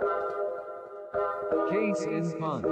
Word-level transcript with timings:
Case 0.00 0.08
in 2.04 2.40
Punt. 2.40 2.64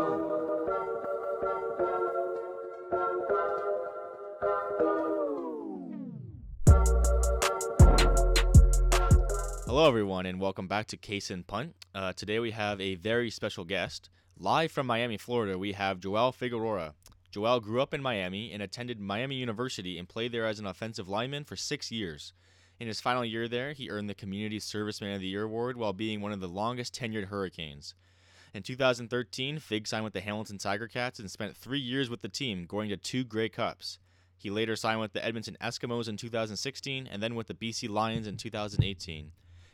Hello, 9.67 9.87
everyone, 9.87 10.25
and 10.25 10.41
welcome 10.41 10.69
back 10.69 10.87
to 10.87 10.97
Case 10.97 11.31
in 11.31 11.43
Punt. 11.43 11.75
Uh, 11.95 12.15
today 12.15 12.39
we 12.39 12.53
have 12.53 12.81
a 12.81 12.95
very 12.95 13.31
special 13.31 13.65
guest. 13.65 14.09
Live 14.39 14.73
from 14.73 14.87
Miami, 14.87 15.19
Florida, 15.19 15.59
we 15.59 15.73
have 15.73 16.01
Joel 16.01 16.33
Figueroa. 16.33 16.95
Joel 17.31 17.61
grew 17.61 17.83
up 17.83 17.93
in 17.93 18.01
Miami 18.01 18.53
and 18.53 18.63
attended 18.63 18.99
Miami 18.99 19.37
University 19.37 19.99
and 19.99 20.09
played 20.09 20.33
there 20.33 20.47
as 20.47 20.59
an 20.59 20.67
offensive 20.67 21.11
lineman 21.11 21.45
for 21.45 21.57
six 21.57 21.93
years. 21.93 22.33
In 22.81 22.87
his 22.87 23.01
final 23.01 23.25
year 23.25 23.49
there, 23.49 23.73
he 23.73 23.91
earned 23.91 24.09
the 24.09 24.15
Community 24.15 24.61
Serviceman 24.61 25.15
of 25.15 25.21
the 25.21 25.27
Year 25.27 25.43
award 25.43 25.77
while 25.77 25.93
being 25.93 26.21
one 26.21 26.31
of 26.31 26.41
the 26.41 26.49
longest 26.49 26.95
tenured 26.95 27.27
Hurricanes. 27.27 27.95
In 28.55 28.63
2013, 28.63 29.59
Fig 29.59 29.87
signed 29.87 30.05
with 30.05 30.13
the 30.13 30.21
Hamilton 30.21 30.59
Tiger 30.59 30.87
Cats 30.87 31.19
and 31.19 31.31
spent 31.31 31.57
three 31.57 31.81
years 31.81 32.09
with 32.09 32.23
the 32.23 32.29
team, 32.29 32.67
going 32.67 32.89
to 32.89 32.97
two 32.97 33.25
Grey 33.25 33.49
Cups. 33.49 33.99
He 34.37 34.49
later 34.49 34.77
signed 34.77 35.01
with 35.01 35.13
the 35.13 35.25
Edmonton 35.25 35.57
Eskimos 35.61 36.09
in 36.09 36.17
2016 36.17 37.09
and 37.09 37.21
then 37.21 37.35
with 37.35 37.49
the 37.49 37.55
BC 37.55 37.91
Lions 37.91 38.29
in 38.29 38.37
2018. 38.37 39.33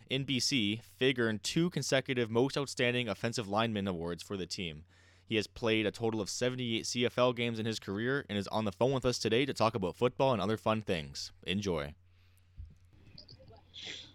In 0.08 0.24
BC, 0.24 0.80
Fig 0.82 1.18
earned 1.18 1.42
two 1.42 1.68
consecutive 1.70 2.30
Most 2.30 2.56
Outstanding 2.56 3.08
Offensive 3.08 3.48
Lineman 3.48 3.86
awards 3.86 4.22
for 4.22 4.38
the 4.38 4.46
team. 4.46 4.84
He 5.26 5.36
has 5.36 5.46
played 5.46 5.86
a 5.86 5.90
total 5.90 6.20
of 6.20 6.30
78 6.30 6.84
CFL 6.84 7.36
games 7.36 7.58
in 7.58 7.66
his 7.66 7.78
career 7.78 8.24
and 8.28 8.38
is 8.38 8.48
on 8.48 8.64
the 8.64 8.72
phone 8.72 8.92
with 8.92 9.04
us 9.04 9.18
today 9.18 9.44
to 9.44 9.54
talk 9.54 9.74
about 9.74 9.96
football 9.96 10.32
and 10.32 10.40
other 10.40 10.56
fun 10.56 10.82
things. 10.82 11.32
Enjoy. 11.44 11.94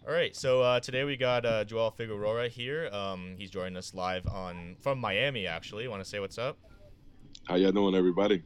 All 0.08 0.14
right, 0.14 0.36
so 0.36 0.62
uh, 0.62 0.80
today 0.80 1.04
we 1.04 1.18
got 1.18 1.46
uh, 1.46 1.64
Joel 1.64 1.92
Figueroa 1.92 2.48
here. 2.48 2.90
Um, 2.92 3.36
he's 3.38 3.50
joining 3.50 3.78
us 3.78 3.94
live 3.94 4.26
on 4.28 4.76
from 4.80 5.00
Miami. 5.00 5.46
Actually, 5.46 5.88
want 5.88 6.04
to 6.04 6.10
say 6.10 6.20
what's 6.20 6.38
up? 6.38 6.58
How 7.44 7.56
y'all 7.56 7.72
doing, 7.72 7.94
everybody? 7.94 8.42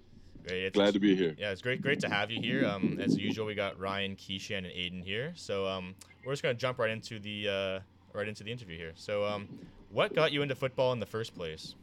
Great. 0.45 0.63
It's, 0.63 0.75
Glad 0.75 0.93
to 0.93 0.99
be 0.99 1.15
here. 1.15 1.35
Yeah, 1.37 1.51
it's 1.51 1.61
great, 1.61 1.81
great 1.81 1.99
to 2.01 2.09
have 2.09 2.31
you 2.31 2.41
here. 2.41 2.65
Um, 2.65 2.99
as 2.99 3.17
usual, 3.17 3.45
we 3.45 3.55
got 3.55 3.79
Ryan, 3.79 4.15
Keishan, 4.15 4.57
and 4.57 4.67
Aiden 4.67 5.03
here. 5.03 5.31
So 5.35 5.67
um, 5.67 5.95
we're 6.25 6.33
just 6.33 6.43
gonna 6.43 6.55
jump 6.55 6.79
right 6.79 6.89
into 6.89 7.19
the 7.19 7.47
uh, 7.47 7.79
right 8.13 8.27
into 8.27 8.43
the 8.43 8.51
interview 8.51 8.77
here. 8.77 8.93
So, 8.95 9.25
um, 9.25 9.47
what 9.89 10.13
got 10.15 10.31
you 10.31 10.41
into 10.41 10.55
football 10.55 10.91
in 10.93 10.99
the 10.99 11.05
first 11.05 11.35
place? 11.35 11.75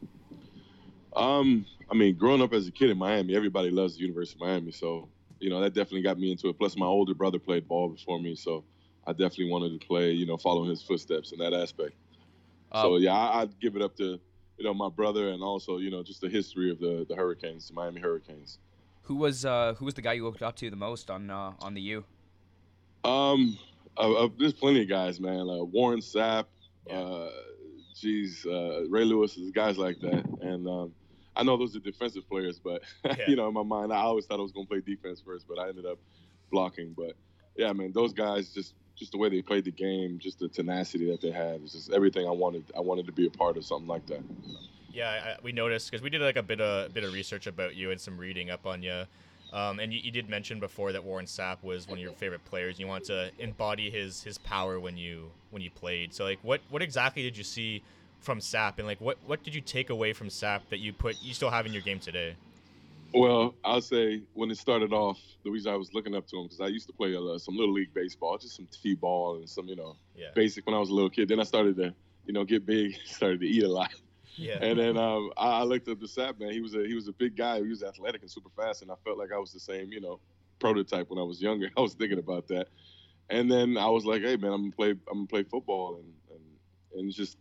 Um, 1.15 1.65
I 1.89 1.95
mean, 1.95 2.15
growing 2.15 2.41
up 2.41 2.53
as 2.53 2.67
a 2.67 2.71
kid 2.71 2.89
in 2.89 2.97
Miami, 2.97 3.35
everybody 3.35 3.69
loves 3.69 3.95
the 3.95 4.01
University 4.01 4.37
of 4.37 4.47
Miami, 4.47 4.71
so 4.71 5.07
you 5.39 5.49
know 5.49 5.61
that 5.61 5.73
definitely 5.73 6.03
got 6.03 6.19
me 6.19 6.31
into 6.31 6.49
it. 6.49 6.57
Plus, 6.59 6.75
my 6.77 6.85
older 6.85 7.13
brother 7.13 7.39
played 7.39 7.67
ball 7.67 7.89
before 7.89 8.19
me, 8.19 8.35
so 8.35 8.63
I 9.05 9.11
definitely 9.13 9.49
wanted 9.49 9.79
to 9.79 9.85
play, 9.87 10.11
you 10.11 10.25
know, 10.25 10.37
following 10.37 10.69
his 10.69 10.81
footsteps 10.83 11.31
in 11.31 11.39
that 11.39 11.53
aspect. 11.53 11.93
so 12.73 12.95
Um, 12.95 13.01
yeah, 13.01 13.13
I, 13.15 13.41
I'd 13.41 13.59
give 13.59 13.75
it 13.75 13.81
up 13.81 13.95
to 13.97 14.19
you 14.57 14.65
know 14.65 14.73
my 14.75 14.89
brother 14.89 15.29
and 15.29 15.41
also 15.41 15.77
you 15.77 15.89
know 15.89 16.03
just 16.03 16.21
the 16.21 16.29
history 16.29 16.69
of 16.71 16.79
the 16.79 17.05
the 17.09 17.15
Hurricanes, 17.15 17.67
the 17.67 17.73
Miami 17.73 17.99
Hurricanes. 17.99 18.59
Who 19.03 19.15
was 19.15 19.43
uh, 19.45 19.73
who 19.77 19.85
was 19.85 19.95
the 19.95 20.01
guy 20.01 20.13
you 20.13 20.23
looked 20.23 20.43
up 20.43 20.55
to 20.57 20.69
the 20.69 20.75
most 20.75 21.09
on 21.09 21.29
uh, 21.29 21.53
on 21.59 21.73
the 21.73 21.81
U? 21.81 22.05
Um, 23.03 23.57
uh, 23.97 24.11
uh, 24.25 24.29
there's 24.37 24.53
plenty 24.53 24.83
of 24.83 24.89
guys, 24.89 25.19
man. 25.19 25.49
Uh, 25.49 25.63
Warren 25.63 25.99
Sapp, 25.99 26.45
Yeah. 26.87 26.99
uh, 26.99 27.31
geez, 27.95 28.45
uh, 28.45 28.85
Ray 28.89 29.03
Lewis, 29.05 29.37
guys 29.53 29.77
like 29.77 29.99
that. 30.01 30.23
And 30.41 30.67
um, 30.67 30.93
I 31.35 31.43
know 31.43 31.57
those 31.57 31.75
are 31.75 31.79
defensive 31.79 32.27
players, 32.29 32.59
but 32.59 32.83
Yeah. 33.05 33.15
you 33.27 33.35
know, 33.35 33.47
in 33.47 33.53
my 33.55 33.63
mind, 33.63 33.91
I 33.91 33.97
always 33.97 34.25
thought 34.27 34.39
I 34.39 34.43
was 34.43 34.51
gonna 34.51 34.67
play 34.67 34.81
defense 34.81 35.21
first, 35.25 35.47
but 35.47 35.57
I 35.57 35.69
ended 35.69 35.85
up 35.85 35.97
blocking. 36.51 36.93
But 36.95 37.15
yeah, 37.57 37.73
man, 37.73 37.91
those 37.93 38.13
guys 38.13 38.53
just 38.53 38.75
just 39.01 39.11
the 39.11 39.17
way 39.17 39.29
they 39.29 39.41
played 39.41 39.65
the 39.65 39.71
game, 39.71 40.19
just 40.19 40.37
the 40.37 40.47
tenacity 40.47 41.09
that 41.09 41.21
they 41.21 41.31
had, 41.31 41.59
it's 41.63 41.73
just 41.73 41.91
everything 41.91 42.27
I 42.27 42.29
wanted. 42.29 42.63
I 42.77 42.81
wanted 42.81 43.07
to 43.07 43.11
be 43.11 43.25
a 43.25 43.31
part 43.31 43.57
of 43.57 43.65
something 43.65 43.87
like 43.87 44.05
that. 44.05 44.21
Yeah, 44.93 45.09
I, 45.09 45.35
we 45.41 45.51
noticed 45.51 45.89
because 45.89 46.03
we 46.03 46.11
did 46.11 46.21
like 46.21 46.35
a 46.35 46.43
bit 46.43 46.61
of 46.61 46.93
bit 46.93 47.03
of 47.03 47.11
research 47.11 47.47
about 47.47 47.75
you 47.75 47.89
and 47.89 47.99
some 47.99 48.15
reading 48.15 48.51
up 48.51 48.67
on 48.67 48.83
you. 48.83 49.05
Um, 49.53 49.79
and 49.79 49.91
you, 49.91 49.99
you 50.01 50.11
did 50.11 50.29
mention 50.29 50.59
before 50.59 50.91
that 50.91 51.03
Warren 51.03 51.25
Sapp 51.25 51.63
was 51.63 51.87
one 51.87 51.97
of 51.97 52.03
your 52.03 52.13
favorite 52.13 52.45
players. 52.45 52.79
You 52.79 52.85
want 52.85 53.05
to 53.05 53.31
embody 53.39 53.89
his 53.89 54.21
his 54.21 54.37
power 54.37 54.79
when 54.79 54.97
you 54.97 55.31
when 55.49 55.63
you 55.63 55.71
played. 55.71 56.13
So 56.13 56.23
like, 56.23 56.39
what 56.43 56.61
what 56.69 56.83
exactly 56.83 57.23
did 57.23 57.35
you 57.35 57.43
see 57.43 57.81
from 58.19 58.39
Sapp, 58.39 58.77
and 58.77 58.85
like 58.85 59.01
what 59.01 59.17
what 59.25 59.41
did 59.41 59.55
you 59.55 59.61
take 59.61 59.89
away 59.89 60.13
from 60.13 60.27
Sapp 60.27 60.61
that 60.69 60.77
you 60.77 60.93
put 60.93 61.19
you 61.23 61.33
still 61.33 61.49
have 61.49 61.65
in 61.65 61.73
your 61.73 61.81
game 61.81 61.99
today? 61.99 62.35
Well, 63.13 63.55
I'll 63.63 63.81
say 63.81 64.23
when 64.33 64.51
it 64.51 64.57
started 64.57 64.93
off, 64.93 65.19
the 65.43 65.51
reason 65.51 65.71
I 65.73 65.75
was 65.75 65.93
looking 65.93 66.15
up 66.15 66.27
to 66.27 66.37
him 66.37 66.43
because 66.45 66.61
I 66.61 66.67
used 66.67 66.87
to 66.87 66.93
play 66.93 67.15
uh, 67.15 67.37
some 67.37 67.55
little 67.57 67.73
league 67.73 67.93
baseball, 67.93 68.37
just 68.37 68.55
some 68.55 68.67
t-ball 68.71 69.37
and 69.37 69.49
some, 69.49 69.67
you 69.67 69.75
know, 69.75 69.97
Yeah, 70.15 70.27
basic 70.33 70.65
when 70.65 70.75
I 70.75 70.79
was 70.79 70.89
a 70.89 70.93
little 70.93 71.09
kid. 71.09 71.27
Then 71.29 71.39
I 71.39 71.43
started 71.43 71.75
to, 71.77 71.93
you 72.25 72.33
know, 72.33 72.43
get 72.45 72.65
big, 72.65 72.95
started 73.05 73.41
to 73.41 73.47
eat 73.47 73.63
a 73.63 73.69
lot. 73.69 73.91
yeah, 74.35 74.59
And 74.61 74.79
then 74.79 74.97
um, 74.97 75.31
I, 75.37 75.59
I 75.59 75.63
looked 75.63 75.87
up 75.89 75.99
the 75.99 76.07
Sapp 76.07 76.39
man. 76.39 76.51
He 76.51 76.61
was 76.61 76.73
a 76.75 76.85
he 76.85 76.93
was 76.93 77.07
a 77.07 77.13
big 77.13 77.35
guy. 77.35 77.59
He 77.61 77.67
was 77.67 77.83
athletic 77.83 78.21
and 78.21 78.31
super 78.31 78.49
fast, 78.55 78.81
and 78.81 78.91
I 78.91 78.95
felt 79.03 79.17
like 79.17 79.31
I 79.33 79.37
was 79.37 79.51
the 79.51 79.59
same, 79.59 79.91
you 79.91 79.99
know, 79.99 80.19
prototype 80.59 81.09
when 81.09 81.19
I 81.19 81.23
was 81.23 81.41
younger. 81.41 81.69
I 81.77 81.81
was 81.81 81.93
thinking 81.93 82.19
about 82.19 82.47
that. 82.47 82.67
And 83.29 83.49
then 83.51 83.77
I 83.77 83.87
was 83.87 84.05
like, 84.05 84.21
hey 84.21 84.35
man, 84.37 84.51
I'm 84.51 84.61
gonna 84.63 84.71
play 84.75 84.89
I'm 84.91 84.99
gonna 85.13 85.27
play 85.27 85.43
football, 85.43 85.95
and 85.95 86.13
and, 86.35 86.99
and 86.99 87.11
just 87.13 87.37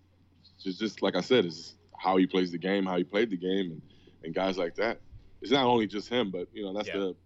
just 0.62 0.80
just 0.80 1.02
like 1.02 1.16
I 1.16 1.20
said, 1.20 1.44
it's 1.44 1.56
just 1.56 1.76
how 1.96 2.16
he 2.16 2.26
plays 2.26 2.50
the 2.50 2.58
game, 2.58 2.86
how 2.86 2.96
he 2.96 3.04
played 3.04 3.30
the 3.30 3.36
game, 3.36 3.72
and, 3.72 3.82
and 4.24 4.34
guys 4.34 4.56
like 4.56 4.74
that. 4.76 5.00
It's 5.40 5.50
not 5.50 5.64
only 5.66 5.86
just 5.86 6.08
him, 6.08 6.30
but 6.30 6.48
you 6.52 6.62
know, 6.62 6.72
that's 6.72 6.88
Yeah. 6.88 6.98
the 6.98 7.16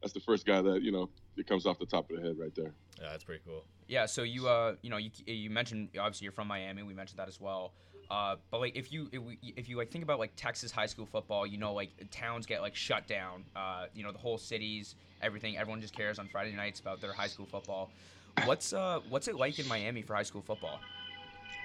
that's 0.00 0.12
the 0.12 0.20
first 0.20 0.46
guy 0.46 0.62
that 0.62 0.82
you 0.82 0.92
know 0.92 1.10
it 1.36 1.46
comes 1.46 1.66
off 1.66 1.78
the 1.78 1.86
top 1.86 2.10
of 2.10 2.16
the 2.16 2.22
head 2.22 2.36
right 2.38 2.54
there. 2.54 2.72
yeah, 3.00 3.10
that's 3.10 3.24
pretty 3.24 3.42
cool. 3.44 3.64
Yeah, 3.88 4.06
so 4.06 4.22
you 4.22 4.48
uh 4.48 4.74
you 4.82 4.90
know 4.90 4.96
you 4.96 5.10
you 5.26 5.50
mentioned 5.50 5.88
obviously 5.98 6.24
you're 6.24 6.32
from 6.32 6.48
Miami. 6.48 6.82
We 6.82 6.94
mentioned 6.94 7.18
that 7.18 7.28
as 7.28 7.40
well. 7.40 7.72
Uh, 8.10 8.36
but 8.50 8.60
like 8.60 8.74
if 8.74 8.90
you 8.90 9.10
if, 9.56 9.68
you 9.68 9.76
like 9.76 9.90
think 9.90 10.02
about 10.02 10.18
like 10.18 10.32
Texas 10.34 10.70
high 10.72 10.86
school 10.86 11.04
football, 11.04 11.46
you 11.46 11.58
know 11.58 11.74
like 11.74 11.90
towns 12.10 12.46
get 12.46 12.62
like 12.62 12.74
shut 12.74 13.06
down. 13.06 13.44
Uh, 13.54 13.86
you 13.94 14.02
know 14.02 14.12
the 14.12 14.18
whole 14.18 14.38
cities, 14.38 14.94
everything. 15.20 15.58
Everyone 15.58 15.80
just 15.80 15.94
cares 15.94 16.18
on 16.18 16.26
Friday 16.28 16.56
nights 16.56 16.80
about 16.80 17.00
their 17.02 17.12
high 17.12 17.26
school 17.26 17.44
football. 17.46 17.90
What's 18.44 18.72
uh 18.72 19.00
what's 19.10 19.28
it 19.28 19.36
like 19.36 19.58
in 19.58 19.66
Miami 19.68 20.02
for 20.02 20.14
high 20.14 20.22
school 20.22 20.42
football? 20.42 20.80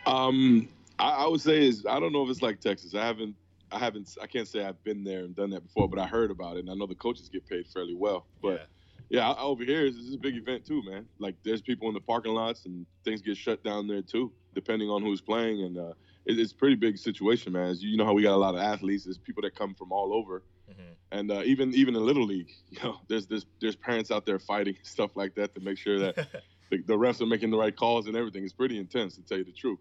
Um, 0.05 0.67
I, 0.99 1.11
I 1.11 1.27
would 1.27 1.39
say 1.41 1.65
is 1.65 1.85
I 1.85 1.99
don't 1.99 2.11
know 2.11 2.23
if 2.23 2.29
it's 2.29 2.41
like 2.41 2.59
Texas. 2.59 2.93
I 2.93 3.05
haven't, 3.05 3.35
I 3.73 3.79
haven't, 3.79 4.09
I 4.21 4.27
can't 4.27 4.47
say 4.47 4.63
I've 4.63 4.83
been 4.83 5.03
there 5.03 5.23
and 5.25 5.35
done 5.35 5.49
that 5.51 5.63
before, 5.63 5.89
but 5.89 5.99
I 5.99 6.07
heard 6.07 6.31
about 6.31 6.57
it, 6.57 6.61
and 6.61 6.69
I 6.69 6.75
know 6.75 6.87
the 6.87 6.95
coaches 6.95 7.29
get 7.29 7.47
paid 7.47 7.67
fairly 7.67 7.95
well. 7.95 8.27
But 8.41 8.63
yeah, 9.09 9.29
I- 9.31 9.41
over 9.41 9.63
here 9.63 9.89
this 9.89 9.99
is 9.99 10.13
a 10.13 10.17
big 10.17 10.35
event 10.35 10.65
too, 10.65 10.81
man. 10.83 11.07
Like 11.19 11.35
there's 11.43 11.61
people 11.61 11.87
in 11.87 11.93
the 11.93 12.01
parking 12.01 12.33
lots, 12.33 12.65
and 12.65 12.85
things 13.03 13.21
get 13.21 13.37
shut 13.37 13.63
down 13.63 13.87
there 13.87 14.01
too, 14.01 14.33
depending 14.53 14.89
on 14.89 15.01
who's 15.01 15.21
playing, 15.21 15.63
and 15.63 15.77
uh, 15.77 15.93
it, 16.25 16.39
it's 16.39 16.53
a 16.53 16.55
pretty 16.55 16.75
big 16.75 16.97
situation, 16.97 17.53
man. 17.53 17.69
As 17.69 17.83
you 17.83 17.97
know 17.97 18.05
how 18.05 18.13
we 18.13 18.23
got 18.23 18.35
a 18.35 18.37
lot 18.37 18.55
of 18.55 18.61
athletes. 18.61 19.05
There's 19.05 19.17
people 19.17 19.43
that 19.43 19.55
come 19.55 19.75
from 19.75 19.91
all 19.91 20.13
over, 20.13 20.43
yeah. 20.67 20.73
hmm 20.75 20.93
and 21.11 21.31
uh, 21.31 21.41
even 21.45 21.73
even 21.75 21.95
in 21.95 22.05
little 22.05 22.25
league, 22.25 22.49
you 22.69 22.81
know, 22.83 22.97
there's 23.07 23.27
there's 23.27 23.45
there's 23.61 23.75
parents 23.75 24.09
out 24.11 24.25
there 24.25 24.39
fighting 24.39 24.75
stuff 24.83 25.11
like 25.15 25.35
that 25.35 25.53
to 25.55 25.61
make 25.61 25.77
sure 25.77 25.99
that 25.99 26.15
the, 26.71 26.81
the 26.83 26.93
refs 26.97 27.21
are 27.21 27.25
making 27.27 27.51
the 27.51 27.57
right 27.57 27.75
calls 27.75 28.07
and 28.07 28.15
everything. 28.15 28.43
It's 28.43 28.53
pretty 28.53 28.77
intense 28.79 29.15
to 29.15 29.21
tell 29.23 29.37
you 29.37 29.43
the 29.43 29.51
truth. 29.51 29.79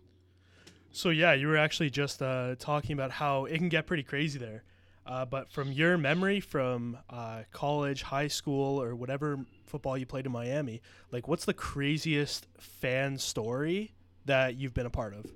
So 0.92 1.08
yeah, 1.08 1.32
you 1.32 1.48
were 1.48 1.56
actually 1.56 1.90
just 1.90 2.22
uh, 2.22 2.54
talking 2.58 2.92
about 2.92 3.10
how 3.10 3.46
it 3.46 3.56
can 3.56 3.70
get 3.70 3.86
pretty 3.86 4.02
crazy 4.02 4.38
there. 4.38 4.62
Uh, 5.04 5.24
but 5.24 5.50
from 5.50 5.72
your 5.72 5.98
memory 5.98 6.38
from 6.38 6.96
uh, 7.10 7.42
college, 7.50 8.02
high 8.02 8.28
school, 8.28 8.80
or 8.80 8.94
whatever 8.94 9.44
football 9.66 9.98
you 9.98 10.06
played 10.06 10.26
in 10.26 10.32
Miami, 10.32 10.80
like 11.10 11.26
what's 11.26 11.44
the 11.44 11.54
craziest 11.54 12.46
fan 12.58 13.18
story 13.18 13.94
that 14.26 14.56
you've 14.56 14.74
been 14.74 14.86
a 14.86 14.90
part 14.90 15.14
of? 15.14 15.26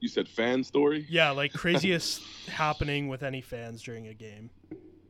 You 0.00 0.08
said 0.08 0.28
fan 0.28 0.62
story. 0.64 1.06
Yeah, 1.08 1.30
like 1.30 1.52
craziest 1.54 2.22
happening 2.48 3.08
with 3.08 3.22
any 3.22 3.40
fans 3.40 3.80
during 3.82 4.08
a 4.08 4.14
game. 4.14 4.50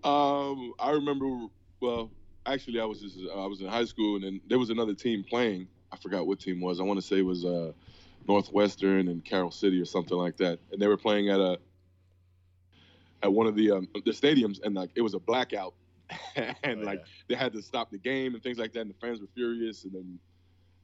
Um, 0.04 0.74
I 0.78 0.90
remember. 0.90 1.46
Well, 1.80 2.10
actually, 2.46 2.80
I 2.80 2.84
was 2.84 3.00
just 3.00 3.18
I 3.34 3.46
was 3.46 3.60
in 3.60 3.66
high 3.66 3.86
school, 3.86 4.16
and 4.16 4.24
then 4.24 4.40
there 4.46 4.58
was 4.58 4.70
another 4.70 4.94
team 4.94 5.24
playing. 5.24 5.68
I 5.90 5.96
forgot 5.96 6.26
what 6.26 6.38
team 6.38 6.60
was. 6.60 6.80
I 6.80 6.82
want 6.84 7.00
to 7.00 7.06
say 7.06 7.18
it 7.18 7.22
was 7.22 7.44
uh, 7.44 7.72
Northwestern 8.28 9.08
and 9.08 9.24
Carol 9.24 9.50
City 9.50 9.80
or 9.80 9.84
something 9.86 10.16
like 10.16 10.36
that. 10.36 10.58
And 10.70 10.80
they 10.80 10.86
were 10.86 10.96
playing 10.98 11.30
at 11.30 11.40
a 11.40 11.58
at 13.22 13.32
one 13.32 13.46
of 13.46 13.56
the 13.56 13.70
um, 13.72 13.88
the 14.04 14.12
stadiums, 14.12 14.60
and 14.62 14.74
like 14.74 14.90
it 14.94 15.00
was 15.02 15.14
a 15.14 15.18
blackout, 15.18 15.74
and 16.36 16.82
Oh, 16.82 16.84
like 16.84 17.00
yeah. 17.00 17.04
they 17.28 17.34
had 17.34 17.52
to 17.54 17.62
stop 17.62 17.90
the 17.90 17.98
game 17.98 18.34
and 18.34 18.42
things 18.42 18.58
like 18.58 18.72
that. 18.74 18.80
And 18.82 18.90
the 18.90 18.94
fans 19.00 19.20
were 19.20 19.26
furious, 19.34 19.84
and 19.84 19.92
then 19.92 20.18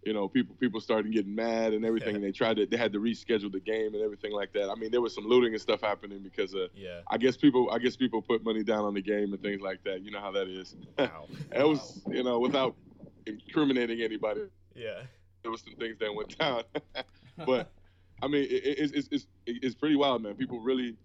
you 0.05 0.13
know 0.13 0.27
people 0.29 0.55
people 0.57 0.81
started 0.81 1.13
getting 1.13 1.35
mad 1.35 1.73
and 1.75 1.85
everything. 1.85 2.15
and 2.17 2.25
they 2.27 2.33
tried 2.33 2.57
to 2.57 2.67
they 2.67 2.77
had 2.77 2.93
to 2.93 2.99
reschedule 2.99 3.53
the 3.53 3.61
game 3.61 3.95
and 3.95 4.03
everything 4.03 4.33
like 4.33 4.53
that. 4.55 4.69
I 4.69 4.75
mean, 4.75 4.91
there 4.91 5.01
was 5.01 5.15
some 5.15 5.25
looting 5.27 5.53
and 5.53 5.61
stuff 5.61 5.81
happening 5.81 6.21
because 6.23 6.55
of 6.55 6.71
yeah. 6.75 7.01
I 7.09 7.19
guess 7.19 7.37
people 7.37 7.71
I 7.71 7.79
guess 7.79 7.95
people 7.95 8.21
put 8.21 8.43
money 8.43 8.65
down 8.65 8.85
on 8.85 8.95
the 8.95 9.03
game 9.03 9.33
and 9.33 9.41
things 9.41 9.61
like 9.61 9.85
that. 9.85 10.03
You 10.03 10.11
know 10.11 10.21
how 10.21 10.33
that 10.33 10.49
is. 10.49 10.75
Wow. 10.99 11.27
it 11.55 11.63
was 11.69 12.03
you 12.11 12.25
know 12.25 12.39
without 12.41 12.75
incriminating 13.27 14.01
anybody. 14.03 14.43
Yeah. 14.75 15.03
There 15.43 15.51
was 15.51 15.61
some 15.61 15.75
things 15.75 15.99
that 16.01 16.13
went 16.15 16.39
down, 16.39 16.63
but 17.37 17.73
I 18.23 18.29
mean 18.29 18.45
it, 18.45 18.65
it, 18.65 18.93
it's, 18.95 19.09
it's 19.11 19.27
it's 19.47 19.75
pretty 19.75 19.97
wild, 19.97 20.23
man. 20.23 20.35
People 20.35 20.61
really, 20.61 20.97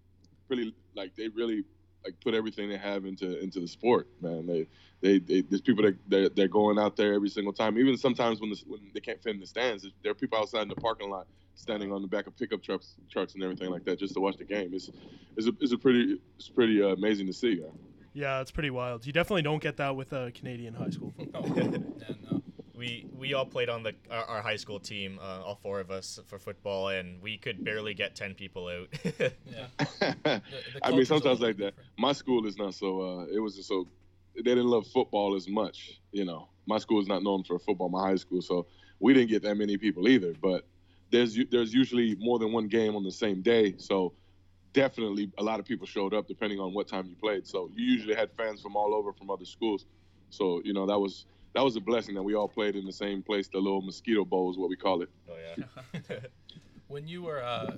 really 0.48 0.74
like 0.94 1.14
they 1.16 1.28
really 1.28 1.64
like 2.04 2.14
put 2.20 2.34
everything 2.34 2.68
they 2.68 2.76
have 2.76 3.04
into 3.04 3.38
into 3.40 3.60
the 3.60 3.68
sport, 3.68 4.08
man. 4.20 4.46
They 4.46 4.66
they, 5.00 5.18
they 5.18 5.42
there's 5.42 5.60
people 5.60 5.84
that 5.84 5.96
they're, 6.08 6.28
they're 6.28 6.48
going 6.48 6.78
out 6.78 6.96
there 6.96 7.14
every 7.14 7.28
single 7.28 7.52
time. 7.52 7.78
Even 7.78 7.96
sometimes 7.96 8.40
when 8.40 8.50
the, 8.50 8.62
when 8.66 8.80
they 8.94 9.00
can't 9.00 9.22
fit 9.22 9.34
in 9.34 9.40
the 9.40 9.46
stands, 9.46 9.86
there 10.02 10.12
are 10.12 10.14
people 10.14 10.38
outside 10.38 10.62
in 10.62 10.68
the 10.68 10.76
parking 10.76 11.10
lot 11.10 11.26
standing 11.54 11.92
on 11.92 12.00
the 12.02 12.08
back 12.08 12.26
of 12.26 12.36
pickup 12.36 12.62
trucks, 12.62 12.94
trucks 13.10 13.34
and 13.34 13.42
everything 13.42 13.70
like 13.70 13.84
that, 13.84 13.98
just 13.98 14.14
to 14.14 14.20
watch 14.20 14.36
the 14.36 14.44
game. 14.44 14.70
It's 14.72 14.90
it's 15.36 15.46
a, 15.46 15.52
it's 15.60 15.72
a 15.72 15.78
pretty 15.78 16.20
it's 16.36 16.48
pretty 16.48 16.82
uh, 16.82 16.88
amazing 16.88 17.26
to 17.26 17.32
see. 17.32 17.60
Yeah. 17.60 17.68
Yeah, 18.12 18.40
it's 18.40 18.50
pretty 18.50 18.70
wild. 18.70 19.06
You 19.06 19.12
definitely 19.12 19.42
don't 19.42 19.62
get 19.62 19.76
that 19.76 19.94
with 19.94 20.12
a 20.12 20.32
Canadian 20.32 20.74
high 20.74 20.90
school 20.90 21.12
football. 21.16 21.46
Yeah, 21.56 22.14
no. 22.28 22.42
We 22.80 23.06
we 23.14 23.34
all 23.34 23.44
played 23.44 23.68
on 23.68 23.82
the 23.82 23.94
our, 24.10 24.24
our 24.24 24.42
high 24.42 24.56
school 24.56 24.80
team, 24.80 25.18
uh, 25.20 25.42
all 25.44 25.56
four 25.62 25.80
of 25.80 25.90
us 25.90 26.18
for 26.26 26.38
football, 26.38 26.88
and 26.88 27.20
we 27.20 27.36
could 27.36 27.62
barely 27.62 27.92
get 27.92 28.16
ten 28.16 28.32
people 28.34 28.68
out. 28.68 28.88
Yeah. 29.44 29.66
I 30.24 30.40
culture's 30.40 30.40
a 30.84 30.92
mean, 30.92 31.04
sometimes 31.04 31.40
little 31.40 31.46
like 31.48 31.56
that. 31.58 31.74
My 31.98 32.12
school 32.12 32.46
is 32.46 32.56
not 32.56 32.72
so. 32.72 33.02
Uh, 33.02 33.24
it 33.26 33.38
was 33.38 33.56
just 33.56 33.68
so. 33.68 33.86
They 34.34 34.40
didn't 34.42 34.68
love 34.68 34.86
football 34.86 35.36
as 35.36 35.46
much. 35.46 36.00
You 36.10 36.24
know, 36.24 36.48
my 36.66 36.78
school 36.78 37.02
is 37.02 37.06
not 37.06 37.22
known 37.22 37.44
for 37.44 37.58
football. 37.58 37.90
My 37.90 38.08
high 38.08 38.16
school, 38.16 38.40
so 38.40 38.66
we 38.98 39.12
didn't 39.12 39.28
get 39.28 39.42
that 39.42 39.56
many 39.56 39.76
people 39.76 40.08
either. 40.08 40.32
But 40.40 40.64
there's 41.10 41.38
there's 41.50 41.74
usually 41.74 42.16
more 42.18 42.38
than 42.38 42.50
one 42.50 42.66
game 42.68 42.96
on 42.96 43.04
the 43.04 43.12
same 43.12 43.42
day, 43.42 43.74
so 43.76 44.14
definitely 44.72 45.30
a 45.36 45.42
lot 45.42 45.60
of 45.60 45.66
people 45.66 45.86
showed 45.86 46.14
up 46.14 46.26
depending 46.26 46.58
on 46.58 46.72
what 46.72 46.88
time 46.88 47.06
you 47.06 47.16
played. 47.16 47.46
So 47.46 47.70
you 47.74 47.84
usually 47.84 48.14
had 48.14 48.30
fans 48.38 48.62
from 48.62 48.74
all 48.74 48.94
over 48.94 49.12
from 49.12 49.30
other 49.30 49.44
schools. 49.44 49.84
So 50.30 50.62
you 50.64 50.72
know 50.72 50.86
that 50.86 50.98
was 50.98 51.26
that 51.54 51.62
was 51.62 51.76
a 51.76 51.80
blessing 51.80 52.14
that 52.14 52.22
we 52.22 52.34
all 52.34 52.48
played 52.48 52.76
in 52.76 52.84
the 52.84 52.92
same 52.92 53.22
place. 53.22 53.48
The 53.48 53.58
little 53.58 53.82
mosquito 53.82 54.24
bowl 54.24 54.50
is 54.50 54.58
what 54.58 54.68
we 54.68 54.76
call 54.76 55.02
it. 55.02 55.10
oh 55.28 55.36
yeah. 55.58 56.16
When 56.88 57.06
you 57.06 57.22
were 57.22 57.40
uh, 57.40 57.76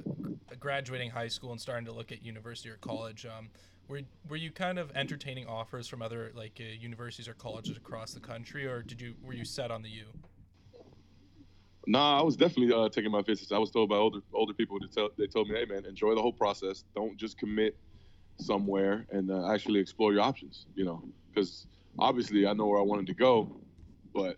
graduating 0.59 1.11
high 1.11 1.29
school 1.29 1.53
and 1.53 1.61
starting 1.61 1.85
to 1.85 1.93
look 1.93 2.13
at 2.13 2.25
university 2.25 2.71
or 2.71 2.77
college, 2.77 3.27
um, 3.27 3.51
were 3.87 4.01
were 4.27 4.37
you 4.37 4.51
kind 4.51 4.79
of 4.79 4.91
entertaining 4.95 5.47
offers 5.47 5.87
from 5.87 6.01
other 6.01 6.33
like 6.35 6.59
uh, 6.61 6.65
universities 6.65 7.29
or 7.29 7.35
colleges 7.35 7.77
across 7.77 8.15
the 8.15 8.21
country, 8.21 8.67
or 8.67 8.81
did 8.83 9.03
you 9.03 9.15
were 9.23 9.35
you 9.35 9.45
set 9.45 9.71
on 9.71 9.83
the 9.83 9.91
U? 9.91 10.05
Nah, 11.87 12.21
I 12.21 12.23
was 12.23 12.37
definitely 12.37 12.75
uh, 12.75 12.89
taking 12.89 13.11
my 13.11 13.21
visits. 13.21 13.53
I 13.53 13.59
was 13.59 13.71
told 13.71 13.91
by 13.91 13.97
older 13.97 14.21
older 14.33 14.55
people 14.55 14.81
to 14.81 14.89
tell 14.89 15.11
they 15.19 15.27
told 15.27 15.49
me, 15.51 15.57
hey 15.57 15.67
man, 15.67 15.85
enjoy 15.85 16.15
the 16.15 16.23
whole 16.23 16.33
process. 16.33 16.85
Don't 16.95 17.19
just 17.19 17.37
commit 17.37 17.77
somewhere 18.39 19.07
and 19.11 19.31
uh, 19.31 19.53
actually 19.53 19.81
explore 19.81 20.13
your 20.13 20.23
options. 20.23 20.65
You 20.75 20.87
know, 20.87 21.05
because 21.29 21.67
obviously 21.99 22.47
I 22.47 22.53
know 22.53 22.67
where 22.67 22.79
I 22.79 22.83
wanted 22.83 23.07
to 23.09 23.15
go, 23.15 23.61
but 24.15 24.37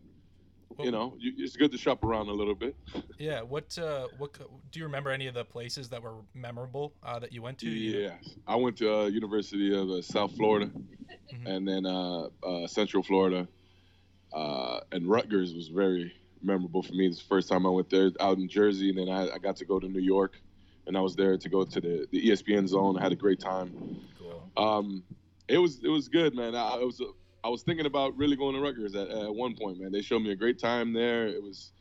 you 0.80 0.90
know, 0.90 1.14
you, 1.18 1.32
it's 1.38 1.56
good 1.56 1.70
to 1.72 1.78
shop 1.78 2.02
around 2.04 2.28
a 2.28 2.32
little 2.32 2.54
bit. 2.54 2.76
Yeah. 3.16 3.42
What 3.42 3.78
uh, 3.78 4.08
what 4.18 4.32
do 4.72 4.78
you 4.80 4.84
remember 4.84 5.10
any 5.10 5.28
of 5.28 5.34
the 5.34 5.44
places 5.44 5.88
that 5.90 6.02
were 6.02 6.16
memorable 6.34 6.94
uh, 7.02 7.18
that 7.20 7.32
you 7.32 7.42
went 7.42 7.58
to? 7.58 7.70
Yes, 7.70 8.36
I 8.46 8.56
went 8.56 8.76
to 8.78 8.92
uh, 8.92 9.04
University 9.06 9.72
of 9.74 9.88
uh, 9.88 10.02
South 10.02 10.34
Florida, 10.36 10.70
Mhm. 11.32 11.46
and 11.46 11.68
then 11.68 11.86
uh, 11.86 12.28
uh, 12.42 12.66
Central 12.66 13.02
Florida, 13.04 13.46
uh, 14.32 14.80
and 14.92 15.06
Rutgers 15.08 15.54
was 15.54 15.68
very 15.68 16.12
memorable 16.42 16.82
for 16.82 16.92
me. 16.92 17.06
It's 17.06 17.18
the 17.18 17.24
first 17.24 17.48
time 17.48 17.66
I 17.66 17.70
went 17.70 17.88
there 17.88 18.10
out 18.20 18.38
in 18.38 18.48
Jersey, 18.48 18.90
and 18.90 18.98
then 18.98 19.08
I, 19.08 19.30
I 19.30 19.38
got 19.38 19.56
to 19.56 19.64
go 19.64 19.78
to 19.78 19.88
New 19.88 20.00
York, 20.02 20.40
and 20.86 20.96
I 20.96 21.00
was 21.00 21.14
there 21.14 21.38
to 21.38 21.48
go 21.48 21.64
to 21.64 21.80
the, 21.80 22.06
the 22.10 22.28
ESPN 22.30 22.66
zone. 22.68 22.98
I 22.98 23.02
had 23.02 23.12
a 23.12 23.16
great 23.16 23.38
time. 23.40 23.70
Cool. 24.18 24.50
Um, 24.56 25.04
it 25.48 25.58
was 25.58 25.80
it 25.84 25.88
was 25.88 26.08
good, 26.08 26.34
man. 26.34 26.54
I, 26.56 26.70
I 26.80 26.84
was 26.84 27.00
I 27.44 27.48
was 27.48 27.62
thinking 27.62 27.84
about 27.84 28.16
really 28.16 28.36
going 28.36 28.54
to 28.54 28.60
Rutgers 28.60 28.94
at, 28.94 29.08
at 29.08 29.34
one 29.34 29.54
point, 29.54 29.78
man. 29.78 29.92
They 29.92 30.00
showed 30.00 30.20
me 30.22 30.32
a 30.32 30.36
great 30.36 30.58
time 30.58 30.94
there. 30.94 31.26
It 31.28 31.42
was 31.42 31.72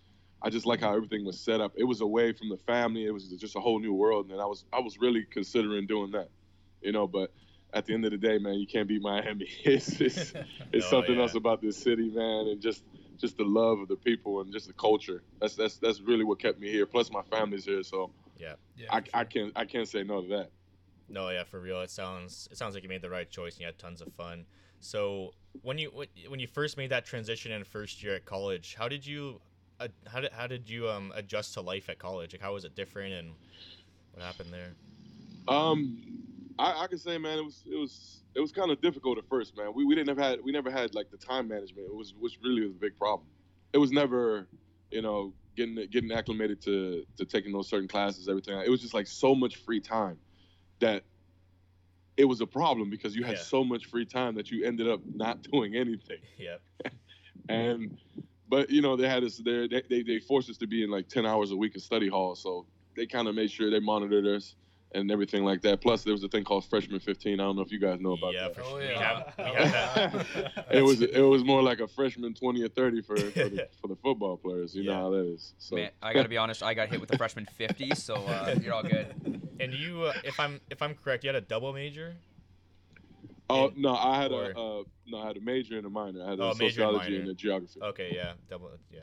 I 0.42 0.50
just 0.50 0.66
like 0.66 0.82
how 0.82 0.94
everything 0.94 1.24
was 1.26 1.40
set 1.40 1.62
up. 1.62 1.72
It 1.78 1.86
was 1.86 2.02
away 2.02 2.34
from 2.34 2.50
the 2.50 2.58
family. 2.58 3.06
It 3.06 3.12
was 3.12 3.30
just 3.30 3.56
a 3.56 3.62
whole 3.62 3.80
new 3.80 3.94
world, 3.94 4.30
and 4.30 4.42
I 4.42 4.46
was 4.46 4.66
I 4.74 4.82
was 4.82 5.00
really 5.00 5.26
considering 5.32 5.88
doing 5.88 6.12
that, 6.12 6.28
you 6.82 6.92
know. 6.92 7.08
But 7.08 7.32
at 7.74 7.86
the 7.86 7.94
end 7.94 8.04
of 8.04 8.12
the 8.12 8.18
day, 8.18 8.38
man, 8.40 8.56
you 8.56 8.68
can't 8.68 8.88
beat 8.88 9.02
Miami. 9.02 9.48
It's 9.64 10.02
it's, 10.02 10.34
it's 10.74 10.86
Oh, 10.88 10.90
something 10.90 11.16
yeah. 11.16 11.22
else 11.22 11.36
about 11.36 11.62
this 11.62 11.78
city, 11.78 12.10
man, 12.10 12.48
and 12.48 12.62
just 12.62 12.84
just 13.18 13.38
the 13.38 13.46
love 13.46 13.80
of 13.80 13.88
the 13.88 13.96
people 13.96 14.42
and 14.42 14.52
just 14.52 14.68
the 14.68 14.74
culture. 14.74 15.24
That's 15.40 15.56
that's 15.56 15.78
that's 15.78 16.02
really 16.02 16.26
what 16.26 16.40
kept 16.40 16.60
me 16.60 16.70
here. 16.70 16.86
Plus, 16.86 17.10
my 17.10 17.22
family's 17.22 17.64
here, 17.64 17.84
so 17.84 18.12
Yeah. 18.38 18.56
I, 18.90 19.00
for 19.00 19.08
I 19.14 19.24
can't 19.24 19.54
I 19.56 19.64
can't 19.64 19.88
say 19.88 20.04
no 20.04 20.24
to 20.24 20.28
that. 20.28 20.50
No, 21.08 21.30
yeah, 21.30 21.46
for 21.46 21.62
real. 21.62 21.80
It 21.82 21.90
sounds 21.90 22.50
it 22.52 22.58
sounds 22.58 22.74
like 22.74 22.84
you 22.84 22.90
made 22.90 23.02
the 23.02 23.10
right 23.10 23.30
choice 23.30 23.54
and 23.54 23.62
you 23.62 23.68
had 23.68 23.78
tons 23.78 24.02
of 24.02 24.12
fun. 24.14 24.46
So 24.84 25.32
when 25.62 25.78
you 25.78 25.90
wh- 25.92 26.30
when 26.30 26.40
you 26.40 26.48
first 26.48 26.78
made 26.78 26.92
that 26.92 27.06
transition 27.06 27.52
in 27.52 27.64
first 27.64 28.04
year 28.04 28.16
at 28.16 28.26
college, 28.26 28.76
how 28.78 28.88
did 28.90 29.06
you 29.06 29.40
uh, 29.80 29.88
how 30.08 30.20
did 30.20 30.32
how 30.34 30.46
did 30.46 30.70
you 30.70 30.90
um 30.90 31.12
adjust 31.16 31.54
to 31.56 31.62
life 31.62 31.90
at 31.90 32.00
college? 32.00 32.34
Like 32.34 32.42
how 32.42 32.54
was 32.54 32.66
it 32.66 32.76
different 32.76 33.14
and 33.14 33.34
what 34.12 34.24
happened 34.24 34.54
there? 34.54 34.74
Um, 35.48 35.98
I, 36.60 36.84
I 36.84 36.88
can 36.88 36.98
say, 36.98 37.18
man, 37.18 37.38
it 37.38 37.46
was 37.46 37.64
it 37.66 37.78
was 37.78 38.24
it 38.36 38.42
was 38.42 38.52
kind 38.52 38.72
of 38.72 38.82
difficult 38.82 39.18
at 39.18 39.26
first, 39.30 39.56
man. 39.58 39.72
We 39.74 39.86
we 39.86 39.96
didn't 39.96 40.10
have 40.10 40.18
had 40.18 40.40
we 40.44 40.52
never 40.52 40.70
had 40.70 40.94
like 40.94 41.10
the 41.12 41.18
time 41.18 41.48
management. 41.48 41.88
It 41.88 41.96
was 41.96 42.14
was 42.20 42.38
really 42.44 42.68
the 42.68 42.74
big 42.74 42.98
problem. 42.98 43.30
It 43.72 43.78
was 43.78 43.92
never, 43.92 44.50
you 44.92 45.02
know, 45.02 45.34
getting 45.56 45.76
getting 45.90 46.12
acclimated 46.12 46.62
to 46.64 47.06
to 47.18 47.26
taking 47.26 47.54
those 47.54 47.70
certain 47.70 47.88
classes, 47.88 48.28
everything. 48.28 48.60
It 48.60 48.70
was 48.70 48.82
just 48.82 48.94
like 48.94 49.08
so 49.08 49.34
much 49.34 49.56
free 49.56 49.80
time 49.80 50.20
that 50.80 51.04
it 52.18 52.26
was 52.26 52.42
a 52.42 52.46
problem 52.48 52.90
because 52.90 53.16
you 53.16 53.24
had 53.24 53.36
Yeah. 53.38 53.42
so 53.44 53.64
much 53.64 53.86
free 53.86 54.06
time 54.06 54.36
that 54.36 54.52
you 54.52 54.66
ended 54.66 54.88
up 54.88 55.02
not 55.16 55.42
doing 55.52 55.76
anything. 55.76 56.20
Yep. 56.38 56.62
And 57.50 57.98
but 58.48 58.70
you 58.70 58.82
know 58.82 58.96
they 58.96 59.10
had 59.10 59.24
us 59.24 59.38
there. 59.44 59.68
They 59.68 59.82
they, 59.90 60.04
they 60.04 60.20
forced 60.20 60.50
us 60.50 60.58
to 60.58 60.68
be 60.68 60.84
in 60.84 60.90
like 60.90 61.10
ten 61.10 61.26
hours 61.26 61.52
a 61.52 61.58
week 61.58 61.76
in 61.76 61.82
study 61.82 62.08
hall, 62.08 62.36
so 62.36 62.66
they 62.96 63.06
kind 63.06 63.28
of 63.28 63.36
made 63.36 63.52
sure 63.52 63.70
they 63.70 63.80
monitored 63.80 64.26
us 64.28 64.56
and 64.94 65.12
everything 65.12 65.44
like 65.44 65.62
that. 65.62 65.82
Plus 65.82 66.04
there 66.04 66.14
was 66.14 66.24
a 66.24 66.28
thing 66.28 66.44
called 66.44 66.66
freshman 66.66 67.00
15. 67.00 67.40
I 67.40 67.44
don't 67.44 67.56
know 67.56 67.62
if 67.62 67.72
you 67.72 67.80
guys 67.80 68.00
know 68.00 68.14
about 68.14 68.34
yeah, 68.34 68.44
that. 68.50 68.56
for 68.56 68.62
Oh, 68.62 68.70
sure. 68.70 68.80
We 68.80 68.88
have 68.94 69.34
we 69.38 69.44
have 69.44 69.72
that. 70.36 70.66
it 70.72 70.82
was 70.82 71.02
it 71.02 71.22
was 71.22 71.44
more 71.44 71.62
like 71.62 71.80
a 71.80 71.88
freshman 71.88 72.34
20 72.34 72.64
or 72.64 72.70
30 72.70 73.02
for 73.02 73.16
for 73.18 73.22
the, 73.24 73.68
for 73.82 73.88
the 73.88 73.96
football 73.96 74.38
players. 74.38 74.76
You 74.76 74.84
Yeah. 74.84 74.92
know 74.94 75.00
how 75.02 75.10
that 75.12 75.26
is. 75.34 75.54
So 75.58 75.76
Man, 75.76 75.92
I 76.02 76.14
gotta 76.14 76.30
be 76.30 76.38
honest. 76.38 76.64
I 76.64 76.74
got 76.74 76.90
hit 76.90 77.00
with 77.00 77.10
the 77.10 77.18
freshman 77.18 77.46
50, 77.46 77.96
so 77.96 78.16
uh, 78.16 78.56
you're 78.62 78.74
all 78.74 78.84
good. 78.84 79.42
And 79.60 79.74
you 79.74 80.04
uh, 80.04 80.14
if 80.24 80.40
I'm 80.40 80.60
if 80.70 80.82
I'm 80.82 80.96
correct, 80.96 81.24
you 81.24 81.30
had 81.30 81.36
a 81.36 81.42
double 81.42 81.74
major? 81.74 82.16
oh 83.50 83.68
And- 83.70 83.78
no, 83.78 83.96
I 83.96 84.22
had 84.22 84.32
or- 84.32 84.52
a 84.52 84.80
uh, 84.80 84.84
no, 85.06 85.20
I 85.20 85.28
had 85.28 85.38
a 85.38 85.42
major 85.42 85.78
and 85.78 85.86
a 85.86 85.90
minor. 85.90 86.24
I 86.26 86.30
had 86.32 86.40
a 86.40 86.44
Oh, 86.44 86.54
major 86.54 86.70
sociology 86.72 87.10
minor. 87.12 87.22
and 87.24 87.30
a 87.32 87.34
geography. 87.34 87.82
Okay, 87.82 88.12
yeah, 88.16 88.34
double 88.50 88.72
yeah. 88.90 89.02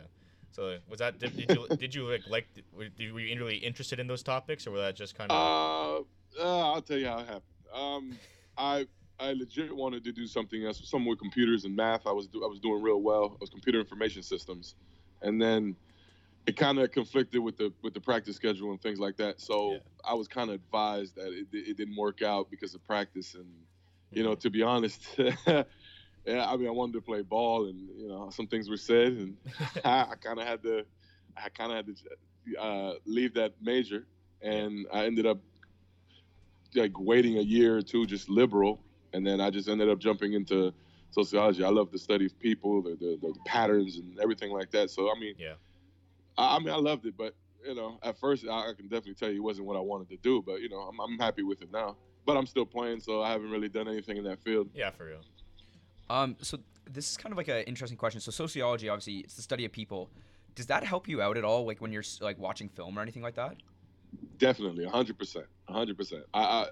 So 0.61 0.79
was 0.87 0.99
that 0.99 1.19
did, 1.19 1.37
did 1.37 1.51
you 1.53 1.69
did 1.79 1.95
you 1.95 2.07
like 2.07 2.25
like 2.27 2.51
were, 2.71 2.91
were 2.99 3.21
you 3.21 3.39
really 3.39 3.57
interested 3.57 3.99
in 3.99 4.09
those 4.09 4.23
topics 4.23 4.67
or 4.67 4.73
was 4.73 4.83
that 4.83 4.95
just 4.95 5.15
kind 5.15 5.33
of 5.35 5.55
Uh, 5.73 6.01
uh, 6.39 6.73
I'll 6.73 6.83
tell 6.83 6.99
you 6.99 7.07
how 7.07 7.19
it 7.21 7.27
happened. 7.27 7.45
Um, 7.73 8.21
I 8.57 8.89
I 9.19 9.33
legit 9.33 9.75
wanted 9.75 10.05
to 10.05 10.13
do 10.13 10.27
something 10.27 10.65
else, 10.65 10.89
something 10.89 11.09
with 11.09 11.19
computers 11.19 11.65
and 11.65 11.77
math. 11.77 12.07
I 12.07 12.13
was 12.13 12.29
do, 12.29 12.45
I 12.45 12.49
was 12.49 12.61
doing 12.61 12.83
real 12.83 13.01
well. 13.03 13.33
I 13.33 13.37
was 13.41 13.51
computer 13.51 13.79
information 13.81 14.23
systems, 14.23 14.75
and 15.23 15.41
then 15.41 15.77
it 16.47 16.57
kind 16.57 16.79
of 16.79 16.91
conflicted 16.93 17.43
with 17.43 17.57
the 17.59 17.75
with 17.83 17.95
the 17.95 18.01
practice 18.01 18.37
schedule 18.37 18.73
and 18.73 18.83
things 18.83 19.01
like 19.01 19.17
that. 19.19 19.41
So 19.41 19.81
Yeah. 19.81 19.83
I 20.05 20.15
was 20.15 20.29
kind 20.29 20.51
of 20.51 20.57
advised 20.57 21.17
that 21.17 21.33
it, 21.33 21.49
it 21.53 21.77
didn't 21.77 21.97
work 21.97 22.23
out 22.23 22.51
because 22.51 22.75
of 22.75 22.85
practice. 22.85 23.35
And 23.35 23.67
you 24.15 24.23
Mm-hmm. 24.23 24.25
know, 24.25 24.35
to 24.37 24.51
be 24.51 24.63
honest, 24.63 25.21
yeah, 26.31 26.51
I 26.51 26.57
mean, 26.57 26.69
I 26.69 26.71
wanted 26.71 26.95
to 26.95 27.01
play 27.01 27.23
ball, 27.23 27.67
and 27.67 27.89
you 27.97 28.09
know, 28.09 28.31
some 28.31 28.47
things 28.47 28.69
were 28.69 28.77
said, 28.77 29.13
and 29.13 29.37
I, 29.85 30.07
I 30.13 30.15
kind 30.21 30.39
of 30.39 30.47
had 30.47 30.63
to, 30.63 30.85
I 31.37 31.49
kind 31.49 31.73
of 31.73 31.77
had 31.77 31.87
to 31.87 32.61
uh, 32.61 32.93
leave 33.07 33.35
that 33.35 33.55
major, 33.61 34.07
and 34.43 34.87
I 34.93 35.05
ended 35.07 35.27
up 35.27 35.39
like 36.75 36.93
waiting 36.99 37.39
a 37.39 37.43
year 37.43 37.77
or 37.77 37.83
two, 37.83 38.07
just 38.07 38.29
liberal, 38.29 38.83
and 39.13 39.27
then 39.27 39.41
I 39.41 39.51
just 39.51 39.69
ended 39.69 39.89
up 39.89 39.99
jumping 39.99 40.35
into 40.35 40.73
sociology. 41.11 41.65
I 41.65 41.69
love 41.69 41.91
the 41.91 41.99
study 41.99 42.27
of 42.27 42.39
people, 42.39 42.83
the, 42.83 42.91
the, 42.91 43.19
the 43.21 43.35
patterns, 43.45 43.97
and 43.97 44.19
everything 44.21 44.53
like 44.53 44.71
that. 44.71 44.91
So 44.91 45.11
I 45.11 45.19
mean, 45.19 45.35
Yeah. 45.39 45.55
I, 46.39 46.57
I 46.57 46.59
mean, 46.59 46.71
I 46.71 46.77
loved 46.77 47.07
it, 47.07 47.17
but 47.17 47.35
you 47.67 47.75
know, 47.75 47.99
at 48.03 48.19
first 48.19 48.47
I, 48.49 48.71
I 48.71 48.73
can 48.77 48.87
definitely 48.87 49.15
tell 49.15 49.29
you 49.31 49.37
it 49.37 49.45
wasn't 49.45 49.67
what 49.67 49.77
I 49.77 49.81
wanted 49.81 50.09
to 50.11 50.17
do, 50.19 50.43
but 50.45 50.61
you 50.61 50.69
know, 50.69 50.81
I'm, 50.81 50.99
I'm 51.01 51.19
happy 51.19 51.43
with 51.43 51.63
it 51.63 51.73
now. 51.73 51.97
But 52.27 52.37
I'm 52.37 52.47
still 52.47 52.67
playing, 52.67 53.01
so 53.01 53.23
I 53.23 53.31
haven't 53.31 53.51
really 53.51 53.71
done 53.71 53.89
anything 53.89 54.19
in 54.19 54.25
that 54.25 54.41
field. 54.43 54.69
yeah, 54.75 54.91
for 54.91 55.07
real. 55.07 55.23
Um, 56.11 56.37
so 56.43 56.59
this 56.91 57.09
is 57.09 57.17
kind 57.17 57.33
of 57.33 57.39
like 57.39 57.49
an 57.49 57.63
interesting 57.63 57.97
question. 57.97 58.21
So 58.21 58.33
sociology, 58.33 58.89
obviously, 58.89 59.19
it's 59.19 59.35
the 59.35 59.43
study 59.43 59.65
of 59.65 59.71
people. 59.73 60.11
Does 60.57 60.67
that 60.67 60.83
help 60.83 61.09
you 61.09 61.23
out 61.23 61.37
at 61.37 61.45
all, 61.45 61.65
like 61.65 61.81
when 61.81 61.93
you're 61.93 62.03
like 62.21 62.39
watching 62.39 62.69
film 62.69 62.99
or 62.99 63.03
anything 63.03 63.23
like 63.23 63.37
that? 63.37 63.57
Definitely, 64.39 64.85
hundred 64.87 65.17
percent, 65.17 65.47
hundred 65.69 65.97
percent. 65.97 66.25
I, 66.35 66.41
I, 66.43 66.67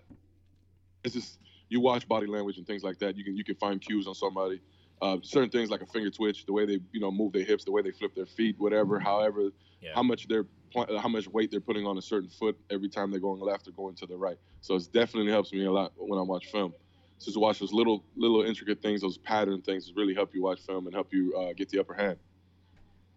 it's 1.04 1.14
just 1.14 1.38
you 1.68 1.80
watch 1.80 2.08
body 2.08 2.26
language 2.26 2.58
and 2.58 2.66
things 2.66 2.82
like 2.82 2.98
that. 2.98 3.16
You 3.16 3.22
can 3.22 3.36
you 3.36 3.44
can 3.44 3.54
find 3.54 3.80
cues 3.80 4.08
on 4.08 4.14
somebody. 4.16 4.60
Uh, 5.00 5.18
certain 5.22 5.48
things 5.48 5.70
like 5.70 5.80
a 5.80 5.86
finger 5.86 6.10
twitch, 6.10 6.44
the 6.44 6.52
way 6.52 6.66
they 6.66 6.80
you 6.90 6.98
know 6.98 7.12
move 7.12 7.32
their 7.32 7.44
hips, 7.44 7.64
the 7.64 7.70
way 7.70 7.80
they 7.80 7.92
flip 7.92 8.16
their 8.16 8.26
feet, 8.26 8.56
whatever. 8.58 8.98
However, 8.98 9.50
Yeah. 9.80 9.92
how 9.94 10.02
much 10.02 10.26
they're 10.26 10.46
how 10.74 11.08
much 11.08 11.28
weight 11.28 11.50
they're 11.52 11.60
putting 11.60 11.86
on 11.86 11.96
a 11.96 12.02
certain 12.02 12.28
foot 12.28 12.58
every 12.70 12.88
time 12.88 13.10
they're 13.12 13.20
going 13.20 13.40
left 13.40 13.68
or 13.68 13.70
going 13.70 13.94
to 13.94 14.06
the 14.06 14.16
right. 14.16 14.36
So 14.60 14.74
it 14.74 14.88
definitely 14.92 15.30
helps 15.30 15.52
me 15.52 15.64
a 15.64 15.72
lot 15.72 15.92
when 15.96 16.18
I 16.18 16.22
watch 16.22 16.46
film. 16.50 16.74
So 17.18 17.32
to 17.32 17.40
watch 17.40 17.58
those 17.58 17.72
little 17.72 18.04
little 18.16 18.42
intricate 18.42 18.80
things, 18.80 19.00
those 19.00 19.18
pattern 19.18 19.60
things, 19.60 19.92
really 19.94 20.14
help 20.14 20.34
you 20.34 20.42
watch 20.42 20.60
film 20.60 20.86
and 20.86 20.94
help 20.94 21.12
you 21.12 21.34
uh, 21.36 21.52
get 21.52 21.68
the 21.68 21.80
upper 21.80 21.94
hand. 21.94 22.16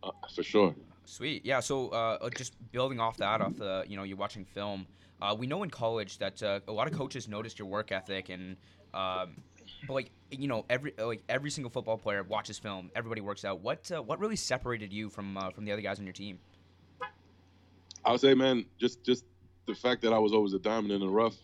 Uh, 0.04 0.12
for 0.34 0.44
sure. 0.44 0.76
Sweet. 1.06 1.46
Yeah. 1.46 1.60
So 1.60 1.90
uh, 1.90 2.18
uh, 2.22 2.30
just 2.30 2.54
building 2.72 3.00
off 3.00 3.18
that, 3.18 3.42
off 3.42 3.56
the 3.58 3.84
you 3.88 3.98
know 3.98 4.04
you're 4.04 4.18
watching 4.18 4.46
film. 4.46 4.88
Uh, 5.22 5.36
we 5.38 5.46
know 5.46 5.62
in 5.62 5.70
college 5.70 6.18
that 6.18 6.42
uh, 6.42 6.60
a 6.68 6.72
lot 6.72 6.88
of 6.88 6.98
coaches 6.98 7.28
noticed 7.28 7.60
your 7.60 7.68
work 7.68 7.92
ethic 7.92 8.30
and. 8.30 8.58
Um, 8.94 9.36
but 9.88 9.94
like 9.94 10.12
you 10.30 10.48
know, 10.48 10.66
every 10.70 10.94
like 10.98 11.24
every 11.30 11.50
single 11.50 11.70
football 11.70 11.98
player 11.98 12.24
watches 12.24 12.58
film. 12.58 12.92
Everybody 12.96 13.22
works 13.22 13.46
out. 13.46 13.62
What 13.62 13.90
uh, 13.92 14.02
what 14.02 14.20
really 14.20 14.36
separated 14.36 14.92
you 14.92 15.10
from 15.10 15.38
uh, 15.38 15.50
from 15.52 15.66
the 15.66 15.72
other 15.72 15.82
guys 15.82 16.00
on 16.00 16.06
your 16.06 16.14
team? 16.14 16.40
I 17.02 17.08
I 18.06 18.12
would 18.12 18.22
say, 18.22 18.34
man, 18.34 18.66
just 18.80 19.04
just 19.04 19.26
the 19.68 19.76
fact 19.76 20.02
that 20.02 20.14
I 20.14 20.20
was 20.20 20.34
always 20.34 20.54
a 20.54 20.60
diamond 20.60 20.92
in 20.92 21.00
the 21.00 21.10
rough. 21.10 21.36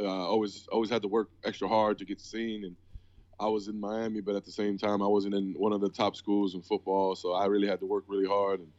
Uh, 0.00 0.04
always 0.04 0.66
always 0.72 0.90
had 0.90 1.02
to 1.02 1.08
work 1.08 1.28
extra 1.44 1.68
hard 1.68 1.98
to 1.98 2.04
get 2.04 2.20
seen, 2.20 2.64
and 2.64 2.76
I 3.38 3.48
was 3.48 3.68
in 3.68 3.78
Miami, 3.78 4.20
but 4.20 4.34
at 4.36 4.44
the 4.44 4.50
same 4.52 4.78
time, 4.78 5.02
I 5.02 5.06
wasn't 5.06 5.34
in 5.34 5.54
one 5.58 5.72
of 5.72 5.80
the 5.80 5.90
top 5.90 6.16
schools 6.16 6.54
in 6.54 6.62
football, 6.62 7.14
so 7.14 7.32
I 7.32 7.46
really 7.46 7.68
had 7.68 7.80
to 7.80 7.86
work 7.86 8.04
really 8.08 8.26
hard, 8.26 8.60
and 8.60 8.72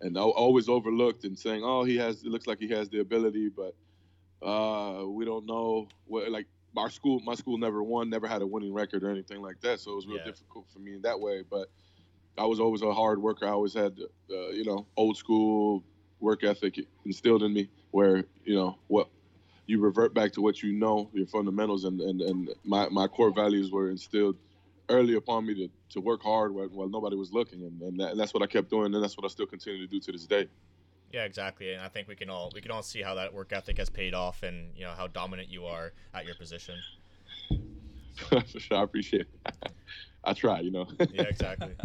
and 0.00 0.18
I 0.18 0.22
always 0.22 0.68
overlooked 0.68 1.24
and 1.24 1.38
saying, 1.38 1.62
oh, 1.64 1.84
he 1.84 1.96
has, 1.96 2.22
it 2.22 2.28
looks 2.28 2.46
like 2.46 2.58
he 2.60 2.68
has 2.68 2.88
the 2.88 3.00
ability, 3.00 3.48
but 3.50 3.74
uh, 4.46 5.04
we 5.06 5.24
don't 5.24 5.46
know 5.46 5.88
what 6.06 6.30
like 6.30 6.46
our 6.76 6.90
school, 6.90 7.20
my 7.20 7.34
school 7.34 7.58
never 7.58 7.82
won, 7.82 8.08
never 8.10 8.28
had 8.28 8.42
a 8.42 8.46
winning 8.46 8.72
record 8.72 9.02
or 9.04 9.10
anything 9.10 9.40
like 9.42 9.60
that, 9.60 9.80
so 9.80 9.92
it 9.92 9.96
was 9.96 10.06
real 10.06 10.18
Yeah. 10.18 10.24
difficult 10.24 10.66
for 10.72 10.78
me 10.80 10.94
in 10.94 11.02
that 11.02 11.18
way, 11.20 11.42
but. 11.48 11.68
I 12.36 12.44
was 12.46 12.60
always 12.60 12.82
a 12.82 12.94
hard 12.94 13.20
worker. 13.20 13.46
I 13.46 13.50
always 13.50 13.74
had, 13.74 13.98
uh, 14.30 14.50
you 14.50 14.64
know, 14.64 14.86
old 14.96 15.16
school 15.16 15.82
work 16.20 16.44
ethic 16.44 16.78
instilled 17.04 17.42
in 17.42 17.52
me, 17.52 17.68
where 17.90 18.24
you 18.44 18.54
know 18.54 18.78
what 18.86 19.08
you 19.68 19.78
revert 19.78 20.14
back 20.14 20.32
to 20.32 20.40
what 20.40 20.62
you 20.62 20.72
know, 20.72 21.10
your 21.12 21.26
fundamentals, 21.26 21.84
and 21.84 22.00
and, 22.00 22.20
and 22.22 22.48
my, 22.64 22.88
my 22.88 23.06
core 23.06 23.30
values 23.30 23.70
were 23.70 23.90
instilled 23.90 24.36
early 24.88 25.14
upon 25.14 25.46
me 25.46 25.54
to, 25.54 25.68
to 25.90 26.00
work 26.00 26.22
hard 26.22 26.54
while, 26.54 26.68
while 26.68 26.88
nobody 26.88 27.14
was 27.14 27.32
looking, 27.32 27.62
and 27.62 27.80
and, 27.82 28.00
that, 28.00 28.12
and 28.12 28.20
that's 28.20 28.34
what 28.34 28.42
I 28.42 28.46
kept 28.46 28.70
doing, 28.70 28.94
and 28.94 29.04
that's 29.04 29.16
what 29.16 29.24
I 29.24 29.28
still 29.28 29.46
continue 29.46 29.86
to 29.86 29.86
do 29.86 30.00
to 30.00 30.12
this 30.12 30.26
day. 30.26 30.48
Yeah, 31.12 31.24
exactly. 31.24 31.72
And 31.72 31.82
I 31.82 31.88
think 31.88 32.08
we 32.08 32.16
can 32.16 32.30
all 32.30 32.50
we 32.54 32.62
can 32.62 32.70
all 32.70 32.82
see 32.82 33.02
how 33.02 33.14
that 33.14 33.32
work 33.32 33.52
ethic 33.52 33.76
has 33.76 33.90
paid 33.90 34.14
off, 34.14 34.42
and 34.42 34.74
you 34.74 34.84
know 34.84 34.92
how 34.96 35.06
dominant 35.06 35.50
you 35.50 35.66
are 35.66 35.92
at 36.14 36.24
your 36.24 36.34
position. 36.34 36.74
For 38.16 38.42
sure, 38.58 38.78
I 38.78 38.82
appreciate 38.82 39.26
it. 39.44 39.72
I 40.24 40.32
try, 40.32 40.60
you 40.60 40.70
know. 40.70 40.86
Yeah, 41.12 41.22
exactly. 41.22 41.76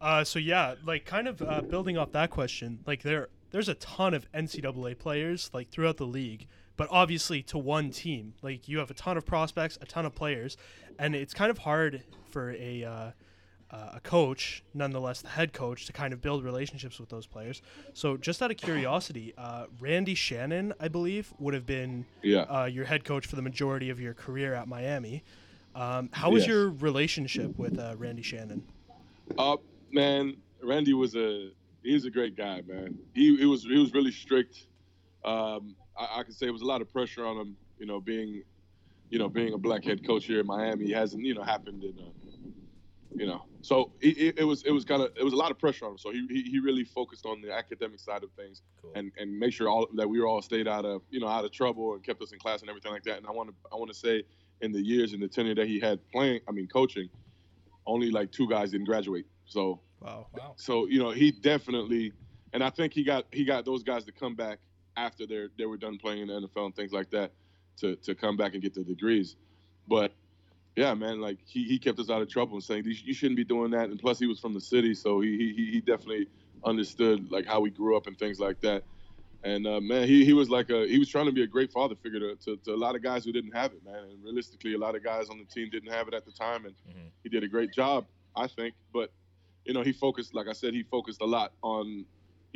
Uh, 0.00 0.22
so 0.22 0.38
yeah, 0.38 0.74
like 0.84 1.06
kind 1.06 1.26
of 1.26 1.42
uh, 1.42 1.62
building 1.62 1.96
off 1.96 2.12
that 2.12 2.30
question, 2.30 2.80
like 2.86 3.02
there 3.02 3.28
there's 3.52 3.70
a 3.70 3.74
ton 3.74 4.12
of 4.12 4.30
NCAA 4.32 4.98
players 4.98 5.50
like 5.54 5.70
throughout 5.70 5.96
the 5.96 6.06
league, 6.06 6.46
but 6.76 6.88
obviously 6.90 7.42
to 7.44 7.58
one 7.58 7.90
team, 7.90 8.34
like 8.42 8.68
you 8.68 8.78
have 8.78 8.90
a 8.90 8.94
ton 8.94 9.16
of 9.16 9.24
prospects, 9.26 9.78
a 9.80 9.86
ton 9.86 10.06
of 10.06 10.14
players, 10.14 10.56
and 10.98 11.14
it's 11.14 11.34
kind 11.34 11.50
of 11.50 11.58
hard 11.58 12.02
for 12.30 12.52
a 12.52 12.84
uh, 12.84 13.10
uh, 13.70 13.90
a 13.94 14.00
coach, 14.00 14.62
nonetheless 14.74 15.22
the 15.22 15.28
head 15.28 15.52
coach, 15.52 15.86
to 15.86 15.92
kind 15.92 16.12
of 16.12 16.20
build 16.22 16.44
relationships 16.44 17.00
with 17.00 17.08
those 17.08 17.26
players. 17.26 17.62
So 17.94 18.16
just 18.16 18.40
out 18.40 18.50
of 18.50 18.56
curiosity, 18.56 19.34
uh, 19.36 19.66
Randy 19.80 20.14
Shannon, 20.14 20.72
I 20.78 20.88
believe, 20.88 21.32
would 21.38 21.54
have 21.54 21.66
been 21.66 22.06
yeah. 22.22 22.42
uh, 22.42 22.64
your 22.66 22.84
head 22.84 23.04
coach 23.04 23.26
for 23.26 23.36
the 23.36 23.42
majority 23.42 23.90
of 23.90 24.00
your 24.00 24.14
career 24.14 24.54
at 24.54 24.68
Miami. 24.68 25.24
Um, 25.74 26.10
how 26.12 26.30
was 26.30 26.44
Yes. 26.44 26.48
your 26.48 26.70
relationship 26.70 27.58
with 27.58 27.78
uh, 27.78 27.96
Randy 27.98 28.22
Shannon? 28.22 28.62
Uh, 29.36 29.56
man, 29.90 30.36
Randy 30.62 30.94
was 30.94 31.16
a 31.16 31.50
he 31.82 31.92
was 31.92 32.04
a 32.04 32.10
great 32.10 32.36
guy, 32.36 32.62
man. 32.66 32.96
He, 33.14 33.36
he 33.36 33.46
was 33.46 33.62
he 33.64 33.78
was 33.78 33.92
really 33.92 34.12
strict. 34.12 34.66
Um, 35.24 35.74
I, 35.98 36.20
I 36.20 36.22
could 36.22 36.34
say 36.34 36.46
it 36.46 36.52
was 36.52 36.62
a 36.62 36.66
lot 36.66 36.80
of 36.80 36.92
pressure 36.92 37.24
on 37.24 37.36
him. 37.36 37.56
You 37.78 37.86
know, 37.86 38.00
being 38.00 38.42
you 39.10 39.18
know 39.18 39.28
being 39.28 39.52
a 39.54 39.58
black 39.58 39.84
head 39.84 40.06
coach 40.06 40.26
here 40.26 40.40
in 40.40 40.46
Miami 40.46 40.92
hasn't 40.92 41.24
you 41.24 41.34
know 41.34 41.42
happened 41.42 41.84
in 41.84 41.98
uh, 41.98 42.10
you 43.14 43.26
know. 43.26 43.42
So 43.62 43.92
it, 44.00 44.16
it, 44.16 44.38
it 44.40 44.44
was 44.44 44.62
it 44.64 44.70
was 44.70 44.84
kind 44.84 45.02
of 45.02 45.10
it 45.18 45.24
was 45.24 45.32
a 45.32 45.36
lot 45.36 45.50
of 45.50 45.58
pressure 45.58 45.84
on 45.86 45.92
him. 45.92 45.98
So 45.98 46.10
he, 46.10 46.26
he 46.28 46.42
he 46.42 46.58
really 46.60 46.84
focused 46.84 47.26
on 47.26 47.40
the 47.40 47.52
academic 47.52 48.00
side 48.00 48.22
of 48.22 48.30
things 48.32 48.62
Cool. 48.80 48.92
and 48.94 49.10
and 49.18 49.36
make 49.38 49.52
sure 49.52 49.68
all 49.68 49.86
that 49.94 50.08
we 50.08 50.20
were 50.20 50.26
all 50.26 50.42
stayed 50.42 50.68
out 50.68 50.84
of 50.84 51.02
you 51.10 51.20
know 51.20 51.28
out 51.28 51.44
of 51.44 51.52
trouble 51.52 51.94
and 51.94 52.04
kept 52.04 52.22
us 52.22 52.32
in 52.32 52.38
class 52.38 52.60
and 52.60 52.68
everything 52.70 52.92
like 52.92 53.02
that. 53.04 53.18
And 53.18 53.26
I 53.26 53.30
want 53.30 53.50
to 53.50 53.54
I 53.72 53.76
want 53.76 53.90
to 53.90 53.96
say 53.96 54.22
in 54.60 54.72
the 54.72 54.80
years 54.80 55.12
and 55.12 55.22
the 55.22 55.28
tenure 55.28 55.54
that 55.54 55.66
he 55.66 55.78
had 55.80 56.00
playing, 56.10 56.40
I 56.48 56.52
mean 56.52 56.68
coaching, 56.68 57.08
only 57.86 58.10
like 58.10 58.32
two 58.32 58.48
guys 58.48 58.70
didn't 58.70 58.86
graduate. 58.86 59.26
So 59.44 59.80
Wow. 60.00 60.26
Wow. 60.34 60.54
so 60.56 60.86
you 60.86 60.98
know 60.98 61.10
he 61.10 61.30
definitely, 61.32 62.12
and 62.52 62.62
I 62.62 62.70
think 62.70 62.92
he 62.92 63.02
got 63.02 63.26
he 63.32 63.44
got 63.44 63.64
those 63.64 63.82
guys 63.82 64.04
to 64.04 64.12
come 64.12 64.34
back 64.34 64.58
after 64.96 65.26
they 65.26 65.46
they 65.58 65.66
were 65.66 65.76
done 65.76 65.98
playing 65.98 66.22
in 66.22 66.28
the 66.28 66.48
NFL 66.48 66.66
and 66.66 66.74
things 66.76 66.92
like 66.92 67.10
that 67.10 67.32
to 67.78 67.96
to 67.96 68.14
come 68.14 68.36
back 68.36 68.54
and 68.54 68.62
get 68.62 68.74
the 68.74 68.82
degrees. 68.84 69.36
But 69.88 70.12
yeah, 70.76 70.92
man, 70.94 71.20
like 71.20 71.38
he, 71.46 71.64
he 71.64 71.78
kept 71.78 71.98
us 71.98 72.10
out 72.10 72.20
of 72.20 72.28
trouble 72.28 72.54
and 72.54 72.62
saying 72.62 72.84
you 72.84 73.14
shouldn't 73.14 73.36
be 73.36 73.44
doing 73.44 73.70
that. 73.70 73.88
And 73.88 73.98
plus 73.98 74.18
he 74.18 74.26
was 74.26 74.38
from 74.40 74.52
the 74.54 74.60
city, 74.60 74.94
so 74.94 75.20
he 75.20 75.36
he, 75.56 75.70
he 75.72 75.80
definitely 75.80 76.28
understood 76.64 77.30
like 77.30 77.46
how 77.46 77.60
we 77.60 77.70
grew 77.70 77.96
up 77.96 78.06
and 78.06 78.18
things 78.18 78.38
like 78.40 78.60
that. 78.60 78.84
And 79.42 79.66
uh, 79.66 79.80
man, 79.80 80.08
he, 80.08 80.24
he 80.24 80.32
was 80.32 80.50
like 80.50 80.70
a 80.70 80.86
he 80.86 80.98
was 80.98 81.08
trying 81.08 81.26
to 81.26 81.32
be 81.32 81.42
a 81.42 81.46
great 81.46 81.70
father 81.70 81.94
figure 81.94 82.20
to, 82.20 82.36
to, 82.36 82.56
to 82.56 82.74
a 82.74 82.76
lot 82.76 82.94
of 82.94 83.02
guys 83.02 83.24
who 83.24 83.32
didn't 83.32 83.52
have 83.52 83.72
it, 83.72 83.84
man. 83.84 84.04
And 84.04 84.22
realistically, 84.24 84.74
a 84.74 84.78
lot 84.78 84.94
of 84.96 85.04
guys 85.04 85.28
on 85.30 85.38
the 85.38 85.44
team 85.44 85.70
didn't 85.70 85.92
have 85.92 86.08
it 86.08 86.14
at 86.14 86.24
the 86.24 86.32
time, 86.32 86.64
and 86.66 86.74
Mhm. 86.88 87.10
he 87.22 87.28
did 87.28 87.44
a 87.44 87.48
great 87.48 87.72
job, 87.72 88.06
I 88.34 88.46
think. 88.46 88.74
But 88.92 89.12
you 89.64 89.72
know, 89.72 89.82
he 89.82 89.92
focused, 89.92 90.34
like 90.34 90.46
I 90.48 90.52
said, 90.52 90.74
he 90.74 90.82
focused 90.82 91.20
a 91.20 91.26
lot 91.26 91.52
on. 91.62 92.04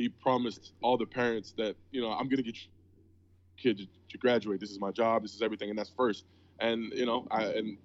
He 0.01 0.09
promised 0.09 0.73
all 0.81 0.97
the 0.97 1.05
parents 1.05 1.53
that 1.57 1.75
you 1.91 2.01
know 2.01 2.11
I'm 2.11 2.27
gonna 2.27 2.41
get 2.41 2.55
your 2.55 2.71
kid 3.57 3.77
to, 3.77 3.87
to 4.09 4.17
graduate. 4.17 4.59
This 4.59 4.71
is 4.71 4.79
my 4.79 4.91
job. 4.91 5.21
This 5.21 5.35
is 5.35 5.41
everything, 5.41 5.69
and 5.69 5.77
that's 5.77 5.91
first. 5.95 6.25
And 6.59 6.91
you 6.93 7.05
know, 7.05 7.27
I 7.29 7.43
and 7.43 7.77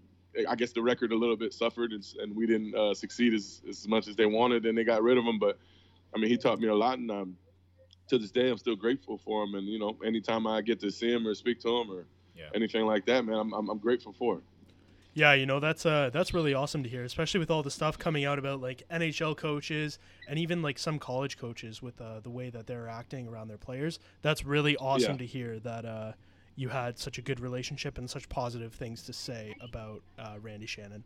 I 0.49 0.55
guess 0.55 0.73
the 0.73 0.83
record 0.83 1.13
a 1.13 1.17
little 1.17 1.37
bit 1.37 1.53
suffered, 1.53 1.93
and, 1.93 2.05
and 2.21 2.35
we 2.35 2.47
didn't 2.47 2.75
uh, 2.75 2.95
succeed 2.95 3.35
as 3.35 3.63
as 3.69 3.87
much 3.87 4.09
as 4.09 4.17
they 4.17 4.27
wanted, 4.27 4.65
and 4.67 4.77
they 4.77 4.85
got 4.85 5.03
rid 5.03 5.19
of 5.19 5.25
him. 5.25 5.39
But 5.39 5.59
I 6.15 6.19
mean, 6.19 6.31
he 6.31 6.39
taught 6.39 6.59
me 6.59 6.69
a 6.69 6.75
lot, 6.75 6.99
and 6.99 7.11
um, 7.11 7.37
to 8.09 8.19
this 8.19 8.31
day, 8.31 8.49
I'm 8.51 8.59
still 8.59 8.77
grateful 8.77 9.19
for 9.19 9.45
him. 9.45 9.55
And 9.55 9.67
you 9.67 9.79
know, 9.79 9.97
anytime 10.05 10.47
I 10.47 10.63
get 10.63 10.81
to 10.81 10.91
see 10.91 11.13
him 11.13 11.27
or 11.27 11.35
speak 11.35 11.61
to 11.61 11.69
him 11.69 11.91
or 11.91 12.07
Yeah. 12.35 12.45
anything 12.55 12.87
like 12.87 13.05
that, 13.07 13.25
man, 13.25 13.37
I'm, 13.37 13.53
I'm, 13.53 13.69
I'm 13.69 13.79
grateful 13.79 14.13
for 14.13 14.39
it. 14.39 14.45
Yeah, 15.17 15.33
you 15.33 15.47
know 15.47 15.61
that's 15.61 15.87
uh 15.87 16.11
that's 16.13 16.35
really 16.35 16.53
awesome 16.53 16.83
to 16.83 16.91
hear, 16.91 17.03
especially 17.03 17.41
with 17.41 17.51
all 17.51 17.63
the 17.63 17.71
stuff 17.71 17.97
coming 17.99 18.27
out 18.27 18.39
about 18.39 18.61
like 18.61 18.83
NHL 18.91 19.35
coaches 19.35 19.99
and 20.29 20.39
even 20.39 20.61
like 20.61 20.79
some 20.79 20.99
college 20.99 21.39
coaches 21.39 21.81
with 21.81 21.99
uh, 22.03 22.21
the 22.21 22.29
way 22.29 22.51
that 22.51 22.67
they're 22.67 22.87
acting 22.87 23.27
around 23.27 23.49
their 23.49 23.57
players. 23.57 23.99
That's 24.21 24.45
really 24.45 24.77
awesome 24.77 25.13
Yeah. 25.13 25.19
to 25.19 25.27
hear 25.27 25.59
that 25.61 25.87
uh, 25.87 26.13
you 26.55 26.69
had 26.69 26.99
such 26.99 27.17
a 27.17 27.23
good 27.23 27.41
relationship 27.41 27.97
and 27.97 28.11
such 28.11 28.29
positive 28.29 28.75
things 28.75 29.05
to 29.05 29.15
say 29.15 29.57
about 29.63 30.03
uh, 30.19 30.37
Randy 30.43 30.67
Shannon. 30.67 31.03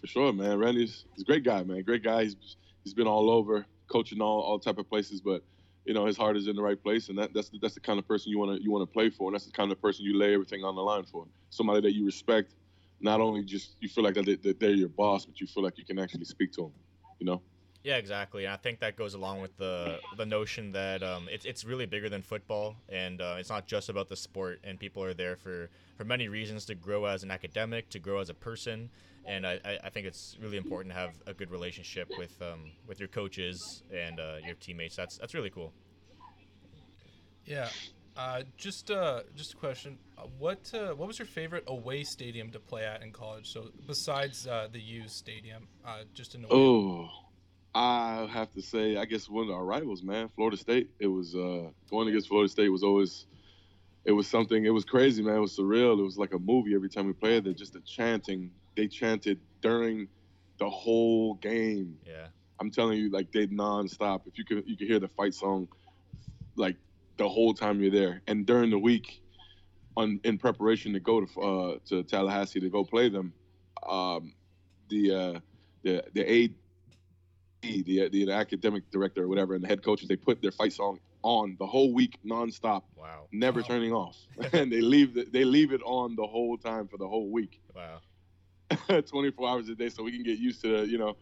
For 0.00 0.08
sure, 0.08 0.32
man. 0.32 0.58
Randy's 0.58 1.04
he's 1.14 1.22
a 1.22 1.26
great 1.26 1.44
guy, 1.44 1.62
man. 1.62 1.82
Great 1.82 2.02
guy. 2.02 2.24
He's 2.24 2.56
he's 2.82 2.94
been 2.94 3.06
all 3.06 3.30
over, 3.30 3.64
coaching 3.86 4.20
all 4.20 4.40
all 4.40 4.58
type 4.58 4.78
of 4.78 4.88
places, 4.90 5.20
but 5.20 5.44
you 5.84 5.94
know 5.94 6.04
his 6.04 6.16
heart 6.16 6.36
is 6.36 6.48
in 6.48 6.56
the 6.56 6.62
right 6.62 6.82
place, 6.82 7.10
and 7.10 7.18
that, 7.18 7.32
that's 7.32 7.48
the, 7.48 7.60
that's 7.62 7.74
the 7.74 7.80
kind 7.80 8.00
of 8.00 8.08
person 8.08 8.32
you 8.32 8.40
want 8.40 8.56
to 8.58 8.60
you 8.60 8.72
want 8.72 8.82
to 8.82 8.92
play 8.92 9.08
for, 9.08 9.28
and 9.28 9.34
that's 9.36 9.46
the 9.46 9.52
kind 9.52 9.70
of 9.70 9.80
person 9.80 10.04
you 10.04 10.18
lay 10.18 10.34
everything 10.34 10.64
on 10.64 10.74
the 10.74 10.82
line 10.82 11.04
for. 11.04 11.28
Somebody 11.50 11.80
that 11.82 11.94
you 11.94 12.04
respect, 12.04 12.54
not 13.00 13.20
only 13.20 13.44
just 13.44 13.76
you 13.80 13.88
feel 13.88 14.04
like 14.04 14.14
that, 14.14 14.26
they, 14.26 14.36
that 14.36 14.60
they're 14.60 14.70
your 14.70 14.88
boss, 14.88 15.24
but 15.24 15.40
you 15.40 15.46
feel 15.46 15.62
like 15.62 15.78
you 15.78 15.84
can 15.84 15.98
actually 15.98 16.24
speak 16.24 16.52
to 16.52 16.62
them. 16.62 16.72
You 17.18 17.26
know. 17.26 17.42
Yeah, 17.84 17.96
exactly. 17.96 18.44
And 18.44 18.52
I 18.52 18.56
think 18.56 18.80
that 18.80 18.96
goes 18.96 19.14
along 19.14 19.40
with 19.40 19.56
the 19.56 20.00
the 20.16 20.26
notion 20.26 20.72
that 20.72 21.02
um, 21.02 21.28
it's 21.30 21.44
it's 21.44 21.64
really 21.64 21.86
bigger 21.86 22.08
than 22.08 22.22
football, 22.22 22.76
and 22.88 23.20
uh, 23.20 23.36
it's 23.38 23.48
not 23.48 23.66
just 23.66 23.88
about 23.88 24.08
the 24.08 24.16
sport. 24.16 24.60
And 24.64 24.78
people 24.78 25.02
are 25.02 25.14
there 25.14 25.36
for 25.36 25.70
for 25.96 26.04
many 26.04 26.28
reasons 26.28 26.64
to 26.66 26.74
grow 26.74 27.04
as 27.04 27.22
an 27.22 27.30
academic, 27.30 27.88
to 27.90 27.98
grow 27.98 28.18
as 28.20 28.28
a 28.30 28.34
person. 28.34 28.90
And 29.24 29.46
I, 29.46 29.60
I- 29.64 29.78
I 29.84 29.90
think 29.90 30.06
it's 30.06 30.36
really 30.40 30.56
important 30.56 30.94
to 30.94 30.98
have 30.98 31.10
a 31.26 31.34
good 31.34 31.50
relationship 31.50 32.08
with 32.18 32.40
um, 32.42 32.72
with 32.86 32.98
your 32.98 33.08
coaches 33.08 33.82
and 33.92 34.18
uh, 34.18 34.36
your 34.44 34.54
teammates. 34.54 34.96
That's 34.96 35.16
that's 35.18 35.34
really 35.34 35.50
cool. 35.50 35.72
Yeah. 37.46 37.68
Uh, 38.18 38.42
just 38.56 38.90
uh, 38.90 39.20
just 39.36 39.52
a 39.52 39.56
question. 39.56 39.96
Uh, 40.18 40.22
what 40.38 40.72
uh, 40.74 40.88
what 40.88 41.06
was 41.06 41.20
your 41.20 41.26
favorite 41.26 41.62
away 41.68 42.02
stadium 42.02 42.50
to 42.50 42.58
play 42.58 42.84
at 42.84 43.00
in 43.00 43.12
college? 43.12 43.52
So 43.52 43.70
besides 43.86 44.44
uh, 44.44 44.66
the 44.72 44.80
U 44.80 45.06
stadium, 45.06 45.68
uh, 45.86 46.00
just 46.14 46.34
an 46.34 46.44
away. 46.44 46.50
Oh, 46.52 47.08
I 47.76 48.28
have 48.32 48.50
to 48.54 48.60
say, 48.60 48.96
I 48.96 49.04
guess 49.04 49.28
one 49.28 49.44
of 49.48 49.54
our 49.54 49.64
rivals, 49.64 50.02
man, 50.02 50.30
Florida 50.34 50.56
State. 50.56 50.90
It 50.98 51.06
was 51.06 51.36
uh, 51.36 51.70
going 51.88 52.08
against 52.08 52.26
Florida 52.26 52.48
State 52.48 52.70
was 52.70 52.82
always, 52.82 53.26
it 54.04 54.10
was 54.10 54.26
something. 54.26 54.64
It 54.64 54.70
was 54.70 54.84
crazy, 54.84 55.22
man. 55.22 55.36
It 55.36 55.40
was 55.40 55.56
surreal. 55.56 55.96
It 56.00 56.02
was 56.02 56.18
like 56.18 56.34
a 56.34 56.40
movie 56.40 56.74
every 56.74 56.88
time 56.88 57.06
we 57.06 57.12
played 57.12 57.44
there. 57.44 57.52
Just 57.52 57.74
the 57.74 57.80
chanting, 57.80 58.50
they 58.76 58.88
chanted 58.88 59.38
during 59.60 60.08
the 60.58 60.68
whole 60.68 61.34
game. 61.34 61.96
Yeah. 62.04 62.26
I'm 62.58 62.72
telling 62.72 62.98
you, 62.98 63.10
like 63.10 63.30
they 63.30 63.46
nonstop. 63.46 64.22
If 64.26 64.38
you 64.38 64.44
could, 64.44 64.64
you 64.66 64.76
could 64.76 64.88
hear 64.88 64.98
the 64.98 65.06
fight 65.06 65.34
song, 65.34 65.68
like 66.56 66.74
the 67.18 67.28
whole 67.28 67.52
time 67.52 67.80
you're 67.80 67.90
there. 67.90 68.22
And 68.26 68.46
during 68.46 68.70
the 68.70 68.78
week, 68.78 69.20
on 69.96 70.20
in 70.24 70.38
preparation 70.38 70.92
to 70.94 71.00
go 71.00 71.24
to 71.24 71.40
uh, 71.40 71.78
to 71.86 72.02
Tallahassee 72.04 72.60
to 72.60 72.70
go 72.70 72.84
play 72.84 73.08
them, 73.08 73.34
um, 73.88 74.34
the 74.88 75.12
uh, 75.14 75.40
the 75.82 76.04
the 76.14 76.44
AD, 76.44 76.50
the 77.62 78.08
the 78.08 78.30
academic 78.32 78.90
director 78.90 79.24
or 79.24 79.28
whatever, 79.28 79.54
and 79.54 79.62
the 79.62 79.68
head 79.68 79.82
coaches, 79.82 80.08
they 80.08 80.16
put 80.16 80.40
their 80.40 80.52
fight 80.52 80.72
song 80.72 81.00
on 81.22 81.56
the 81.58 81.66
whole 81.66 81.92
week 81.92 82.18
nonstop, 82.24 82.82
Wow. 82.94 83.28
never 83.32 83.60
Wow. 83.60 83.66
turning 83.66 83.92
off, 83.92 84.16
and 84.52 84.72
they 84.72 84.80
leave 84.80 85.14
the, 85.14 85.26
they 85.32 85.44
leave 85.44 85.72
it 85.72 85.82
on 85.84 86.14
the 86.14 86.26
whole 86.26 86.56
time 86.56 86.86
for 86.86 86.96
the 86.96 87.08
whole 87.08 87.30
week. 87.30 87.60
Wow. 87.74 88.00
24 89.06 89.48
hours 89.48 89.68
a 89.70 89.74
day 89.74 89.88
so 89.88 90.02
we 90.02 90.12
can 90.12 90.22
get 90.22 90.38
used 90.38 90.60
to 90.60 90.84
you 90.84 90.98
know 90.98 91.16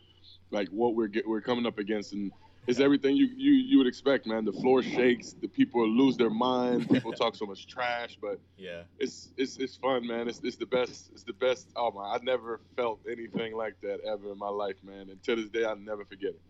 like 0.51 0.69
what 0.69 0.97
we're 0.97 1.07
get, 1.07 1.27
we're 1.27 1.41
coming 1.41 1.65
up 1.65 1.79
against 1.79 2.13
and 2.13 2.33
it's 2.67 2.81
everything 2.81 3.17
you, 3.17 3.27
you 3.37 3.53
you 3.53 3.79
would 3.79 3.87
expect 3.87 4.27
man 4.27 4.45
the 4.45 4.53
floor 4.53 4.83
shakes 4.83 5.35
the 5.41 5.49
people 5.49 5.87
lose 5.89 6.17
their 6.17 6.31
mind 6.31 6.89
people 6.95 7.13
talk 7.13 7.35
so 7.37 7.47
much 7.47 7.67
trash 7.67 8.19
but 8.21 8.39
Yeah. 8.57 8.83
it's 8.99 9.33
it's, 9.37 9.57
it's 9.59 9.77
fun 9.77 10.07
man 10.07 10.29
it's, 10.29 10.41
it's 10.43 10.57
the 10.57 10.67
best 10.67 11.11
it's 11.13 11.23
the 11.25 11.33
best 11.33 11.69
oh 11.77 11.91
my 11.93 12.05
i 12.15 12.19
never 12.23 12.61
felt 12.77 13.01
anything 13.11 13.55
like 13.57 13.77
that 13.83 13.99
ever 14.13 14.33
in 14.33 14.39
my 14.39 14.49
life 14.49 14.77
man 14.83 15.11
and 15.11 15.23
to 15.25 15.37
this 15.37 15.49
day 15.49 15.65
i'll 15.65 15.77
never 15.77 16.05
forget 16.05 16.31
it 16.31 16.41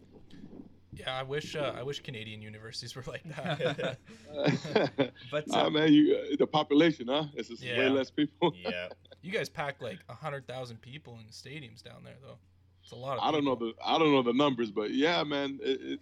Yeah, 0.96 1.12
I 1.22 1.24
wish 1.24 1.48
uh, 1.56 1.80
I 1.80 1.82
wish 1.82 1.98
Canadian 2.00 2.40
universities 2.40 2.92
were 2.96 3.04
like 3.14 3.24
that. 3.36 3.98
But 5.30 5.44
Ah 5.52 5.66
uh, 5.66 5.70
man, 5.70 5.92
you 5.92 6.02
uh, 6.16 6.36
the 6.38 6.46
population, 6.46 7.08
huh? 7.08 7.24
It's 7.38 7.48
just 7.52 7.62
way 7.62 7.88
less 7.98 8.10
people. 8.10 8.48
yeah. 8.56 8.88
you 9.24 9.30
guys 9.38 9.48
pack 9.50 9.74
like 9.82 9.98
hundred 10.08 10.46
thousand 10.52 10.78
people 10.80 11.12
in 11.20 11.26
stadiums 11.42 11.82
down 11.82 12.00
there, 12.04 12.16
though. 12.26 12.38
It's 12.86 12.92
a 12.92 12.96
lot 12.96 13.18
of. 13.18 13.24
I 13.24 13.32
don't 13.32 13.44
know 13.44 13.56
the 13.56 13.72
I 13.84 13.98
don't 13.98 14.12
know 14.12 14.22
the 14.22 14.32
numbers, 14.32 14.70
but 14.70 14.92
yeah, 14.94 15.24
man, 15.24 15.58
it, 15.60 15.80
it, 15.82 16.00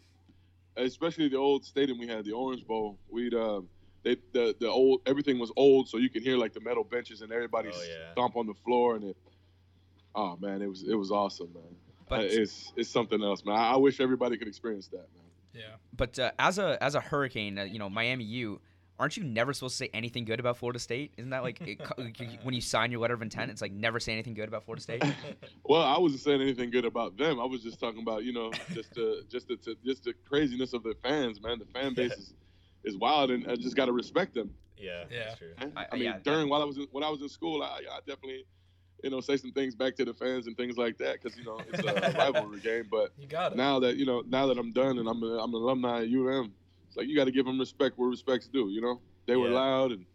especially 0.76 1.29
the 1.31 1.38
old 1.38 1.64
stadium 1.64 1.99
we 1.99 2.07
had, 2.07 2.26
the 2.26 2.33
Orange 2.33 2.67
Bowl. 2.67 2.99
We'd 3.09 3.33
uh, 3.33 3.62
they 4.03 4.19
the 4.35 4.55
the 4.61 4.69
old 4.69 5.00
everything 5.07 5.38
was 5.38 5.50
old, 5.57 5.88
so 5.88 5.97
you 5.97 6.11
can 6.11 6.23
hear 6.23 6.37
like 6.37 6.53
the 6.53 6.61
metal 6.61 6.85
benches 6.85 7.23
and 7.23 7.33
everybody 7.33 7.71
Oh, 7.73 7.83
yeah. 7.88 8.12
stomp 8.12 8.37
on 8.37 8.47
the 8.47 8.53
floor, 8.67 8.97
and 8.97 9.05
it. 9.05 9.17
Oh 10.14 10.37
man, 10.37 10.61
it 10.61 10.67
was 10.69 10.83
it 10.83 10.95
was 10.95 11.11
awesome, 11.11 11.49
man. 11.55 11.62
But- 12.07 12.21
Uh, 12.21 12.23
it's 12.43 12.71
it's 12.76 12.91
something 12.91 13.23
else, 13.25 13.47
man. 13.47 13.57
I, 13.57 13.73
I 13.73 13.76
wish 13.76 13.99
everybody 13.99 14.37
could 14.37 14.47
experience 14.49 14.88
that, 14.88 15.07
man. 15.17 15.25
Yeah. 15.55 15.76
but 15.97 16.19
uh, 16.19 16.33
as 16.38 16.59
a 16.59 16.76
as 16.85 16.95
a 16.97 17.00
Hurricane, 17.00 17.59
uh, 17.59 17.62
you 17.64 17.79
know 17.79 17.88
Miami 17.88 18.25
U. 18.25 18.61
Aren't 18.99 19.17
you 19.17 19.25
never 19.25 19.53
supposed 19.53 19.75
to 19.75 19.85
say 19.85 19.91
anything 19.93 20.25
good 20.25 20.39
about 20.39 20.57
Florida 20.57 20.79
State? 20.79 21.13
Isn't 21.17 21.31
that 21.31 21.43
like 21.43 21.61
it, 21.61 21.81
when 22.45 22.55
you 22.55 22.61
sign 22.61 22.93
your 22.93 23.01
letter 23.01 23.15
of 23.15 23.23
intent? 23.23 23.51
It's 23.51 23.61
like 23.61 23.73
never 23.73 23.99
say 23.99 24.13
anything 24.13 24.35
good 24.35 24.47
about 24.49 24.65
Florida 24.65 24.83
State. 24.83 25.03
Well, 25.67 25.81
I 25.83 25.99
wasn't 25.99 26.21
saying 26.21 26.43
anything 26.43 26.71
good 26.71 26.85
about 26.85 27.17
them. 27.17 27.41
I 27.41 27.45
was 27.45 27.63
just 27.63 27.81
talking 27.81 28.03
about, 28.03 28.23
you 28.25 28.33
know, 28.35 28.53
just 28.73 28.95
the 28.95 29.25
just 29.31 29.49
the 29.49 29.57
just 29.85 30.05
the 30.05 30.13
craziness 30.29 30.75
of 30.75 30.83
the 30.83 30.95
fans, 31.03 31.41
man. 31.43 31.59
The 31.59 31.65
fan 31.65 31.95
base 31.95 32.13
is, 32.13 32.35
is 32.85 32.97
wild, 32.99 33.31
and 33.31 33.51
I 33.51 33.57
just 33.57 33.75
got 33.75 33.87
to 33.87 33.93
respect 33.93 34.35
them. 34.35 34.53
Yeah. 34.77 35.05
Yeah. 35.11 35.25
That's 35.25 35.39
true. 35.39 35.53
I- 35.77 35.87
I, 35.91 35.95
mean, 35.95 36.03
yeah, 36.05 36.19
during 36.23 36.49
while 36.51 36.61
I 36.61 36.65
was 36.67 36.77
in, 36.77 36.87
when 36.93 37.03
I 37.03 37.09
was 37.09 37.23
in 37.23 37.29
school, 37.31 37.63
I, 37.63 37.79
I 37.91 37.99
definitely, 38.07 38.45
you 39.03 39.09
know, 39.11 39.21
say 39.23 39.37
some 39.39 39.53
things 39.53 39.75
back 39.75 39.97
to 39.97 40.05
the 40.05 40.13
fans 40.15 40.47
and 40.47 40.57
things 40.57 40.77
like 40.77 40.99
that 40.99 41.23
because 41.23 41.37
you 41.39 41.45
know 41.45 41.59
it's 41.73 41.79
a 41.83 42.15
rivalry 42.19 42.61
game. 42.71 42.85
But 42.91 43.13
You 43.19 43.27
got 43.27 43.53
it. 43.53 43.57
now 43.57 43.81
that 43.81 43.97
you 43.97 44.05
know, 44.07 44.23
now 44.29 44.47
that 44.47 44.59
I'm 44.59 44.73
done 44.73 44.99
and 44.99 45.09
I'm 45.09 45.23
a, 45.23 45.39
I'm 45.39 45.55
an 45.55 45.61
alumni 45.63 46.03
at 46.03 46.09
UM, 46.09 46.53
it's 46.95 46.97
like 46.97 47.09
you 47.09 47.17
got 47.17 47.25
to 47.25 47.33
give 47.33 47.45
them 47.45 47.59
respect 47.59 47.99
where 47.99 48.09
respect's 48.09 48.47
due. 48.47 48.69
You 48.71 48.81
know, 48.81 49.01
they 49.27 49.35
were 49.37 49.49
Yeah. 49.49 49.55
loud 49.59 49.91
and. 49.93 50.07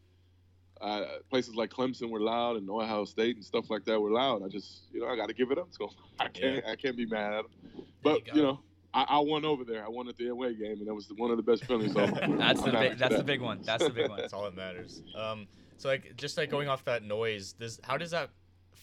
Uh, 0.82 1.18
places 1.30 1.56
like 1.56 1.70
Clemson 1.70 2.10
were 2.10 2.22
loud 2.22 2.56
and 2.56 2.70
Ohio 2.70 3.04
State 3.04 3.36
and 3.36 3.44
stuff 3.44 3.70
like 3.70 3.84
that 3.84 4.00
were 4.00 4.12
loud. 4.12 4.44
I 4.44 4.48
just, 4.48 4.84
you 4.94 5.02
know, 5.02 5.08
I 5.08 5.18
got 5.18 5.28
to 5.28 5.34
give 5.34 5.52
it 5.52 5.58
up 5.58 5.70
to 5.74 5.78
them. 5.80 5.90
I 6.22 6.30
can't, 6.30 6.66
I 6.66 6.78
can't 6.78 6.96
be 6.96 7.06
mad 7.06 7.34
at 7.34 7.44
them. 7.44 7.84
But 8.02 8.26
got 8.26 8.36
you 8.38 8.44
know, 8.44 8.62
I, 8.94 9.06
I 9.10 9.20
won 9.20 9.44
over 9.44 9.66
there. 9.66 9.84
I 9.84 9.90
won 9.90 10.08
at 10.08 10.16
the 10.16 10.30
away 10.30 10.54
game, 10.54 10.78
and 10.80 10.88
that 10.88 10.94
was 10.94 11.12
one 11.18 11.32
of 11.32 11.36
the 11.38 11.44
best 11.44 11.66
feelings. 11.66 11.92
So 11.92 12.06
That's 12.38 12.62
the 12.62 12.72
big, 12.72 12.94
for 12.94 12.98
that's 12.98 13.18
the 13.18 13.24
big 13.26 13.42
one. 13.42 13.60
That's 13.64 13.84
the 13.84 13.90
big 13.90 14.08
one. 14.08 14.18
That's 14.22 14.32
all 14.32 14.46
that 14.46 14.56
matters. 14.56 15.04
Um, 15.14 15.50
so 15.76 15.90
like 15.90 16.16
just 16.16 16.38
like 16.38 16.50
going 16.50 16.70
off 16.70 16.86
that 16.86 17.04
noise, 17.04 17.56
this 17.60 17.78
how 17.84 17.98
does 17.98 18.12
that 18.12 18.30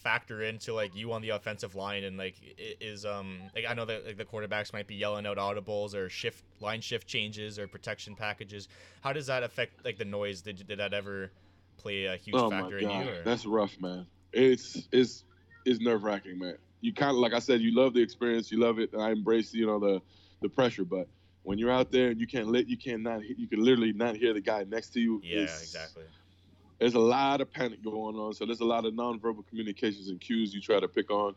factor 0.07 0.41
into 0.41 0.73
like 0.73 0.95
you 0.95 1.11
on 1.11 1.21
the 1.21 1.31
offensive 1.31 1.75
line 1.75 2.05
and 2.05 2.15
like 2.17 2.35
is 2.79 3.05
um 3.05 3.39
like 3.53 3.65
I 3.67 3.73
know 3.73 3.83
that 3.83 4.05
like 4.05 4.15
the 4.15 4.23
quarterbacks 4.23 4.71
might 4.71 4.87
be 4.87 4.95
yelling 4.95 5.25
out 5.25 5.35
audibles 5.35 5.93
or 5.93 6.07
shift 6.07 6.45
line 6.61 6.79
shift 6.79 7.07
changes 7.07 7.59
or 7.59 7.67
protection 7.67 8.15
packages. 8.15 8.69
How 9.01 9.11
does 9.11 9.27
that 9.27 9.43
affect 9.43 9.83
like 9.83 9.97
the 9.97 10.05
noise? 10.05 10.39
Did 10.39 10.65
did 10.65 10.79
that 10.79 10.93
ever 10.93 11.29
play 11.75 12.05
a 12.05 12.15
huge 12.15 12.37
oh 12.37 12.49
my 12.49 12.61
factor 12.61 12.77
in 12.77 12.89
you? 12.89 13.09
Or? 13.09 13.23
that's 13.25 13.45
rough, 13.45 13.77
man. 13.81 14.07
It's 14.31 14.87
it's 14.93 15.25
it's 15.65 15.81
nerve 15.81 16.05
wracking, 16.05 16.39
man. 16.39 16.55
You 16.79 16.93
kind 16.93 17.11
of 17.11 17.17
like 17.17 17.33
I 17.33 17.39
said, 17.39 17.59
you 17.59 17.75
love 17.75 17.93
the 17.93 18.01
experience, 18.01 18.49
you 18.49 18.61
love 18.61 18.79
it, 18.79 18.93
and 18.93 19.01
I 19.01 19.11
embrace 19.11 19.53
you 19.53 19.65
know 19.65 19.77
the 19.77 20.01
the 20.41 20.47
pressure. 20.47 20.85
But 20.85 21.09
when 21.43 21.57
you're 21.57 21.71
out 21.71 21.91
there 21.91 22.11
and 22.11 22.21
you 22.21 22.27
can't 22.27 22.47
let 22.47 22.69
you 22.69 22.77
can't 22.77 23.05
you 23.37 23.47
can 23.49 23.61
literally 23.61 23.91
not 23.91 24.15
hear 24.15 24.33
the 24.33 24.39
guy 24.39 24.63
next 24.69 24.91
to 24.91 25.01
you. 25.01 25.19
yeah, 25.21 25.41
exactly. 25.41 26.05
There's 26.79 26.93
a 26.93 26.99
lot 26.99 27.41
of 27.41 27.51
panic 27.51 27.83
going 27.83 28.15
on, 28.15 28.33
so 28.33 28.45
there's 28.45 28.59
a 28.59 28.65
lot 28.65 28.85
of 28.85 28.93
nonverbal 28.93 29.47
communications 29.47 30.09
and 30.09 30.19
cues 30.19 30.53
you 30.53 30.61
try 30.61 30.79
to 30.79 30.87
pick 30.87 31.09
on, 31.09 31.33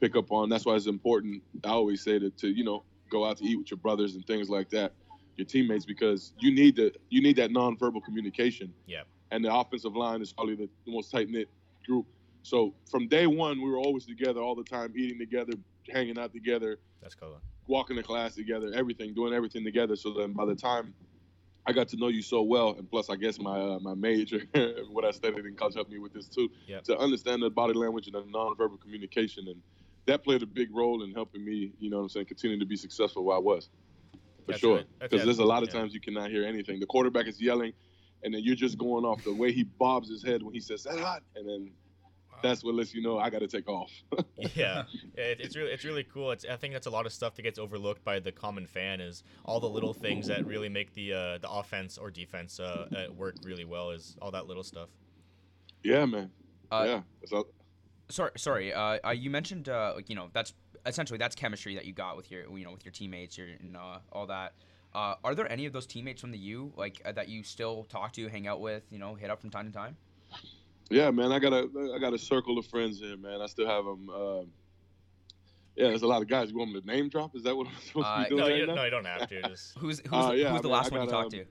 pick 0.00 0.14
up 0.16 0.30
on. 0.30 0.48
That's 0.48 0.64
why 0.64 0.74
it's 0.74 0.86
important. 0.86 1.42
I 1.64 1.70
always 1.70 2.02
say 2.02 2.18
that 2.18 2.36
to 2.38 2.48
you 2.48 2.64
know 2.64 2.84
go 3.10 3.24
out 3.24 3.38
to 3.38 3.44
eat 3.44 3.56
with 3.56 3.70
your 3.70 3.78
brothers 3.78 4.14
and 4.14 4.24
things 4.26 4.48
like 4.48 4.70
that, 4.70 4.92
your 5.36 5.46
teammates, 5.46 5.84
because 5.84 6.32
you 6.38 6.54
need 6.54 6.76
the 6.76 6.92
you 7.10 7.22
need 7.22 7.36
that 7.36 7.50
nonverbal 7.50 8.04
communication. 8.04 8.72
Yeah. 8.86 9.02
And 9.30 9.44
the 9.44 9.52
offensive 9.52 9.96
line 9.96 10.22
is 10.22 10.32
probably 10.32 10.54
the, 10.54 10.68
the 10.86 10.92
most 10.92 11.10
tight 11.10 11.28
knit 11.28 11.48
group. 11.84 12.06
So 12.42 12.74
from 12.88 13.08
day 13.08 13.26
one, 13.26 13.60
we 13.60 13.68
were 13.68 13.78
always 13.78 14.04
together 14.06 14.40
all 14.40 14.54
the 14.54 14.62
time, 14.62 14.92
eating 14.96 15.18
together, 15.18 15.54
hanging 15.90 16.18
out 16.18 16.32
together, 16.32 16.78
That's 17.02 17.14
cool. 17.14 17.40
walking 17.66 17.96
to 17.96 18.02
class 18.02 18.34
together, 18.34 18.70
everything, 18.74 19.14
doing 19.14 19.32
everything 19.32 19.64
together. 19.64 19.96
So 19.96 20.12
then 20.12 20.34
by 20.34 20.44
the 20.44 20.54
time 20.54 20.94
I 21.66 21.72
got 21.72 21.88
to 21.88 21.96
know 21.96 22.08
you 22.08 22.22
so 22.22 22.42
well, 22.42 22.74
and 22.76 22.88
plus 22.90 23.08
I 23.08 23.16
guess 23.16 23.38
my 23.38 23.58
uh, 23.58 23.78
my 23.80 23.94
major, 23.94 24.42
what 24.90 25.04
I 25.04 25.10
studied 25.10 25.46
in 25.46 25.54
college 25.54 25.74
helped 25.74 25.90
me 25.90 25.98
with 25.98 26.12
this 26.12 26.28
too, 26.28 26.50
Yep. 26.66 26.84
to 26.84 26.98
understand 26.98 27.42
the 27.42 27.50
body 27.50 27.72
language 27.72 28.06
and 28.06 28.14
the 28.14 28.22
nonverbal 28.22 28.80
communication, 28.80 29.48
and 29.48 29.62
that 30.06 30.22
played 30.22 30.42
a 30.42 30.46
big 30.46 30.74
role 30.74 31.02
in 31.02 31.12
helping 31.12 31.44
me, 31.44 31.72
you 31.78 31.88
know 31.88 31.96
what 31.96 32.02
I'm 32.02 32.08
saying, 32.10 32.26
continue 32.26 32.58
to 32.58 32.66
be 32.66 32.76
successful 32.76 33.24
where 33.24 33.36
I 33.36 33.40
was. 33.40 33.70
For 34.44 34.52
That's 34.52 34.60
sure. 34.60 34.76
right. 34.76 34.86
Because 35.00 35.24
there's 35.24 35.38
a 35.38 35.44
lot 35.44 35.62
of 35.62 35.72
yeah. 35.72 35.80
times 35.80 35.94
you 35.94 36.00
cannot 36.00 36.30
hear 36.30 36.44
anything. 36.44 36.78
The 36.80 36.86
quarterback 36.86 37.26
is 37.26 37.40
yelling, 37.40 37.72
and 38.22 38.34
then 38.34 38.42
you're 38.42 38.56
just 38.56 38.76
going 38.76 39.06
off 39.06 39.24
the 39.24 39.32
way 39.34 39.52
he 39.52 39.62
bobs 39.62 40.10
his 40.10 40.22
head 40.22 40.42
when 40.42 40.52
he 40.52 40.60
says 40.60 40.82
that 40.84 41.00
hot, 41.00 41.22
and 41.36 41.48
then. 41.48 41.70
That's 42.44 42.62
what 42.62 42.74
lets 42.74 42.94
you 42.94 43.02
know 43.02 43.18
I 43.18 43.30
got 43.30 43.40
to 43.40 43.48
take 43.48 43.68
off. 43.68 43.90
yeah, 44.54 44.84
it, 45.14 45.40
it's 45.40 45.56
really 45.56 45.70
it's 45.70 45.84
really 45.84 46.04
cool. 46.04 46.30
It's 46.30 46.44
I 46.44 46.56
think 46.56 46.72
that's 46.72 46.86
a 46.86 46.90
lot 46.90 47.06
of 47.06 47.12
stuff 47.12 47.34
that 47.36 47.42
gets 47.42 47.58
overlooked 47.58 48.04
by 48.04 48.20
the 48.20 48.32
common 48.32 48.66
fan 48.66 49.00
is 49.00 49.24
all 49.44 49.60
the 49.60 49.68
little 49.68 49.94
things 49.94 50.26
that 50.28 50.46
really 50.46 50.68
make 50.68 50.94
the 50.94 51.12
uh, 51.12 51.38
the 51.38 51.50
offense 51.50 51.98
or 51.98 52.10
defense 52.10 52.60
uh, 52.60 53.08
work 53.16 53.36
really 53.42 53.64
well. 53.64 53.90
Is 53.90 54.16
all 54.20 54.30
that 54.30 54.46
little 54.46 54.64
stuff. 54.64 54.88
yeah, 55.82 56.04
man. 56.04 56.30
Uh, 56.70 56.84
yeah. 56.86 57.36
All, 57.36 57.46
Sorry, 58.10 58.32
sorry. 58.36 58.72
Uh, 58.72 58.98
uh, 59.04 59.10
you 59.10 59.30
mentioned 59.30 59.68
uh, 59.68 59.92
like 59.96 60.10
you 60.10 60.16
know 60.16 60.28
that's 60.32 60.52
essentially 60.86 61.18
that's 61.18 61.34
chemistry 61.34 61.74
that 61.74 61.86
you 61.86 61.92
got 61.92 62.16
with 62.16 62.30
your 62.30 62.42
you 62.56 62.64
know 62.64 62.72
with 62.72 62.84
your 62.84 62.92
teammates, 62.92 63.38
your 63.38 63.48
and 63.60 63.76
uh, 63.76 63.98
all 64.12 64.26
that. 64.26 64.52
Uh, 64.94 65.16
are 65.24 65.34
there 65.34 65.50
any 65.50 65.66
of 65.66 65.72
those 65.72 65.86
teammates 65.86 66.20
from 66.20 66.30
the 66.30 66.38
U 66.38 66.72
like 66.76 67.00
uh, 67.04 67.12
that 67.12 67.28
you 67.28 67.42
still 67.42 67.84
talk 67.84 68.12
to, 68.12 68.28
hang 68.28 68.46
out 68.46 68.60
with, 68.60 68.84
you 68.90 68.98
know, 68.98 69.14
hit 69.16 69.28
up 69.28 69.40
from 69.40 69.50
time 69.50 69.66
to 69.66 69.72
time? 69.72 69.96
Yeah, 70.90 71.10
man, 71.10 71.32
I 71.32 71.38
got 71.38 71.52
a 71.52 71.68
I 71.94 71.98
got 71.98 72.12
a 72.12 72.18
circle 72.18 72.58
of 72.58 72.66
friends 72.66 72.98
here, 73.00 73.16
man. 73.16 73.40
I 73.40 73.46
still 73.46 73.66
have 73.66 73.84
them. 73.84 74.10
Uh, 74.10 74.40
yeah, 75.76 75.88
there's 75.88 76.02
a 76.02 76.06
lot 76.06 76.22
of 76.22 76.28
guys. 76.28 76.50
You 76.50 76.58
want 76.58 76.72
me 76.72 76.80
to 76.80 76.86
name 76.86 77.08
drop? 77.08 77.34
Is 77.34 77.42
that 77.44 77.56
what 77.56 77.66
I'm 77.66 77.72
supposed 77.86 78.06
Uh, 78.06 78.16
to 78.16 78.22
be 78.24 78.28
doing 78.30 78.40
No, 78.40 78.48
right 78.48 78.58
you, 78.58 78.66
now? 78.66 78.74
no, 78.74 78.84
you 78.84 78.90
don't 78.90 79.04
have 79.06 79.28
to. 79.28 79.42
Just 79.48 79.74
Who's 79.78 79.98
who's, 80.00 80.12
Uh, 80.12 80.28
the- 80.30 80.38
yeah, 80.38 80.52
who's 80.52 80.60
the 80.62 80.68
I 80.68 80.70
mean, 80.70 80.72
last 80.72 80.92
I 80.92 80.96
one 80.98 81.04
you 81.06 81.10
got, 81.10 81.22
talked 81.22 81.34
um, 81.34 81.40
to? 81.40 81.46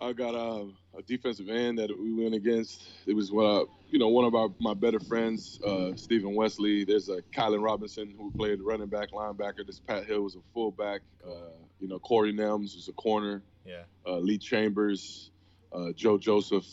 I 0.00 0.12
got 0.12 0.34
uh, 0.34 0.64
a 0.96 1.02
defensive 1.02 1.48
end 1.48 1.78
that 1.78 1.90
we 1.98 2.12
went 2.12 2.34
against. 2.34 2.82
It 3.06 3.14
was 3.14 3.30
uh, 3.32 3.64
you 3.90 3.98
know 3.98 4.08
one 4.08 4.24
of 4.24 4.34
our 4.34 4.48
my 4.60 4.74
better 4.74 5.00
friends, 5.00 5.60
uh, 5.64 5.92
Stephen 5.96 6.34
Wesley. 6.34 6.84
There's 6.84 7.08
a 7.08 7.22
Kylan 7.32 7.62
Robinson 7.64 8.14
who 8.18 8.30
played 8.32 8.60
running 8.60 8.88
back, 8.88 9.10
linebacker. 9.12 9.66
This 9.66 9.80
Pat 9.80 10.04
Hill 10.06 10.22
was 10.22 10.34
a 10.36 10.40
fullback. 10.52 11.00
Uh, 11.26 11.30
you 11.80 11.88
know 11.88 11.98
Corey 12.00 12.32
Nelms 12.32 12.74
was 12.76 12.88
a 12.88 12.92
corner. 12.92 13.42
yeah, 13.64 13.82
uh, 14.06 14.18
Lee 14.18 14.38
Chambers, 14.38 15.30
uh, 15.72 15.92
Joe 15.94 16.18
Joseph. 16.18 16.66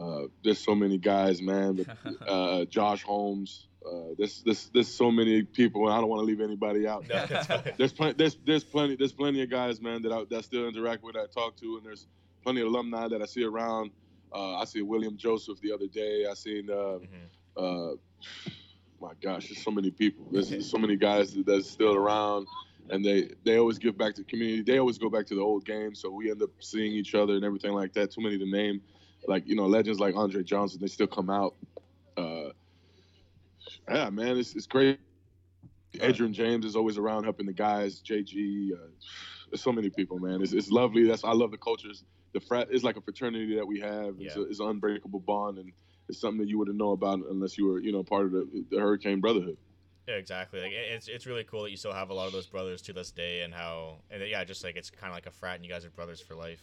Uh, 0.00 0.28
there's 0.42 0.58
so 0.58 0.74
many 0.74 0.96
guys, 0.98 1.42
man. 1.42 1.74
But, 1.74 2.28
uh, 2.28 2.64
Josh 2.66 3.02
Holmes. 3.02 3.66
Uh, 3.84 4.14
there's, 4.18 4.42
there's, 4.42 4.70
there's 4.74 4.88
so 4.88 5.10
many 5.10 5.42
people, 5.42 5.86
and 5.86 5.94
I 5.94 6.00
don't 6.00 6.08
want 6.08 6.20
to 6.20 6.26
leave 6.26 6.40
anybody 6.40 6.86
out. 6.86 7.08
no. 7.08 7.62
There's 7.78 7.94
plenty. 7.94 8.12
There's, 8.12 8.36
there's 8.44 8.62
plenty. 8.62 8.94
There's 8.94 9.12
plenty 9.12 9.42
of 9.42 9.48
guys, 9.48 9.80
man, 9.80 10.02
that 10.02 10.12
I 10.12 10.24
that 10.28 10.44
still 10.44 10.68
interact 10.68 11.02
with, 11.02 11.16
I 11.16 11.24
talk 11.34 11.56
to, 11.56 11.76
and 11.78 11.86
there's 11.86 12.06
plenty 12.42 12.60
of 12.60 12.66
alumni 12.68 13.08
that 13.08 13.22
I 13.22 13.24
see 13.24 13.42
around. 13.42 13.90
Uh, 14.34 14.58
I 14.58 14.64
see 14.66 14.82
William 14.82 15.16
Joseph 15.16 15.60
the 15.62 15.72
other 15.72 15.86
day. 15.86 16.26
I 16.30 16.34
seen. 16.34 16.68
Uh, 16.70 16.98
Mhm. 17.00 17.06
uh, 17.56 17.96
my 19.00 19.12
gosh, 19.22 19.48
there's 19.48 19.62
so 19.64 19.70
many 19.70 19.90
people. 19.90 20.26
There's, 20.30 20.50
there's 20.50 20.70
so 20.70 20.76
many 20.76 20.96
guys 20.96 21.32
that, 21.34 21.46
that's 21.46 21.70
still 21.70 21.94
around, 21.94 22.46
and 22.90 23.02
they 23.04 23.30
they 23.44 23.56
always 23.56 23.78
give 23.78 23.96
back 23.96 24.14
to 24.16 24.22
the 24.22 24.28
community. 24.28 24.60
They 24.62 24.78
always 24.78 24.98
go 24.98 25.08
back 25.08 25.26
to 25.28 25.34
the 25.34 25.40
old 25.40 25.64
game, 25.64 25.94
so 25.94 26.10
we 26.10 26.30
end 26.30 26.42
up 26.42 26.50
seeing 26.60 26.92
each 26.92 27.14
other 27.14 27.34
and 27.34 27.44
everything 27.44 27.72
like 27.72 27.94
that. 27.94 28.10
Too 28.12 28.20
many 28.20 28.36
to 28.38 28.44
name, 28.46 28.82
like 29.26 29.46
you 29.46 29.54
know, 29.56 29.66
legends 29.66 30.00
like 30.00 30.14
Andre 30.16 30.42
Johnson. 30.42 30.78
They 30.80 30.86
still 30.88 31.06
come 31.06 31.30
out. 31.30 31.54
Uh, 32.16 32.50
yeah, 33.88 34.10
man, 34.10 34.36
it's 34.38 34.54
it's 34.54 34.66
great. 34.66 34.98
Adrian 36.00 36.32
James 36.32 36.64
is 36.64 36.76
always 36.76 36.98
around 36.98 37.24
helping 37.24 37.46
the 37.46 37.52
guys. 37.52 38.00
JG, 38.00 38.72
uh, 38.72 38.76
there's 39.50 39.62
so 39.62 39.72
many 39.72 39.90
people, 39.90 40.18
man. 40.20 40.40
It's, 40.40 40.52
it's 40.52 40.70
lovely. 40.70 41.04
That's 41.04 41.24
I 41.24 41.32
love 41.32 41.50
the 41.50 41.58
cultures. 41.58 42.04
The 42.32 42.40
frat 42.40 42.68
is 42.70 42.84
like 42.84 42.96
a 42.96 43.00
fraternity 43.00 43.56
that 43.56 43.66
we 43.66 43.80
have. 43.80 44.14
It's, 44.20 44.36
Yeah. 44.36 44.42
a, 44.42 44.46
it's 44.46 44.60
an 44.60 44.68
unbreakable 44.68 45.20
bond, 45.20 45.58
and 45.58 45.72
it's 46.08 46.20
something 46.20 46.38
that 46.40 46.48
you 46.48 46.58
wouldn't 46.58 46.76
know 46.76 46.92
about 46.92 47.18
unless 47.28 47.58
you 47.58 47.66
were, 47.66 47.80
you 47.80 47.90
know, 47.90 48.04
part 48.04 48.26
of 48.26 48.32
the, 48.32 48.64
the 48.70 48.78
Hurricane 48.78 49.20
Brotherhood. 49.20 49.56
Yeah, 50.06 50.14
exactly. 50.14 50.60
Like 50.60 50.72
it's 50.72 51.08
it's 51.08 51.26
really 51.26 51.44
cool 51.44 51.64
that 51.64 51.70
you 51.70 51.76
still 51.76 51.92
have 51.92 52.10
a 52.10 52.14
lot 52.14 52.26
of 52.26 52.32
those 52.32 52.46
brothers 52.46 52.82
to 52.82 52.92
this 52.92 53.10
day, 53.10 53.42
and 53.42 53.52
how 53.52 53.98
and 54.10 54.22
yeah, 54.28 54.44
just 54.44 54.62
like 54.62 54.76
it's 54.76 54.90
kind 54.90 55.10
of 55.10 55.14
like 55.16 55.26
a 55.26 55.30
frat, 55.32 55.56
and 55.56 55.64
you 55.64 55.70
guys 55.70 55.84
are 55.84 55.90
brothers 55.90 56.20
for 56.20 56.34
life. 56.34 56.60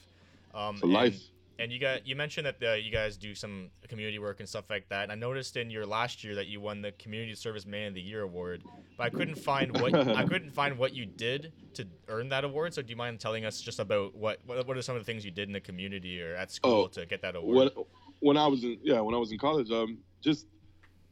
Um, 0.53 0.77
For 0.77 0.87
life. 0.87 1.21
And 1.59 1.71
you 1.71 1.79
got 1.79 2.05
you 2.05 2.15
mentioned 2.15 2.45
that 2.45 2.57
uh, 2.61 2.73
you 2.73 2.91
guys 2.91 3.17
do 3.17 3.33
some 3.33 3.69
community 3.87 4.19
work 4.19 4.39
and 4.39 4.47
stuff 4.47 4.69
like 4.69 4.87
that. 4.89 5.03
And 5.03 5.11
I 5.11 5.15
noticed 5.15 5.57
in 5.57 5.71
your 5.71 5.85
last 5.85 6.23
year 6.23 6.35
that 6.35 6.47
you 6.47 6.61
won 6.61 6.81
the 6.81 6.91
Community 6.93 7.33
Service 7.33 7.65
Man 7.65 7.89
of 7.89 7.93
the 7.95 8.01
Year 8.01 8.21
award, 8.21 8.63
but 8.97 9.05
I 9.05 9.09
couldn't 9.09 9.37
find 9.37 9.79
what 9.81 9.93
I 9.95 10.23
couldn't 10.27 10.51
find 10.51 10.77
what 10.77 10.93
you 10.93 11.05
did 11.05 11.53
to 11.73 11.87
earn 12.09 12.29
that 12.29 12.43
award. 12.43 12.73
So 12.73 12.81
do 12.81 12.89
you 12.89 12.95
mind 12.95 13.19
telling 13.19 13.43
us 13.45 13.59
just 13.59 13.79
about 13.79 14.15
what 14.15 14.39
what, 14.45 14.67
what 14.67 14.77
are 14.77 14.81
some 14.81 14.95
of 14.95 15.01
the 15.01 15.05
things 15.05 15.25
you 15.25 15.31
did 15.31 15.49
in 15.49 15.53
the 15.53 15.59
community 15.59 16.21
or 16.21 16.35
at 16.35 16.51
school 16.51 16.85
Oh, 16.85 16.87
to 16.89 17.05
get 17.05 17.21
that 17.23 17.35
award? 17.35 17.71
When 17.75 17.85
when 18.19 18.37
I 18.37 18.45
was 18.47 18.63
in 18.63 18.77
yeah 18.83 18.99
when 18.99 19.15
I 19.15 19.17
was 19.17 19.31
in 19.31 19.39
college, 19.39 19.71
um, 19.71 19.97
just 20.21 20.45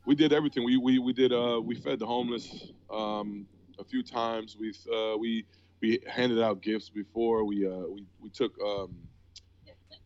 we 0.06 0.14
did 0.14 0.32
everything. 0.32 0.64
We 0.64 0.78
we 0.78 1.00
we 1.00 1.14
did 1.14 1.34
uh 1.34 1.60
we 1.64 1.76
fed 1.76 1.98
the 1.98 2.06
homeless 2.06 2.72
um 2.92 3.48
a 3.80 3.84
few 3.84 4.04
times. 4.04 4.56
We 4.60 4.74
uh 4.94 5.18
we 5.18 5.46
we 5.82 6.00
handed 6.08 6.42
out 6.42 6.62
gifts 6.62 6.90
before. 6.90 7.44
We 7.44 7.68
uh, 7.68 7.88
we 7.90 8.06
we 8.22 8.30
took 8.30 8.54
um, 8.62 8.96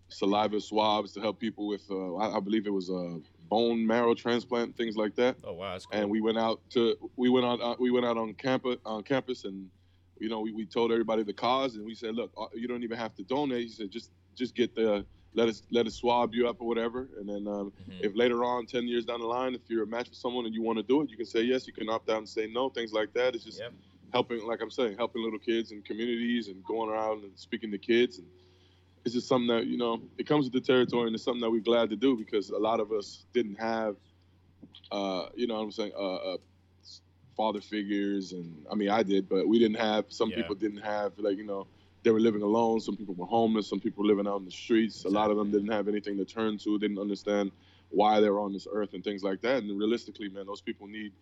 saliva 0.10 0.60
swabs 0.60 1.14
to 1.14 1.22
help 1.22 1.40
people 1.40 1.68
with 1.68 1.84
uh, 1.90 2.16
I, 2.16 2.38
I 2.38 2.40
believe 2.40 2.68
it 2.68 2.74
was 2.74 2.90
a 2.90 3.20
bone 3.50 3.86
marrow 3.86 4.14
transplant, 4.14 4.76
things 4.76 4.96
like 4.98 5.16
that. 5.16 5.38
Oh 5.44 5.54
wow, 5.54 5.74
that's 5.74 5.86
cool. 5.86 6.00
And 6.00 6.10
we 6.10 6.22
went 6.22 6.38
out 6.38 6.62
to 6.72 6.96
we 7.16 7.30
went 7.30 7.46
on 7.46 7.62
uh, 7.62 7.76
we 7.80 7.92
went 7.92 8.06
out 8.06 8.18
on 8.18 8.34
campus 8.34 8.78
on 8.86 9.04
campus 9.04 9.46
and 9.46 9.68
you 10.20 10.30
know 10.30 10.40
we, 10.42 10.52
we 10.52 10.66
told 10.66 10.92
everybody 10.92 11.24
the 11.24 11.34
cause 11.34 11.76
and 11.76 11.86
we 11.86 11.96
said 11.96 12.16
look 12.16 12.32
uh, 12.38 12.46
you 12.54 12.68
don't 12.68 12.84
even 12.84 12.98
have 12.98 13.16
to 13.16 13.24
donate. 13.24 13.64
He 13.64 13.70
said 13.70 13.92
just 13.92 14.12
just 14.36 14.56
get 14.56 14.76
the 14.76 15.06
let 15.36 15.48
us 15.48 15.62
let 15.72 15.86
us 15.86 15.96
swab 15.96 16.34
you 16.34 16.50
up 16.50 16.58
or 16.60 16.68
whatever. 16.68 17.08
And 17.20 17.30
then 17.30 17.48
um, 17.48 17.72
Mhm. 17.88 18.04
if 18.06 18.16
later 18.16 18.44
on, 18.44 18.66
ten 18.66 18.88
years 18.88 19.06
down 19.06 19.20
the 19.20 19.28
line, 19.28 19.54
if 19.54 19.62
you're 19.70 19.84
a 19.84 19.88
match 19.88 20.10
for 20.10 20.16
someone 20.16 20.46
and 20.46 20.54
you 20.56 20.64
want 20.64 20.78
to 20.78 20.84
do 20.84 21.02
it, 21.02 21.10
you 21.12 21.18
can 21.18 21.26
say 21.28 21.42
yes. 21.44 21.68
You 21.68 21.74
can 21.74 21.88
opt 21.90 22.10
out 22.10 22.18
and 22.18 22.28
say 22.30 22.48
no. 22.48 22.70
Things 22.70 22.94
like 22.94 23.14
that. 23.14 23.36
It's 23.36 23.44
just 23.44 23.60
Yep. 23.60 23.74
helping, 24.12 24.48
like 24.48 24.60
I'm 24.62 24.72
saying, 24.72 24.98
helping 24.98 25.22
little 25.24 25.38
kids 25.38 25.72
and 25.72 25.86
communities 25.86 26.48
and 26.48 26.64
going 26.64 26.90
around 26.90 27.24
and 27.26 27.38
speaking 27.38 27.70
to 27.72 27.78
kids. 27.78 28.18
And 28.18 28.28
it's 29.06 29.14
just 29.14 29.28
something 29.28 29.48
that 29.48 29.68
you 29.68 29.78
know 29.78 30.02
it 30.18 30.28
comes 30.28 30.46
with 30.46 30.54
the 30.54 30.62
territory 30.62 31.08
and 31.08 31.16
it's 31.16 31.24
something 31.24 31.42
that 31.42 31.50
we're 31.52 31.62
glad 31.62 31.90
to 31.90 31.96
do 31.96 32.16
because 32.18 32.50
a 32.50 32.58
lot 32.58 32.80
of 32.80 32.92
us 32.92 33.26
didn't 33.34 33.56
have, 33.60 33.96
uh, 34.92 35.28
you 35.36 35.48
know, 35.48 35.56
what 35.56 35.62
I'm 35.62 35.72
saying, 35.72 35.92
uh, 35.98 36.16
uh, 36.16 36.38
father 37.36 37.62
figures 37.62 38.34
and 38.34 38.66
I 38.72 38.76
mean 38.76 38.90
I 38.90 39.04
did, 39.04 39.30
but 39.30 39.48
we 39.48 39.60
didn't 39.60 39.78
have. 39.78 40.06
Some 40.10 40.30
Yeah. 40.30 40.38
people 40.38 40.56
didn't 40.56 40.82
have 40.82 41.18
like 41.18 41.38
you 41.38 41.46
know 41.46 41.68
they 42.04 42.12
were 42.12 42.20
living 42.20 42.42
alone. 42.42 42.80
Some 42.80 42.98
people 42.98 43.16
were 43.16 43.26
homeless. 43.26 43.68
Some 43.68 43.80
people 43.80 44.04
were 44.04 44.10
living 44.10 44.28
out 44.28 44.40
in 44.40 44.46
the 44.46 44.52
streets. 44.52 45.06
A 45.06 45.10
lot 45.10 45.32
of 45.32 45.38
them 45.38 45.52
didn't 45.52 45.72
have 45.72 45.88
anything 45.88 46.18
to 46.18 46.26
turn 46.26 46.58
to. 46.60 46.80
Didn't 46.80 47.00
understand 47.00 47.52
why 47.90 48.20
they 48.20 48.30
were 48.30 48.40
on 48.40 48.54
this 48.54 48.68
earth 48.72 48.94
and 48.94 49.04
things 49.04 49.24
like 49.24 49.42
that. 49.42 49.64
And 49.64 49.78
realistically, 49.78 50.30
man, 50.30 50.46
those 50.46 50.62
people 50.62 50.88
need 50.88 51.14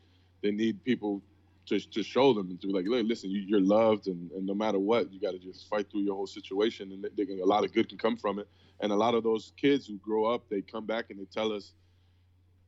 they 0.42 0.52
need 0.52 0.84
people 0.84 1.22
to, 1.68 1.80
to 1.80 2.04
show 2.04 2.34
them 2.34 2.50
and 2.50 2.60
to 2.62 2.68
be 2.68 2.74
like, 2.74 2.86
"Look, 2.88 3.06
listen, 3.08 3.30
you, 3.30 3.42
you're 3.42 3.62
loved, 3.62 4.08
and, 4.08 4.32
and 4.32 4.46
no 4.46 4.54
matter 4.54 4.80
what, 4.80 5.12
you 5.12 5.20
got 5.20 5.32
to 5.32 5.40
just 5.40 5.68
fight 5.70 5.90
through 5.92 6.02
your 6.02 6.16
whole 6.16 6.28
situation, 6.28 6.92
and 6.92 7.08
they, 7.16 7.40
a 7.40 7.46
lot 7.46 7.64
of 7.64 7.74
good 7.74 7.90
can 7.90 7.98
come 7.98 8.18
from 8.18 8.40
it. 8.40 8.48
And 8.80 8.92
a 8.92 8.96
lot 8.96 9.16
of 9.16 9.24
those 9.24 9.54
kids 9.58 9.88
who 9.88 9.98
grow 9.98 10.26
up, 10.26 10.50
they 10.50 10.62
come 10.62 10.86
back 10.86 11.06
and 11.10 11.20
they 11.20 11.26
tell 11.26 11.52
us, 11.52 11.74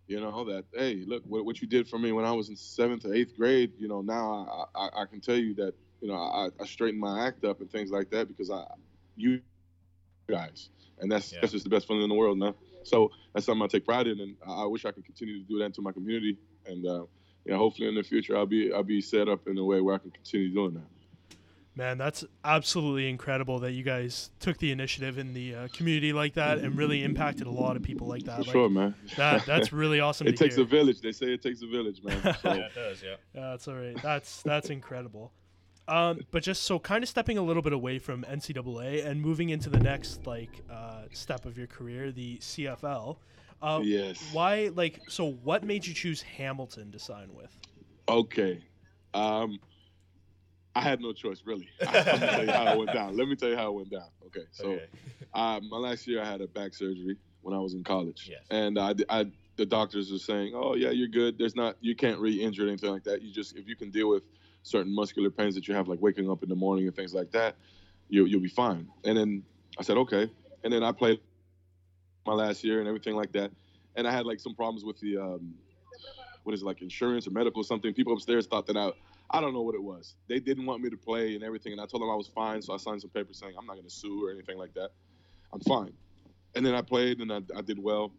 you 0.07 0.19
know, 0.19 0.43
that 0.45 0.65
hey, 0.73 1.03
look, 1.05 1.23
what, 1.25 1.45
what 1.45 1.61
you 1.61 1.67
did 1.67 1.87
for 1.87 1.99
me 1.99 2.11
when 2.11 2.25
I 2.25 2.31
was 2.31 2.49
in 2.49 2.55
seventh 2.55 3.05
or 3.05 3.13
eighth 3.13 3.37
grade, 3.37 3.73
you 3.77 3.87
know, 3.87 4.01
now 4.01 4.67
I, 4.75 4.79
I, 4.79 5.01
I 5.03 5.05
can 5.05 5.21
tell 5.21 5.37
you 5.37 5.53
that 5.55 5.73
you 6.01 6.07
know, 6.07 6.15
I, 6.15 6.49
I 6.59 6.65
straightened 6.65 7.01
my 7.01 7.25
act 7.25 7.43
up 7.43 7.61
and 7.61 7.69
things 7.69 7.91
like 7.91 8.09
that 8.11 8.27
because 8.27 8.49
I, 8.49 8.63
you 9.15 9.41
guys, 10.29 10.69
and 10.99 11.11
that's 11.11 11.31
Yeah. 11.31 11.39
that's 11.41 11.51
just 11.53 11.63
the 11.63 11.69
best 11.69 11.87
feeling 11.87 12.03
in 12.03 12.09
the 12.09 12.15
world, 12.15 12.37
man. 12.37 12.53
So 12.83 13.11
that's 13.33 13.45
something 13.45 13.63
I 13.63 13.67
take 13.67 13.85
pride 13.85 14.07
in, 14.07 14.19
and 14.19 14.35
I 14.47 14.63
I 14.63 14.65
wish 14.65 14.85
I 14.85 14.91
could 14.91 15.05
continue 15.05 15.39
to 15.39 15.45
do 15.47 15.59
that 15.59 15.73
to 15.75 15.81
my 15.81 15.91
community, 15.91 16.37
and 16.65 16.85
uh, 16.85 17.05
you 17.45 17.51
know, 17.53 17.57
hopefully 17.57 17.87
in 17.87 17.95
the 17.95 18.03
future 18.03 18.37
I'll 18.37 18.45
be 18.45 18.71
I'll 18.73 18.83
be 18.83 19.01
set 19.01 19.27
up 19.27 19.47
in 19.47 19.57
a 19.57 19.63
way 19.63 19.81
where 19.81 19.95
I 19.95 19.97
can 19.97 20.11
continue 20.11 20.53
doing 20.53 20.73
that. 20.75 20.83
Man, 21.75 21.97
that's 21.97 22.25
absolutely 22.43 23.09
incredible 23.09 23.59
that 23.59 23.71
you 23.71 23.83
guys 23.83 24.31
took 24.41 24.57
the 24.57 24.71
initiative 24.71 25.17
in 25.17 25.33
the 25.33 25.55
uh, 25.55 25.67
community 25.71 26.11
like 26.11 26.33
that 26.33 26.57
and 26.57 26.75
really 26.77 27.03
impacted 27.05 27.47
a 27.47 27.51
lot 27.51 27.77
of 27.77 27.83
people 27.83 28.05
like 28.05 28.23
that. 28.23 28.37
For 28.39 28.43
Like, 28.43 28.51
sure, 28.51 28.69
man. 28.69 28.95
That 29.15 29.45
that's 29.47 29.71
really 29.71 30.01
awesome. 30.01 30.27
it 30.27 30.31
to 30.31 30.37
takes 30.43 30.55
hear. 30.55 30.65
a 30.65 30.67
village. 30.67 30.99
They 30.99 31.13
say 31.13 31.27
it 31.27 31.41
takes 31.41 31.61
a 31.61 31.67
village, 31.67 32.03
man. 32.03 32.19
So, 32.41 32.53
yeah, 32.53 32.65
it 32.65 32.75
does. 32.75 33.01
Yeah. 33.01 33.15
Yeah, 33.33 33.41
that's 33.51 33.67
all 33.69 33.75
right. 33.75 33.95
That's 34.01 34.41
that's 34.41 34.69
incredible. 34.69 35.31
Um, 35.87 36.19
but 36.31 36.43
just 36.43 36.63
so 36.63 36.77
kind 36.79 37.01
of 37.01 37.09
stepping 37.09 37.37
a 37.37 37.41
little 37.41 37.63
bit 37.63 37.73
away 37.73 37.97
from 37.97 38.23
NCAA 38.23 39.05
and 39.05 39.21
moving 39.21 39.49
into 39.49 39.69
the 39.69 39.79
next 39.79 40.27
like 40.27 40.61
uh, 40.69 41.03
step 41.13 41.45
of 41.45 41.57
your 41.57 41.67
career, 41.67 42.11
the 42.11 42.37
CFL. 42.39 43.17
Uh, 43.61 43.81
yes. 43.83 44.23
Why 44.31 44.71
like 44.73 45.01
so? 45.09 45.25
What 45.25 45.63
made 45.63 45.85
you 45.85 45.93
choose 45.93 46.21
Hamilton 46.21 46.91
to 46.91 46.99
sign 46.99 47.33
with? 47.33 47.55
Okay. 48.07 48.63
Um, 49.13 49.59
I 50.75 50.81
had 50.81 51.01
no 51.01 51.13
choice, 51.13 51.43
really. 51.45 51.67
Let 51.81 52.21
me 52.21 52.27
tell 52.27 52.45
you 52.45 52.51
how 52.51 52.73
it 52.73 52.77
went 52.77 52.93
down. 52.93 53.17
Let 53.17 53.27
me 53.27 53.35
tell 53.35 53.49
you 53.49 53.57
how 53.57 53.67
it 53.67 53.73
went 53.73 53.89
down. 53.89 54.09
Okay. 54.27 54.45
So, 54.51 54.65
okay. 54.65 54.85
uh, 55.33 55.59
my 55.69 55.77
last 55.77 56.07
year, 56.07 56.21
I 56.21 56.25
had 56.25 56.41
a 56.41 56.47
back 56.47 56.73
surgery 56.73 57.17
when 57.41 57.53
I 57.53 57.59
was 57.59 57.73
in 57.73 57.83
college. 57.83 58.27
Yes. 58.29 58.41
And 58.49 58.79
I, 58.79 58.93
I, 59.09 59.25
the 59.57 59.65
doctors 59.65 60.11
were 60.11 60.19
saying, 60.19 60.53
"Oh 60.55 60.75
yeah, 60.75 60.91
you're 60.91 61.07
good. 61.07 61.37
There's 61.37 61.55
not, 61.55 61.75
you 61.81 61.95
can't 61.95 62.19
re-injure 62.19 62.67
anything 62.67 62.91
like 62.91 63.03
that. 63.03 63.21
You 63.21 63.33
just, 63.33 63.57
if 63.57 63.67
you 63.67 63.75
can 63.75 63.91
deal 63.91 64.09
with 64.09 64.23
certain 64.63 64.93
muscular 64.93 65.29
pains 65.29 65.55
that 65.55 65.67
you 65.67 65.75
have, 65.75 65.87
like 65.87 66.01
waking 66.01 66.29
up 66.29 66.43
in 66.43 66.49
the 66.49 66.55
morning 66.55 66.87
and 66.87 66.95
things 66.95 67.13
like 67.13 67.31
that, 67.31 67.55
you, 68.07 68.25
you'll 68.25 68.41
be 68.41 68.47
fine." 68.47 68.87
And 69.03 69.17
then 69.17 69.43
I 69.77 69.83
said, 69.83 69.97
"Okay." 69.97 70.31
And 70.63 70.73
then 70.73 70.83
I 70.83 70.91
played 70.91 71.19
my 72.29 72.35
last 72.35 72.63
year 72.63 72.79
and 72.79 72.87
everything 72.87 73.15
like 73.15 73.31
that. 73.31 73.51
And 73.95 74.07
I 74.07 74.11
had 74.11 74.25
like 74.25 74.39
some 74.39 74.53
problems 74.53 74.83
with 74.85 74.99
the, 74.99 75.17
um, 75.17 75.53
what 76.43 76.53
is 76.53 76.61
it, 76.61 76.65
like 76.65 76.81
insurance 76.81 77.27
or 77.27 77.31
medical 77.31 77.63
something. 77.63 77.93
People 77.93 78.13
upstairs 78.13 78.45
thought 78.45 78.67
that 78.67 78.77
I, 78.77 78.91
I 79.31 79.41
don't 79.41 79.53
know 79.53 79.61
what 79.61 79.75
it 79.75 79.81
was. 79.81 80.15
They 80.27 80.39
didn't 80.39 80.65
want 80.65 80.81
me 80.81 80.89
to 80.89 80.97
play 80.97 81.35
and 81.35 81.43
everything. 81.43 81.71
And 81.71 81.81
I 81.81 81.85
told 81.85 82.03
them 82.03 82.09
I 82.09 82.15
was 82.15 82.27
fine. 82.27 82.61
So 82.61 82.73
I 82.73 82.77
signed 82.77 83.01
some 83.01 83.09
papers 83.09 83.39
saying 83.39 83.53
I'm 83.57 83.65
not 83.65 83.73
going 83.73 83.87
to 83.87 83.93
sue 83.93 84.25
or 84.25 84.31
anything 84.31 84.57
like 84.57 84.73
that. 84.75 84.91
I'm 85.51 85.59
fine. 85.61 85.93
And 86.55 86.65
then 86.65 86.75
I 86.75 86.81
played 86.81 87.19
and 87.19 87.31
I, 87.31 87.41
I 87.55 87.61
did 87.61 87.79
well. 87.81 88.11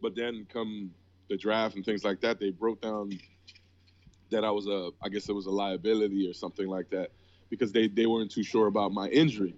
But 0.00 0.14
then 0.14 0.46
come 0.52 0.92
the 1.28 1.36
draft 1.36 1.76
and 1.76 1.84
things 1.84 2.04
like 2.04 2.20
that, 2.20 2.38
they 2.38 2.50
broke 2.50 2.80
down 2.82 3.18
that 4.30 4.44
I 4.44 4.50
was 4.50 4.66
a, 4.66 4.90
I 5.04 5.08
guess 5.08 5.28
it 5.28 5.32
was 5.32 5.46
a 5.46 5.50
liability 5.50 6.28
or 6.28 6.34
something 6.34 6.68
like 6.68 6.88
that 6.90 7.10
because 7.50 7.72
they, 7.72 7.88
they 7.88 8.06
weren't 8.06 8.30
too 8.30 8.42
sure 8.42 8.66
about 8.68 8.92
my 8.92 9.08
injury. 9.08 9.56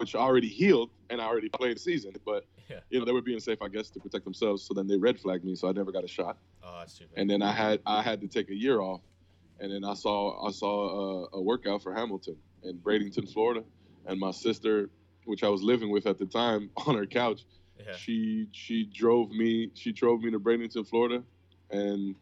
Which 0.00 0.14
already 0.14 0.48
healed 0.48 0.88
and 1.10 1.20
I 1.20 1.26
already 1.26 1.50
played 1.50 1.76
the 1.76 1.80
season. 1.80 2.12
But, 2.24 2.46
Yeah. 2.70 2.80
you 2.88 2.98
know, 2.98 3.04
they 3.04 3.12
were 3.12 3.20
being 3.20 3.38
safe, 3.38 3.58
I 3.60 3.68
guess, 3.68 3.90
to 3.90 4.00
protect 4.00 4.24
themselves. 4.24 4.62
So 4.64 4.72
then 4.72 4.86
they 4.86 4.96
red 4.96 5.20
flagged 5.20 5.44
me. 5.44 5.54
So 5.54 5.68
I 5.68 5.72
never 5.72 5.92
got 5.92 6.04
a 6.04 6.08
shot 6.08 6.38
Oh, 6.64 6.78
that's 6.78 6.96
too 6.98 7.04
bad. 7.04 7.20
and 7.20 7.28
then 7.30 7.42
I 7.42 7.52
had 7.52 7.80
I 7.84 8.00
had 8.02 8.20
to 8.22 8.26
take 8.28 8.48
a 8.50 8.54
year 8.54 8.80
off, 8.80 9.02
and 9.60 9.70
then 9.70 9.84
I 9.84 9.92
saw 9.94 10.46
I 10.48 10.50
saw 10.52 11.26
a, 11.34 11.36
a 11.38 11.40
workout 11.42 11.82
for 11.82 11.92
Hamilton 11.94 12.36
in 12.62 12.78
Bradenton, 12.78 13.30
Florida, 13.30 13.62
and 14.06 14.18
my 14.18 14.30
sister, 14.30 14.88
which 15.24 15.42
I 15.44 15.48
was 15.48 15.62
living 15.62 15.90
with 15.90 16.06
at 16.06 16.16
the 16.18 16.26
time, 16.26 16.70
on 16.86 16.94
her 16.96 17.06
couch, 17.06 17.42
yeah. 17.78 17.94
she 17.94 18.46
she 18.52 18.84
drove 18.84 19.30
me 19.30 19.70
she 19.74 19.92
drove 19.92 20.22
me 20.22 20.30
to 20.30 20.40
Bradenton, 20.40 20.86
Florida, 20.88 21.22
and 21.70 22.14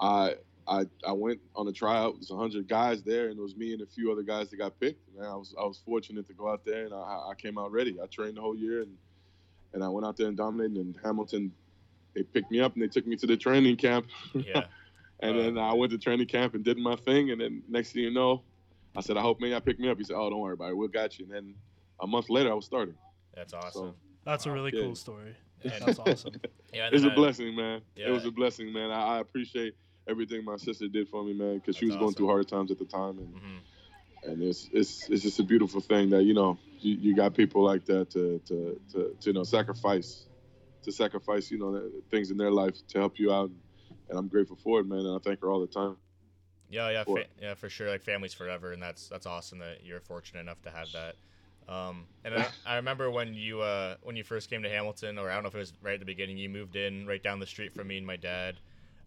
I. 0.00 0.36
I, 0.66 0.86
I 1.06 1.12
went 1.12 1.40
on 1.54 1.68
a 1.68 1.72
tryout. 1.72 2.14
There's 2.14 2.30
100 2.30 2.66
guys 2.68 3.02
there, 3.02 3.28
and 3.28 3.38
it 3.38 3.42
was 3.42 3.54
me 3.56 3.72
and 3.74 3.82
a 3.82 3.86
few 3.86 4.10
other 4.10 4.22
guys 4.22 4.48
that 4.50 4.56
got 4.56 4.78
picked. 4.80 5.00
Man, 5.16 5.26
I 5.28 5.34
was 5.36 5.54
I 5.60 5.64
was 5.64 5.78
fortunate 5.84 6.26
to 6.28 6.32
go 6.32 6.48
out 6.50 6.64
there, 6.64 6.84
and 6.86 6.94
I, 6.94 7.28
I 7.30 7.34
came 7.36 7.58
out 7.58 7.70
ready. 7.72 7.98
I 8.02 8.06
trained 8.06 8.36
the 8.36 8.40
whole 8.40 8.56
year, 8.56 8.80
and 8.82 8.96
and 9.74 9.84
I 9.84 9.88
went 9.88 10.06
out 10.06 10.16
there 10.16 10.28
and 10.28 10.36
dominated. 10.36 10.76
And 10.78 10.96
Hamilton, 11.04 11.52
they 12.14 12.22
picked 12.22 12.50
me 12.50 12.60
up 12.60 12.74
and 12.74 12.82
they 12.82 12.86
took 12.88 13.06
me 13.06 13.16
to 13.16 13.26
the 13.26 13.36
training 13.36 13.76
camp. 13.76 14.06
Yeah. 14.34 14.64
And 15.20 15.38
Uh, 15.38 15.42
then 15.42 15.58
I 15.58 15.72
went 15.72 15.92
to 15.92 15.96
training 15.98 16.26
camp 16.26 16.54
and 16.54 16.64
did 16.64 16.76
my 16.76 16.96
thing. 16.96 17.30
And 17.30 17.40
then 17.40 17.62
next 17.68 17.92
thing 17.92 18.02
you 18.02 18.10
know, 18.10 18.42
I 18.96 19.00
said, 19.00 19.16
I 19.16 19.20
hope 19.22 19.40
maybe 19.40 19.54
I 19.54 19.60
pick 19.60 19.78
me 19.78 19.88
up. 19.88 19.96
He 19.96 20.04
said, 20.04 20.16
Oh, 20.16 20.28
don't 20.28 20.40
worry 20.40 20.54
about 20.54 20.70
it. 20.70 20.76
We'll 20.76 20.88
got 20.88 21.18
you. 21.18 21.24
And 21.26 21.32
then 21.32 21.54
a 22.00 22.06
month 22.06 22.28
later, 22.28 22.50
I 22.50 22.54
was 22.54 22.64
starting. 22.66 22.96
That's 23.32 23.54
awesome. 23.54 23.94
That's 24.24 24.46
a 24.46 24.50
really 24.50 24.72
Yeah. 24.74 24.82
cool 24.82 24.96
story. 24.96 25.34
And- 25.62 25.72
That's 25.86 26.00
awesome. 26.00 26.34
yeah. 26.74 26.86
and 26.86 26.94
It's 26.94 27.04
a 27.04 27.10
blessing, 27.10 27.54
man. 27.54 27.80
Yeah. 27.96 28.08
It 28.08 28.10
was 28.10 28.24
a 28.26 28.32
blessing, 28.32 28.72
man. 28.72 28.90
I, 28.90 29.16
I 29.16 29.18
appreciate 29.20 29.76
everything 30.08 30.44
my 30.44 30.56
sister 30.56 30.88
did 30.88 31.08
for 31.08 31.24
me, 31.24 31.32
man, 31.32 31.56
because 31.56 31.76
she 31.76 31.86
was 31.86 31.96
going 31.96 32.14
through 32.14 32.26
hard 32.28 32.48
times 32.48 32.70
at 32.70 32.78
the 32.78 32.84
time. 32.84 33.18
And, 33.18 33.34
Mhm. 33.34 33.60
and 34.24 34.42
it's, 34.42 34.68
it's 34.72 35.08
it's 35.08 35.22
just 35.22 35.38
a 35.40 35.42
beautiful 35.42 35.80
thing 35.80 36.10
that, 36.10 36.24
you 36.24 36.34
know, 36.34 36.58
you, 36.80 36.94
you 36.96 37.14
got 37.16 37.34
people 37.34 37.62
like 37.62 37.84
that 37.86 38.10
to, 38.10 38.38
to, 38.40 38.80
to, 38.92 39.16
to, 39.20 39.26
you 39.26 39.32
know, 39.32 39.44
sacrifice, 39.44 40.26
to 40.82 40.92
sacrifice, 40.92 41.50
you 41.50 41.58
know, 41.58 41.90
things 42.10 42.30
in 42.30 42.36
their 42.36 42.50
life 42.50 42.76
to 42.88 42.98
help 42.98 43.18
you 43.18 43.32
out. 43.32 43.50
And 44.08 44.18
I'm 44.18 44.28
grateful 44.28 44.56
for 44.56 44.80
it, 44.80 44.86
man. 44.86 45.00
And 45.00 45.14
I 45.16 45.18
thank 45.18 45.40
her 45.40 45.50
all 45.50 45.60
the 45.60 45.66
time. 45.66 45.96
Yeah, 46.68 46.90
yeah, 46.90 47.04
for 47.04 47.18
fa- 47.18 47.26
yeah, 47.40 47.54
for 47.54 47.68
sure. 47.68 47.88
Like 47.90 48.02
families 48.02 48.34
forever, 48.34 48.72
and 48.72 48.82
that's 48.82 49.08
that's 49.08 49.26
awesome 49.26 49.58
that 49.58 49.84
you're 49.84 50.00
fortunate 50.00 50.40
enough 50.40 50.62
to 50.62 50.70
have 50.70 50.88
that. 50.92 51.16
Um, 51.68 52.06
and 52.24 52.34
I, 52.34 52.48
I 52.66 52.76
remember 52.76 53.10
when 53.10 53.34
you 53.34 53.60
uh, 53.60 53.96
when 54.02 54.16
you 54.16 54.24
first 54.24 54.50
came 54.50 54.62
to 54.62 54.68
Hamilton, 54.68 55.18
or 55.18 55.30
I 55.30 55.34
don't 55.34 55.42
know 55.44 55.48
if 55.48 55.54
it 55.54 55.58
was 55.58 55.72
right 55.82 55.94
at 55.94 56.00
the 56.00 56.06
beginning. 56.06 56.38
You 56.38 56.48
moved 56.48 56.76
in 56.76 57.06
right 57.06 57.22
down 57.22 57.38
the 57.38 57.46
street 57.46 57.72
from 57.72 57.88
me 57.88 57.98
and 57.98 58.06
my 58.06 58.16
dad. 58.16 58.56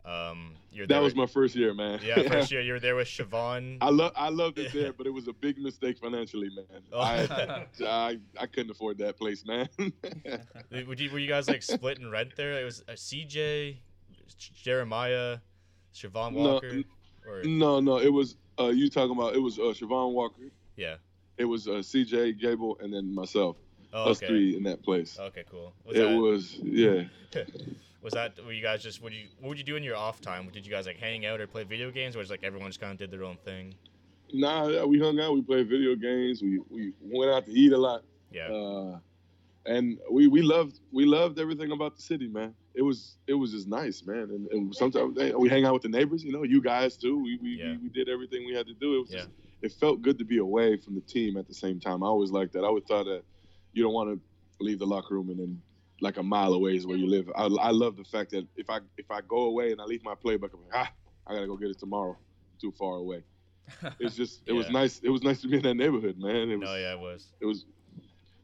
Um, 0.07 0.53
you're 0.71 0.87
That 0.87 1.01
was 1.01 1.11
with- 1.13 1.17
my 1.17 1.25
first 1.25 1.53
year, 1.55 1.73
man. 1.73 1.99
yeah 2.03 2.21
first 2.29 2.49
year. 2.53 2.61
You 2.61 2.73
were 2.73 2.79
there 2.79 2.95
with 2.95 3.07
Chevon. 3.09 3.77
I 3.81 3.89
love 3.89 4.13
I 4.15 4.29
loved 4.29 4.57
it 4.57 4.71
there, 4.79 4.93
but 4.93 5.05
it 5.05 5.09
was 5.13 5.27
a 5.27 5.33
big 5.33 5.57
mistake 5.57 5.97
financially, 5.97 6.49
man. 6.55 6.81
Oh. 6.93 6.99
I, 7.01 7.65
I 7.85 8.17
I 8.39 8.45
couldn't 8.45 8.71
afford 8.71 8.97
that 8.99 9.17
place, 9.17 9.45
man. 9.45 9.67
Would 10.71 10.99
you, 10.99 11.11
were 11.11 11.19
you 11.19 11.27
guys 11.27 11.47
like 11.49 11.61
split 11.61 11.99
in 11.99 12.09
rent 12.09 12.35
there? 12.37 12.53
It 12.61 12.63
was 12.63 12.83
uh, 12.87 12.93
CJ, 12.93 13.77
Jeremiah, 14.37 15.39
Chevon 15.93 16.33
No, 16.33 16.53
Walker, 16.53 16.81
or 17.27 17.43
no, 17.43 17.79
no, 17.79 17.97
it 17.97 18.11
was 18.13 18.35
uh, 18.59 18.67
you 18.67 18.89
talking 18.89 19.11
about 19.17 19.35
it 19.35 19.39
was 19.39 19.59
uh, 19.59 19.73
Chevon 19.73 20.13
Walker, 20.13 20.43
yeah. 20.77 20.95
it 21.37 21.45
was 21.45 21.67
uh, 21.67 21.71
CJ 21.83 22.39
Gable, 22.39 22.77
and 22.81 22.93
then 22.93 23.13
myself. 23.13 23.57
Oh, 23.93 24.11
Us 24.11 24.17
okay. 24.17 24.27
three 24.27 24.57
in 24.57 24.63
that 24.63 24.83
place. 24.83 25.17
Okay, 25.17 25.43
cool. 25.49 25.73
Was 25.85 25.95
it 25.97 26.01
that, 26.01 26.17
was 26.17 26.55
yeah. 26.61 27.03
Was 28.01 28.13
that 28.13 28.37
were 28.45 28.51
you 28.53 28.61
guys 28.61 28.83
just 28.83 29.01
what 29.01 29.11
you 29.11 29.25
what 29.39 29.49
would 29.49 29.57
you 29.57 29.63
do 29.63 29.75
in 29.75 29.83
your 29.83 29.95
off 29.95 30.21
time? 30.21 30.47
Did 30.53 30.65
you 30.65 30.71
guys 30.71 30.85
like 30.85 30.97
hang 30.97 31.25
out 31.25 31.41
or 31.41 31.47
play 31.47 31.63
video 31.63 31.91
games, 31.91 32.15
or 32.15 32.19
was 32.19 32.29
like 32.29 32.43
everyone 32.43 32.69
just 32.69 32.79
kind 32.79 32.91
of 32.91 32.97
did 32.97 33.11
their 33.11 33.23
own 33.23 33.37
thing? 33.43 33.73
Nah, 34.33 34.67
yeah, 34.67 34.83
we 34.83 34.99
hung 34.99 35.19
out. 35.19 35.33
We 35.33 35.41
played 35.41 35.67
video 35.67 35.95
games. 35.95 36.41
We 36.41 36.59
we 36.69 36.93
went 37.01 37.31
out 37.31 37.45
to 37.45 37.51
eat 37.51 37.71
a 37.73 37.77
lot. 37.77 38.03
Yeah, 38.31 38.49
Uh, 38.51 38.99
and 39.65 39.97
we 40.11 40.27
we 40.27 40.41
loved 40.41 40.79
we 40.91 41.05
loved 41.05 41.39
everything 41.39 41.71
about 41.71 41.95
the 41.95 42.01
city, 42.01 42.27
man. 42.27 42.53
It 42.75 42.83
was 42.83 43.17
it 43.25 43.33
was 43.33 43.51
just 43.51 43.67
nice, 43.67 44.03
man. 44.05 44.29
And, 44.29 44.47
and 44.51 44.75
sometimes 44.75 45.17
we 45.35 45.49
hang 45.49 45.65
out 45.65 45.73
with 45.73 45.81
the 45.83 45.89
neighbors, 45.89 46.23
you 46.23 46.31
know, 46.31 46.43
you 46.43 46.61
guys 46.61 46.97
too. 46.97 47.17
We 47.21 47.39
we, 47.41 47.49
Yeah. 47.57 47.71
we, 47.71 47.77
we 47.83 47.89
did 47.89 48.09
everything 48.09 48.45
we 48.45 48.53
had 48.53 48.67
to 48.67 48.73
do. 48.75 48.97
It 48.97 48.99
was 48.99 49.11
Yeah. 49.11 49.17
just, 49.19 49.29
it 49.63 49.71
felt 49.71 50.01
good 50.03 50.19
to 50.19 50.25
be 50.25 50.37
away 50.37 50.77
from 50.77 50.93
the 50.93 51.01
team 51.01 51.35
at 51.37 51.47
the 51.47 51.53
same 51.53 51.79
time. 51.79 52.03
I 52.03 52.07
always 52.07 52.29
liked 52.29 52.53
that. 52.53 52.59
I 52.63 52.67
always 52.67 52.83
thought 52.83 53.05
that 53.05 53.23
you 53.73 53.81
don't 53.81 53.93
want 53.93 54.09
to 54.13 54.63
leave 54.63 54.77
the 54.77 54.85
locker 54.85 55.15
room 55.15 55.29
and 55.31 55.39
then 55.39 55.61
like 56.01 56.17
a 56.17 56.23
mile 56.23 56.53
away 56.53 56.75
is 56.75 56.85
where 56.85 56.97
you 56.97 57.07
live. 57.07 57.29
I, 57.35 57.45
I 57.45 57.71
love 57.71 57.97
the 57.97 58.03
fact 58.03 58.31
that 58.31 58.47
if 58.55 58.69
I 58.69 58.79
if 58.97 59.09
I 59.09 59.21
go 59.21 59.43
away 59.43 59.71
and 59.71 59.81
I 59.81 59.85
leave 59.85 60.03
my 60.03 60.15
playbook, 60.15 60.53
I'm 60.53 60.61
like, 60.65 60.73
ah, 60.73 60.91
I 61.25 61.33
gotta 61.33 61.47
go 61.47 61.57
get 61.57 61.69
it 61.69 61.79
tomorrow. 61.79 62.17
Too 62.59 62.71
far 62.71 62.95
away. 62.95 63.23
It's 63.99 64.15
just 64.15 64.41
it 64.45 64.53
was 64.53 64.69
nice. 64.69 64.99
It 65.03 65.09
was 65.09 65.23
nice 65.23 65.41
to 65.41 65.47
be 65.47 65.57
in 65.57 65.63
that 65.63 65.75
neighborhood, 65.75 66.17
man. 66.17 66.49
It 66.49 66.57
was 66.57 66.69
No, 66.69 66.75
yeah, 66.75 66.93
it 66.93 66.99
was. 66.99 67.27
it 67.41 67.45
was 67.45 67.65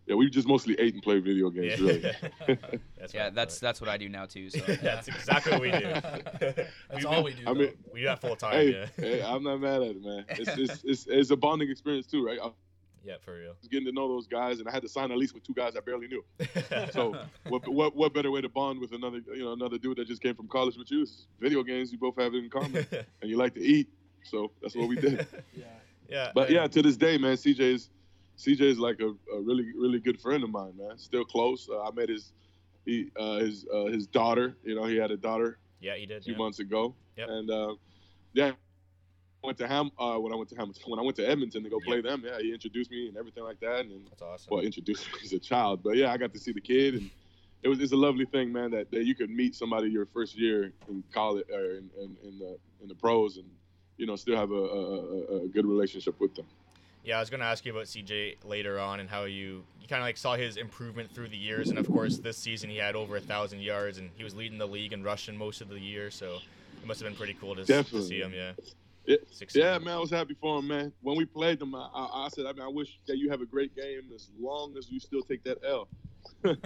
yeah. 0.05 0.15
We 0.15 0.29
just 0.29 0.47
mostly 0.47 0.75
ate 0.79 0.93
and 0.95 1.01
played 1.01 1.23
video 1.23 1.49
games. 1.49 1.79
Yeah. 1.79 1.87
Really. 1.87 2.59
that's 2.97 3.13
Yeah, 3.13 3.29
that's 3.29 3.57
that's 3.59 3.79
what 3.79 3.89
I 3.89 3.95
do 3.95 4.09
now 4.09 4.25
too. 4.25 4.49
So 4.49 4.59
that's 4.81 5.07
exactly 5.07 5.53
what 5.53 5.61
we 5.61 5.71
do. 5.71 5.93
That's 6.89 7.05
all 7.05 7.23
we 7.23 7.33
do. 7.33 7.43
I 7.47 7.53
mean, 7.53 7.71
we 7.93 8.01
do 8.01 8.07
that 8.07 8.19
full 8.19 8.35
time. 8.35 8.53
Hey, 8.53 8.71
yeah. 8.73 8.85
hey, 8.97 9.23
I'm 9.23 9.43
not 9.43 9.61
mad 9.61 9.81
at 9.81 9.91
it, 9.91 10.03
man. 10.03 10.25
It's, 10.29 10.57
it's, 10.57 10.83
it's, 10.83 11.07
it's 11.07 11.31
a 11.31 11.37
bonding 11.37 11.69
experience 11.69 12.05
too, 12.07 12.25
right? 12.25 12.39
I 12.41 12.47
was 12.47 12.53
yeah, 13.03 13.15
for 13.23 13.35
real. 13.37 13.55
getting 13.69 13.85
to 13.85 13.91
know 13.91 14.07
those 14.07 14.27
guys, 14.27 14.59
and 14.59 14.67
I 14.67 14.71
had 14.71 14.81
to 14.83 14.89
sign 14.89 15.11
a 15.11 15.15
lease 15.15 15.33
with 15.33 15.43
two 15.43 15.53
guys 15.53 15.75
I 15.75 15.81
barely 15.81 16.07
knew. 16.07 16.23
So 16.91 17.15
what, 17.47 17.67
what 17.67 17.95
what 17.95 18.13
better 18.13 18.31
way 18.31 18.41
to 18.41 18.49
bond 18.49 18.79
with 18.79 18.93
another 18.93 19.19
you 19.35 19.43
know 19.43 19.53
another 19.53 19.77
dude 19.77 19.97
that 19.97 20.07
just 20.07 20.21
came 20.21 20.35
from 20.35 20.47
college 20.47 20.77
with 20.77 20.89
you? 20.91 21.01
It's 21.03 21.27
video 21.39 21.63
games. 21.63 21.91
You 21.91 21.97
both 21.97 22.17
have 22.17 22.33
it 22.33 22.43
in 22.43 22.49
common, 22.49 22.85
and 23.21 23.29
you 23.29 23.37
like 23.37 23.53
to 23.55 23.61
eat. 23.61 23.87
So 24.23 24.51
that's 24.61 24.75
what 24.75 24.87
we 24.87 24.95
did. 24.95 25.27
Yeah. 25.55 25.65
yeah. 26.09 26.31
But 26.33 26.49
yeah, 26.49 26.67
to 26.67 26.81
this 26.81 26.97
day, 26.97 27.17
man, 27.17 27.35
CJ 27.35 27.59
is 27.59 27.89
CJ 28.37 28.61
is 28.61 28.79
like 28.79 28.99
a, 28.99 29.09
a 29.35 29.41
really 29.41 29.67
really 29.75 29.99
good 29.99 30.19
friend 30.19 30.43
of 30.43 30.49
mine, 30.49 30.73
man. 30.77 30.97
Still 30.97 31.25
close. 31.25 31.69
Uh, 31.69 31.83
I 31.83 31.91
met 31.91 32.09
his 32.09 32.31
he 32.85 33.09
uh, 33.17 33.37
his 33.39 33.65
uh, 33.73 33.85
his 33.85 34.07
daughter. 34.07 34.57
You 34.63 34.75
know, 34.75 34.85
he 34.85 34.97
had 34.97 35.11
a 35.11 35.17
daughter 35.17 35.59
yeah, 35.79 35.95
he 35.95 36.05
did. 36.05 36.21
a 36.21 36.21
few 36.21 36.33
yeah. 36.33 36.37
months 36.39 36.59
ago, 36.59 36.95
Yep. 37.17 37.27
and 37.29 37.49
uh, 37.51 37.75
yeah. 38.33 38.51
Went 39.43 39.58
to 39.58 39.67
Ham 39.67 39.91
uh, 39.99 40.15
when 40.15 40.32
I 40.32 40.38
went 40.38 40.49
to 40.51 40.56
Hamilton 40.56 40.84
when 40.88 40.99
I 40.99 41.03
went 41.03 41.17
to 41.17 41.29
Edmonton 41.29 41.63
to 41.63 41.69
go 41.69 41.77
play 41.86 41.97
Yep. 41.97 42.06
them. 42.06 42.23
Yeah, 42.25 42.39
he 42.39 42.53
introduced 42.53 42.89
me 42.89 43.10
and 43.10 43.17
everything 43.17 43.43
like 43.43 43.60
that, 43.60 43.82
and 43.82 44.08
That's 44.10 44.21
awesome. 44.21 44.47
well, 44.49 44.63
introduced 44.63 45.06
me 45.13 45.19
as 45.21 45.34
a 45.34 45.39
child. 45.39 45.84
But 45.84 45.97
yeah, 45.97 46.13
I 46.13 46.17
got 46.17 46.32
to 46.34 46.39
see 46.39 46.53
the 46.53 46.62
kid, 46.62 46.93
and 46.95 47.10
it 47.62 47.67
was 47.67 47.82
it's 47.82 47.91
a 47.91 47.97
lovely 47.97 48.23
thing, 48.23 48.53
man, 48.53 48.71
that, 48.71 48.89
that 48.91 49.03
you 49.03 49.15
could 49.15 49.29
meet 49.29 49.53
somebody 49.53 49.89
your 49.89 50.06
first 50.06 50.38
year 50.38 50.71
in 50.88 51.03
college 51.13 51.43
or 51.51 51.71
in, 51.71 51.89
in, 51.99 52.15
in 52.23 52.39
the 52.39 52.58
in 52.82 52.88
the 52.88 52.95
pros, 52.95 53.36
and 53.36 53.45
you 53.97 54.06
know 54.06 54.15
still 54.15 54.38
have 54.38 54.51
a, 54.51 54.56
a, 54.56 55.43
a, 55.43 55.47
good 55.49 55.65
relationship 55.65 56.17
with 56.21 56.34
them. 56.36 56.45
Yeah, 57.03 57.17
I 57.17 57.19
was 57.19 57.29
gonna 57.29 57.43
ask 57.43 57.65
you 57.65 57.73
about 57.73 57.88
CJ 57.88 58.45
later 58.45 58.79
on 58.79 59.01
and 59.01 59.10
how 59.10 59.25
you 59.25 59.65
you 59.82 59.88
kind 59.89 60.01
of 60.01 60.06
like 60.06 60.15
saw 60.15 60.36
his 60.36 60.56
improvement 60.56 61.13
through 61.13 61.27
the 61.27 61.38
years, 61.38 61.69
and 61.69 61.77
of 61.77 61.86
course 61.88 62.17
this 62.17 62.38
season 62.38 62.69
he 62.69 62.77
had 62.77 62.95
over 62.95 63.17
a 63.17 63.21
thousand 63.21 63.60
yards 63.60 63.97
and 63.97 64.10
he 64.15 64.23
was 64.23 64.36
leading 64.36 64.58
the 64.58 64.67
league 64.67 64.93
in 64.93 65.03
rushing 65.03 65.36
most 65.36 65.60
of 65.60 65.67
the 65.67 65.82
year, 65.82 66.10
so 66.12 66.38
it 66.82 66.88
must 66.88 67.01
have 67.01 67.10
been 67.10 67.17
pretty 67.17 67.34
cool 67.34 67.58
to, 67.58 67.65
to 67.65 68.01
see 68.01 68.21
him. 68.21 68.32
Yeah. 68.34 68.53
Yeah, 69.05 69.77
man, 69.79 69.95
I 69.95 69.99
was 69.99 70.09
happy 70.11 70.35
for 70.39 70.59
him, 70.59 70.67
man. 70.67 70.93
When 71.01 71.17
we 71.17 71.25
played 71.25 71.59
them, 71.59 71.75
I, 71.75 71.89
I, 71.93 72.25
I 72.25 72.29
said, 72.29 72.45
I 72.45 72.53
mean, 72.53 72.61
I 72.61 72.67
wish 72.69 72.99
that 73.07 73.17
you 73.17 73.29
have 73.29 73.41
a 73.41 73.45
great 73.45 73.75
game 73.75 74.03
as 74.15 74.29
long 74.39 74.75
as 74.77 74.89
you 74.89 74.99
still 74.99 75.21
take 75.21 75.43
that 75.43 75.57
L. 75.67 75.87
yeah. 76.45 76.57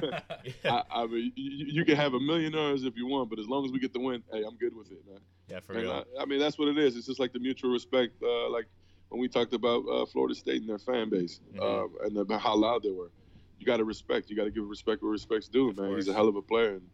I, 0.66 0.84
I 0.92 1.08
mean, 1.08 1.32
you, 1.36 1.66
you 1.68 1.86
can 1.86 1.96
have 1.96 2.14
a 2.14 2.20
million 2.20 2.54
yards 2.54 2.84
if 2.84 2.96
you 2.96 3.08
want, 3.08 3.30
but 3.30 3.40
as 3.40 3.48
long 3.48 3.66
as 3.66 3.72
we 3.72 3.80
get 3.80 3.94
the 3.94 4.00
win, 4.00 4.24
hey, 4.32 4.44
I'm 4.48 4.56
good 4.58 4.76
with 4.76 4.92
it, 4.92 5.00
man. 5.10 5.20
Yeah, 5.48 5.60
for 5.62 5.74
And 5.74 5.84
real. 5.84 6.06
I, 6.20 6.22
I 6.22 6.26
mean, 6.26 6.40
that's 6.40 6.60
what 6.60 6.68
it 6.68 6.78
is. 6.78 6.96
It's 6.96 7.08
just 7.08 7.20
like 7.20 7.34
the 7.34 7.40
mutual 7.40 7.72
respect, 7.72 8.22
uh, 8.22 8.50
like 8.50 8.66
when 9.10 9.20
we 9.22 9.28
talked 9.28 9.54
about 9.54 9.84
uh, 9.92 10.06
Florida 10.06 10.36
State 10.36 10.62
and 10.62 10.70
their 10.70 10.78
fan 10.80 11.10
base 11.10 11.40
Mhm. 11.56 11.62
uh, 11.62 12.06
and 12.06 12.18
about 12.18 12.42
how 12.42 12.56
loud 12.56 12.84
they 12.84 12.92
were. 12.92 13.12
You 13.60 13.66
got 13.66 13.78
to 13.78 13.84
respect. 13.86 14.30
You 14.30 14.36
got 14.36 14.44
to 14.44 14.52
give 14.52 14.68
respect 14.68 15.02
where 15.02 15.12
respect's 15.12 15.48
due, 15.48 15.70
Of 15.70 15.78
man. 15.78 15.96
He's 15.96 16.08
a 16.08 16.14
hell 16.14 16.28
of 16.28 16.36
a 16.36 16.42
player. 16.42 16.74
And, 16.76 16.90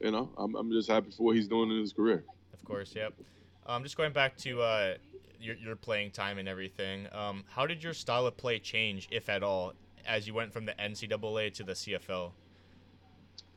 you 0.00 0.10
know, 0.10 0.32
I'm, 0.36 0.56
I'm 0.56 0.72
just 0.72 0.90
happy 0.90 1.10
for 1.12 1.22
what 1.22 1.36
he's 1.36 1.46
doing 1.46 1.70
in 1.70 1.78
his 1.78 1.92
career. 1.92 2.24
Of 2.52 2.64
course, 2.64 2.94
yep. 2.96 3.14
Um, 3.66 3.82
just 3.82 3.96
going 3.96 4.12
back 4.12 4.36
to 4.38 4.60
uh, 4.60 4.94
your, 5.40 5.56
your 5.56 5.76
playing 5.76 6.10
time 6.10 6.38
and 6.38 6.48
everything. 6.48 7.06
Um, 7.12 7.44
how 7.48 7.66
did 7.66 7.82
your 7.82 7.94
style 7.94 8.26
of 8.26 8.36
play 8.36 8.58
change, 8.58 9.08
if 9.10 9.28
at 9.28 9.42
all, 9.42 9.74
as 10.06 10.26
you 10.26 10.34
went 10.34 10.52
from 10.52 10.66
the 10.66 10.72
NCAA 10.72 11.52
to 11.54 11.64
the 11.64 11.72
CFL? 11.72 12.32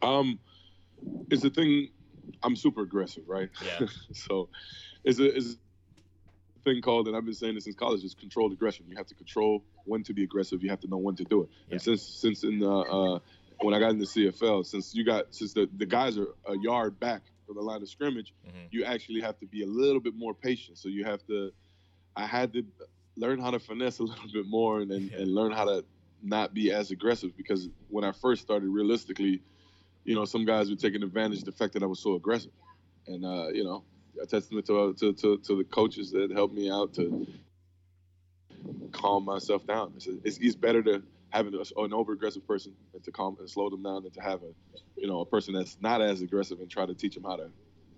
Um, 0.02 0.40
it's 1.30 1.44
a 1.44 1.50
thing. 1.50 1.90
I'm 2.44 2.56
super 2.56 2.82
aggressive, 2.82 3.24
right? 3.28 3.50
Yeah. 3.66 3.88
so, 4.14 4.50
it's 5.04 5.20
a, 5.20 5.38
a 5.38 5.42
thing 6.64 6.82
called, 6.82 7.08
and 7.08 7.16
I've 7.16 7.26
been 7.26 7.34
saying 7.34 7.56
this 7.56 7.64
since 7.64 7.76
college, 7.76 8.04
is 8.04 8.14
controlled 8.14 8.52
aggression. 8.52 8.86
You 8.88 8.98
have 8.98 9.08
to 9.08 9.16
control 9.16 9.64
when 9.86 10.04
to 10.04 10.14
be 10.14 10.24
aggressive. 10.24 10.64
You 10.64 10.70
have 10.70 10.82
to 10.82 10.88
know 10.88 10.98
when 10.98 11.16
to 11.16 11.24
do 11.24 11.44
it. 11.44 11.50
Yeah. 11.68 11.74
And 11.74 11.82
since 11.82 12.02
since 12.02 12.44
in 12.44 12.60
the 12.60 12.70
uh, 12.70 13.20
when 13.62 13.74
I 13.74 13.80
got 13.80 13.92
in 13.92 14.00
the 14.00 14.06
CFL, 14.06 14.66
since 14.66 14.94
you 14.94 15.06
got 15.06 15.34
since 15.34 15.54
the 15.54 15.70
the 15.78 15.86
guys 15.86 16.18
are 16.18 16.28
a 16.48 16.58
yard 16.58 17.00
back 17.00 17.24
from 17.48 17.56
the 17.56 17.62
line 17.62 17.82
of 17.82 17.90
scrimmage, 17.90 18.34
Mhm. 18.46 18.68
you 18.72 18.84
actually 18.84 19.22
have 19.22 19.40
to 19.40 19.48
be 19.48 19.64
a 19.64 19.66
little 19.66 20.02
bit 20.02 20.14
more 20.16 20.34
patient. 20.36 20.78
So 20.78 20.90
you 20.90 21.06
have 21.06 21.26
to. 21.28 21.52
I 22.16 22.26
had 22.28 22.52
to 22.54 22.64
learn 23.16 23.40
how 23.40 23.52
to 23.52 23.60
finesse 23.60 24.00
a 24.00 24.04
little 24.12 24.30
bit 24.32 24.46
more 24.46 24.82
and 24.82 24.92
and, 24.92 25.10
Yeah. 25.10 25.22
and 25.22 25.34
learn 25.34 25.52
how 25.54 25.66
to 25.66 25.86
not 26.22 26.54
be 26.54 26.72
as 26.72 26.92
aggressive 26.92 27.36
because 27.38 27.70
when 27.90 28.04
I 28.04 28.12
first 28.12 28.42
started, 28.42 28.68
realistically, 28.70 29.42
you 30.04 30.16
know, 30.16 30.26
some 30.26 30.46
guys 30.46 30.70
were 30.70 30.76
taking 30.76 31.04
advantage 31.04 31.40
of 31.40 31.46
the 31.46 31.52
fact 31.52 31.74
that 31.74 31.84
I 31.84 31.86
was 31.86 32.00
so 32.00 32.16
aggressive, 32.16 32.52
and 33.08 33.24
uh, 33.26 33.48
you 33.54 33.64
know, 33.64 33.84
a 34.22 34.26
testament 34.26 34.66
to, 34.68 34.94
to 34.96 35.14
to 35.14 35.38
to 35.38 35.56
the 35.58 35.64
coaches 35.64 36.12
that 36.12 36.32
helped 36.32 36.54
me 36.54 36.70
out 36.70 36.94
to 36.96 37.28
calm 38.92 39.26
myself 39.26 39.66
down. 39.68 39.94
It's, 39.96 40.08
it's, 40.24 40.38
it's 40.40 40.56
better 40.56 40.82
to 40.84 41.04
have 41.30 41.48
an, 41.48 41.54
an 41.78 41.94
over 41.94 42.14
aggressive 42.14 42.46
person 42.48 42.74
and 42.94 43.04
to 43.04 43.12
calm 43.12 43.36
and 43.40 43.50
slow 43.50 43.70
them 43.70 43.84
down 43.84 44.04
and 44.04 44.14
to 44.14 44.22
have 44.22 44.42
a 44.44 44.52
you 44.96 45.08
know 45.08 45.20
a 45.22 45.26
person 45.26 45.54
that's 45.54 45.78
not 45.82 46.02
as 46.02 46.22
aggressive 46.22 46.60
and 46.60 46.70
try 46.70 46.86
to 46.86 46.94
teach 46.94 47.16
them 47.16 47.24
how 47.24 47.36
to 47.36 47.50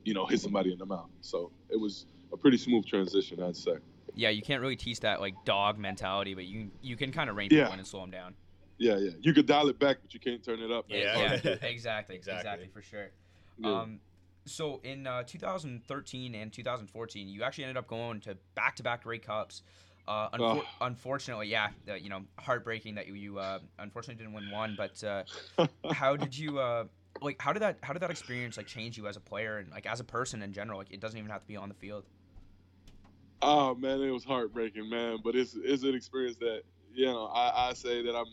you 0.04 0.13
know 0.13 0.26
hit 0.26 0.39
somebody 0.42 0.72
in 0.72 0.80
the 0.80 0.86
mouth. 0.86 1.10
So 1.22 1.52
it 1.70 1.80
was 1.80 2.06
a 2.34 2.38
pretty 2.38 2.58
smooth 2.58 2.86
transition, 2.86 3.42
I'd 3.42 3.56
say. 3.56 3.74
yeah, 4.15 4.30
you 4.30 4.42
can't 4.42 4.62
really 4.62 4.76
teach 4.76 5.00
that 5.02 5.20
like 5.22 5.34
dog 5.46 5.78
mentality, 5.78 6.34
but 6.34 6.46
you 6.46 6.72
you 6.82 6.96
can 6.96 7.12
kind 7.12 7.30
of 7.30 7.36
rein 7.36 7.50
Yeah. 7.52 7.60
people 7.63 7.74
in 7.74 7.80
and 7.80 7.88
slow 7.88 8.02
them 8.02 8.12
down. 8.12 8.34
Yeah, 8.78 8.98
yeah. 8.98 9.12
You 9.20 9.34
could 9.34 9.46
dial 9.46 9.68
it 9.68 9.78
back, 9.78 9.98
but 10.02 10.13
you 10.13 10.20
can't 10.22 10.42
turn 10.44 10.62
it 10.62 10.72
up. 10.72 10.89
man. 10.89 11.00
Yeah. 11.00 11.12
It's 11.34 11.44
hard 11.44 11.44
to 11.44 11.50
yeah, 11.50 11.56
exactly, 11.70 12.15
exactly, 12.15 12.39
Exactly. 12.39 12.70
for 12.74 12.82
sure. 12.82 13.10
Yeah. 13.58 13.82
Um, 13.82 14.00
so 14.46 14.80
in 14.84 15.06
uh, 15.06 15.24
2013 15.24 16.34
and 16.34 16.52
2014, 16.52 17.28
you 17.28 17.44
actually 17.44 17.65
ended 17.65 17.78
up 17.78 17.88
going 17.88 18.22
to 18.22 18.38
back-to-back 18.56 19.04
Grey 19.04 19.20
Cups. 19.20 19.63
Uh, 20.10 20.28
unfor- 20.32 20.58
Ugh. 20.58 20.65
unfortunately, 20.82 21.48
yeah, 21.50 21.69
uh, 21.88 21.93
you 21.93 22.10
know, 22.10 22.24
heartbreaking 22.39 22.95
that 22.95 23.06
you, 23.06 23.13
you 23.13 23.38
uh, 23.38 23.60
unfortunately 23.78 24.15
didn't 24.15 24.34
win 24.34 24.50
one. 24.50 24.76
But 24.76 25.04
uh, 25.04 25.24
how 25.93 26.15
did 26.15 26.36
you 26.36 26.58
uh, 26.58 26.86
like? 27.22 27.39
How 27.39 27.54
did 27.54 27.62
that? 27.62 27.78
How 27.84 27.93
did 27.93 28.02
that 28.02 28.10
experience 28.10 28.58
like 28.58 28.65
change 28.65 28.98
you 28.98 29.08
as 29.08 29.17
a 29.17 29.19
player 29.19 29.60
and 29.60 29.69
like 29.69 29.86
as 29.86 30.00
a 30.00 30.04
person 30.04 30.41
in 30.41 30.52
general? 30.52 30.80
Like, 30.80 30.89
it 30.89 31.00
doesn't 31.00 31.17
even 31.17 31.30
have 31.30 31.41
to 31.41 31.48
be 31.48 31.58
on 31.58 31.69
the 31.69 31.76
field. 31.76 32.06
Oh 33.43 33.76
man, 33.76 34.02
it 34.02 34.10
was 34.10 34.24
heartbreaking, 34.24 34.89
man. 34.89 35.19
But 35.24 35.36
it's 35.36 35.56
it's 35.56 35.84
an 35.84 35.93
experience 35.93 36.38
that 36.38 36.63
you 36.91 37.06
know 37.06 37.26
I, 37.28 37.69
I 37.69 37.74
say 37.74 38.02
that 38.02 38.15
I'm 38.15 38.26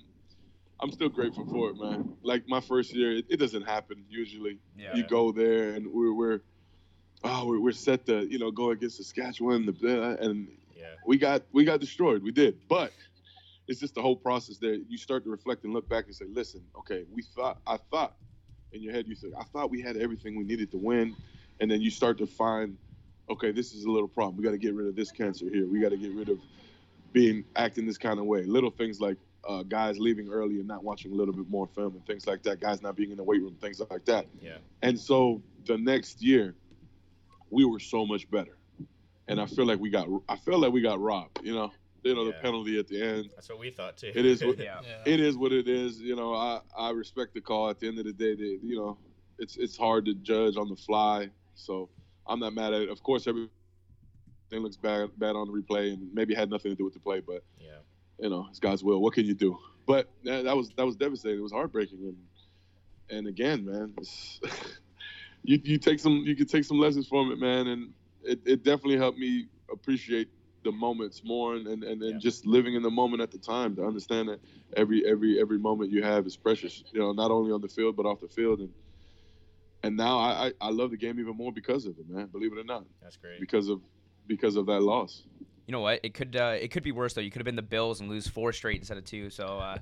I'm 0.80 0.90
still 0.90 1.10
grateful 1.10 1.44
for 1.44 1.68
it, 1.68 1.76
man. 1.76 2.16
Like 2.22 2.48
my 2.48 2.62
first 2.62 2.94
year, 2.94 3.18
it, 3.18 3.26
it 3.28 3.36
doesn't 3.36 3.64
happen 3.64 4.02
usually. 4.08 4.60
Yeah. 4.78 4.96
You 4.96 5.06
go 5.06 5.30
there 5.30 5.74
and 5.74 5.92
we're 5.92 6.14
we're 6.14 6.40
oh 7.22 7.44
we're, 7.44 7.60
we're 7.60 7.72
set 7.72 8.06
to 8.06 8.26
you 8.32 8.38
know 8.38 8.50
go 8.50 8.70
against 8.70 8.96
Saskatchewan 8.96 9.66
the 9.66 10.16
and 10.22 10.48
Yeah. 10.86 10.94
we 11.06 11.18
got 11.18 11.42
we 11.52 11.64
got 11.64 11.80
destroyed. 11.80 12.22
We 12.22 12.32
did, 12.32 12.68
but 12.68 12.92
it's 13.68 13.80
just 13.80 13.94
the 13.94 14.02
whole 14.02 14.16
process 14.16 14.58
there. 14.58 14.74
You 14.74 14.96
start 14.96 15.24
to 15.24 15.30
reflect 15.30 15.64
and 15.64 15.72
look 15.72 15.88
back 15.88 16.06
and 16.06 16.14
say, 16.14 16.26
listen, 16.28 16.62
okay, 16.78 17.04
we 17.12 17.22
thought 17.22 17.60
I 17.66 17.78
thought 17.90 18.14
in 18.72 18.82
your 18.82 18.92
head 18.92 19.06
you 19.06 19.14
think 19.14 19.34
I 19.38 19.44
thought 19.44 19.70
we 19.70 19.82
had 19.82 19.96
everything 19.96 20.36
we 20.36 20.44
needed 20.44 20.70
to 20.72 20.78
win, 20.78 21.16
and 21.60 21.70
then 21.70 21.80
you 21.80 21.90
start 21.90 22.18
to 22.18 22.26
find, 22.26 22.76
okay, 23.30 23.52
this 23.52 23.72
is 23.72 23.84
a 23.84 23.90
little 23.90 24.08
problem. 24.08 24.36
We 24.36 24.44
got 24.44 24.52
to 24.52 24.58
get 24.58 24.74
rid 24.74 24.86
of 24.86 24.96
this 24.96 25.10
cancer 25.10 25.46
here. 25.50 25.66
We 25.66 25.80
got 25.80 25.90
to 25.90 25.96
get 25.96 26.12
rid 26.12 26.28
of 26.28 26.38
being 27.12 27.44
acting 27.56 27.86
this 27.86 27.98
kind 27.98 28.18
of 28.18 28.26
way. 28.26 28.44
Little 28.44 28.70
things 28.70 29.00
like 29.00 29.16
uh, 29.48 29.62
guys 29.62 29.98
leaving 29.98 30.28
early 30.28 30.58
and 30.58 30.66
not 30.66 30.84
watching 30.84 31.12
a 31.12 31.14
little 31.14 31.34
bit 31.34 31.48
more 31.48 31.66
film 31.66 31.94
and 31.94 32.04
things 32.06 32.26
like 32.26 32.42
that. 32.42 32.60
Guys 32.60 32.82
not 32.82 32.96
being 32.96 33.10
in 33.10 33.16
the 33.16 33.24
weight 33.24 33.40
room, 33.40 33.56
things 33.60 33.80
like 33.90 34.04
that. 34.06 34.26
Yeah. 34.40 34.58
And 34.82 34.98
so 34.98 35.42
the 35.66 35.78
next 35.78 36.22
year, 36.22 36.54
we 37.50 37.64
were 37.64 37.78
so 37.80 38.04
much 38.04 38.28
better, 38.30 38.55
and 39.28 39.40
I 39.40 39.46
feel 39.46 39.66
like 39.66 39.80
we 39.80 39.90
got 39.90 40.08
I 40.28 40.36
feel 40.36 40.58
like 40.58 40.72
we 40.72 40.80
got 40.80 41.00
robbed. 41.00 41.40
You 41.42 41.54
know, 41.54 41.72
you 42.02 42.14
know 42.14 42.22
Yeah. 42.24 42.32
the 42.32 42.38
penalty 42.42 42.78
at 42.78 42.88
the 42.88 43.02
end. 43.02 43.30
That's 43.34 43.48
what 43.48 43.58
we 43.58 43.70
thought 43.70 43.96
too. 43.96 44.12
It 44.14 44.24
is 44.26 44.44
what- 44.44 44.58
Yeah. 44.70 44.80
Yeah. 44.82 45.12
It 45.12 45.20
is 45.20 45.36
what 45.36 45.52
it 45.52 45.68
is. 45.68 46.00
You 46.00 46.16
know, 46.16 46.34
I 46.34 46.60
I 46.76 46.90
respect 46.90 47.34
the 47.34 47.40
call. 47.40 47.68
At 47.68 47.78
the 47.80 47.88
end 47.88 47.98
of 47.98 48.04
the 48.04 48.12
day, 48.12 48.34
they, 48.34 48.58
you 48.62 48.76
know, 48.76 48.98
it's 49.38 49.56
it's 49.56 49.76
hard 49.76 50.04
to 50.06 50.14
judge 50.14 50.56
on 50.56 50.68
the 50.68 50.76
fly. 50.76 51.30
So 51.54 51.88
I'm 52.26 52.40
not 52.40 52.54
mad 52.54 52.72
at 52.74 52.82
it. 52.82 52.88
Of 52.90 53.02
course, 53.02 53.26
everything 53.26 53.50
looks 54.52 54.76
bad 54.76 55.10
bad 55.18 55.36
on 55.36 55.46
the 55.50 55.52
replay, 55.52 55.92
and 55.92 56.12
maybe 56.14 56.34
it 56.34 56.38
had 56.38 56.50
nothing 56.50 56.70
to 56.70 56.76
do 56.76 56.84
with 56.84 56.94
the 56.94 57.00
play, 57.00 57.20
but 57.20 57.42
yeah. 57.60 57.78
you 58.20 58.30
know, 58.30 58.46
it's 58.50 58.58
God's 58.60 58.84
will. 58.84 59.00
What 59.00 59.14
can 59.14 59.24
you 59.26 59.34
do? 59.34 59.58
But 59.86 60.08
that, 60.24 60.44
that 60.44 60.56
was 60.56 60.70
that 60.76 60.84
was 60.86 60.96
devastating. 60.96 61.38
It 61.38 61.42
was 61.42 61.52
heartbreaking, 61.52 61.98
and 62.02 62.16
and 63.18 63.26
again, 63.28 63.64
man, 63.64 63.94
it's, 63.98 64.40
you 65.44 65.60
you 65.62 65.78
take 65.78 66.00
some 66.00 66.22
you 66.26 66.34
can 66.34 66.46
take 66.46 66.64
some 66.64 66.78
lessons 66.78 67.06
from 67.06 67.30
it, 67.32 67.38
man, 67.38 67.66
and 67.68 67.92
it, 68.26 68.40
it 68.44 68.64
definitely 68.64 68.96
helped 68.98 69.18
me 69.18 69.46
appreciate 69.72 70.28
the 70.64 70.72
moments 70.72 71.22
more 71.24 71.54
and 71.54 71.66
and, 71.68 71.84
and, 71.84 72.02
Yeah. 72.02 72.18
just 72.18 72.44
living 72.44 72.74
in 72.74 72.82
the 72.82 72.90
moment 72.90 73.22
at 73.22 73.30
the 73.30 73.38
time 73.38 73.76
to 73.76 73.84
understand 73.84 74.28
that 74.28 74.40
every 74.76 75.06
every 75.06 75.40
every 75.40 75.58
moment 75.58 75.92
you 75.92 76.02
have 76.02 76.26
is 76.26 76.36
precious. 76.36 76.82
You 76.92 77.00
know, 77.00 77.12
not 77.12 77.30
only 77.30 77.52
on 77.52 77.60
the 77.60 77.68
field 77.68 77.96
but 77.96 78.04
off 78.06 78.20
the 78.20 78.28
field, 78.28 78.58
and 78.60 78.70
and 79.82 79.96
now 79.96 80.18
I 80.18 80.46
I, 80.48 80.52
I 80.60 80.70
love 80.70 80.90
the 80.90 80.96
game 80.96 81.20
even 81.20 81.36
more 81.36 81.52
because 81.52 81.86
of 81.86 81.98
it, 81.98 82.08
man. 82.08 82.26
Believe 82.26 82.52
it 82.52 82.58
or 82.58 82.64
not, 82.64 82.84
That's 83.02 83.16
great. 83.16 83.38
because 83.40 83.68
of 83.68 83.80
because 84.26 84.56
of 84.56 84.66
that 84.66 84.80
loss. 84.80 85.22
You 85.66 85.72
know 85.72 85.80
what? 85.80 85.98
It 86.04 86.14
could 86.14 86.36
uh, 86.36 86.56
it 86.60 86.70
could 86.70 86.84
be 86.84 86.92
worse 86.92 87.12
though. 87.14 87.20
You 87.20 87.30
could 87.30 87.40
have 87.40 87.44
been 87.44 87.56
the 87.56 87.62
Bills 87.62 88.00
and 88.00 88.08
lose 88.08 88.28
four 88.28 88.52
straight 88.52 88.78
instead 88.78 88.98
of 88.98 89.04
two. 89.04 89.30
So 89.30 89.46
uh, 89.58 89.78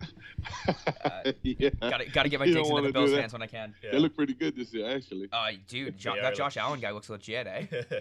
yeah. 1.43 1.69
gotta 1.81 2.11
gotta 2.11 2.29
get 2.31 2.41
my 2.41 2.47
don't 2.51 2.67
into 2.67 2.83
the 2.83 2.93
Bills 2.93 3.13
fans 3.13 3.33
when 3.35 3.43
I 3.43 3.47
can. 3.47 3.75
They 3.83 3.99
look 3.99 4.17
pretty 4.17 4.33
good 4.35 4.57
this 4.57 4.73
year, 4.73 4.89
actually. 4.97 5.29
Uh, 5.31 5.53
dude, 5.69 5.99
jo- 5.99 6.15
that 6.21 6.35
Josh 6.35 6.57
Allen 6.57 6.81
guy 6.81 6.91
looks 6.91 7.11
legit, 7.11 7.47
eh? 7.47 7.67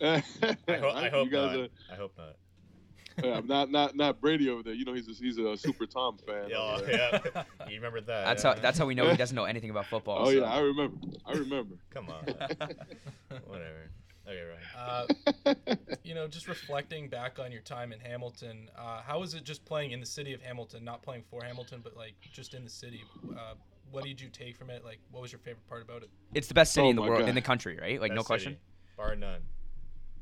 I, 0.00 0.22
ho- 0.68 0.92
I 0.94 1.08
hope 1.08 1.30
guys 1.30 1.56
not. 1.56 1.70
I 1.90 1.94
hope 1.94 2.12
not. 2.16 2.26
Are, 2.26 2.34
yeah, 3.24 3.40
not 3.44 3.70
not 3.70 3.96
not 3.96 4.20
Brady 4.20 4.50
over 4.50 4.62
there. 4.62 4.74
You 4.74 4.84
know 4.84 4.92
he's 4.92 5.08
a, 5.08 5.12
he's 5.12 5.38
a 5.38 5.56
super 5.56 5.86
Tom 5.86 6.18
fan. 6.18 6.48
Yeah, 6.48 6.56
oh, 6.58 6.82
yeah. 6.88 7.44
You 7.68 7.76
remember 7.76 8.00
that? 8.00 8.24
That's 8.24 8.42
yeah. 8.42 8.54
how 8.54 8.60
that's 8.60 8.78
how 8.78 8.86
we 8.86 8.94
know 8.94 9.08
he 9.08 9.16
doesn't 9.16 9.36
know 9.36 9.44
anything 9.44 9.70
about 9.70 9.86
football. 9.86 10.18
Oh 10.20 10.24
so. 10.24 10.30
yeah, 10.30 10.44
I 10.44 10.58
remember. 10.58 10.96
I 11.24 11.32
remember. 11.32 11.76
Come 11.90 12.08
on. 12.08 12.24
Whatever. 13.46 13.90
Okay, 14.26 14.40
right. 14.42 15.06
Uh, 15.46 15.84
you 16.02 16.14
know, 16.14 16.26
just 16.26 16.48
reflecting 16.48 17.08
back 17.08 17.38
on 17.38 17.52
your 17.52 17.60
time 17.60 17.92
in 17.92 18.00
Hamilton, 18.00 18.70
uh, 18.76 19.02
how 19.02 19.20
was 19.20 19.34
it 19.34 19.44
just 19.44 19.64
playing 19.66 19.90
in 19.90 20.00
the 20.00 20.06
city 20.06 20.32
of 20.32 20.40
Hamilton, 20.40 20.82
not 20.82 21.02
playing 21.02 21.24
for 21.30 21.44
Hamilton, 21.44 21.80
but 21.84 21.94
like 21.94 22.14
just 22.32 22.54
in 22.54 22.64
the 22.64 22.70
city? 22.70 23.04
Uh, 23.32 23.52
what 23.90 24.02
did 24.04 24.20
you 24.20 24.28
take 24.30 24.56
from 24.56 24.70
it? 24.70 24.82
Like, 24.82 24.98
what 25.10 25.20
was 25.20 25.30
your 25.30 25.40
favorite 25.40 25.68
part 25.68 25.82
about 25.82 26.02
it? 26.02 26.10
It's 26.32 26.48
the 26.48 26.54
best 26.54 26.72
city 26.72 26.86
Oh 26.86 26.90
in 26.90 26.96
the 26.96 27.02
world, 27.02 27.20
God. 27.20 27.28
in 27.28 27.34
the 27.34 27.42
country, 27.42 27.78
right? 27.78 28.00
Like 28.00 28.12
no 28.12 28.22
question. 28.22 28.52
city, 28.52 28.60
Bar 28.96 29.14
none. 29.16 29.42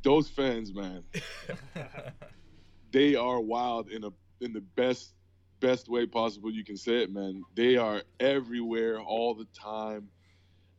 Those 0.02 0.28
fans, 0.28 0.74
man, 0.74 1.04
they 2.90 3.14
are 3.14 3.40
wild 3.40 3.88
in 3.90 4.04
a 4.04 4.10
in 4.40 4.52
the 4.52 4.60
best 4.60 5.14
best 5.60 5.88
way 5.88 6.06
possible 6.06 6.50
you 6.50 6.64
can 6.64 6.76
say 6.76 7.02
it, 7.02 7.12
man. 7.12 7.42
They 7.54 7.76
are 7.76 8.02
everywhere 8.18 9.00
all 9.00 9.34
the 9.34 9.46
time. 9.58 10.08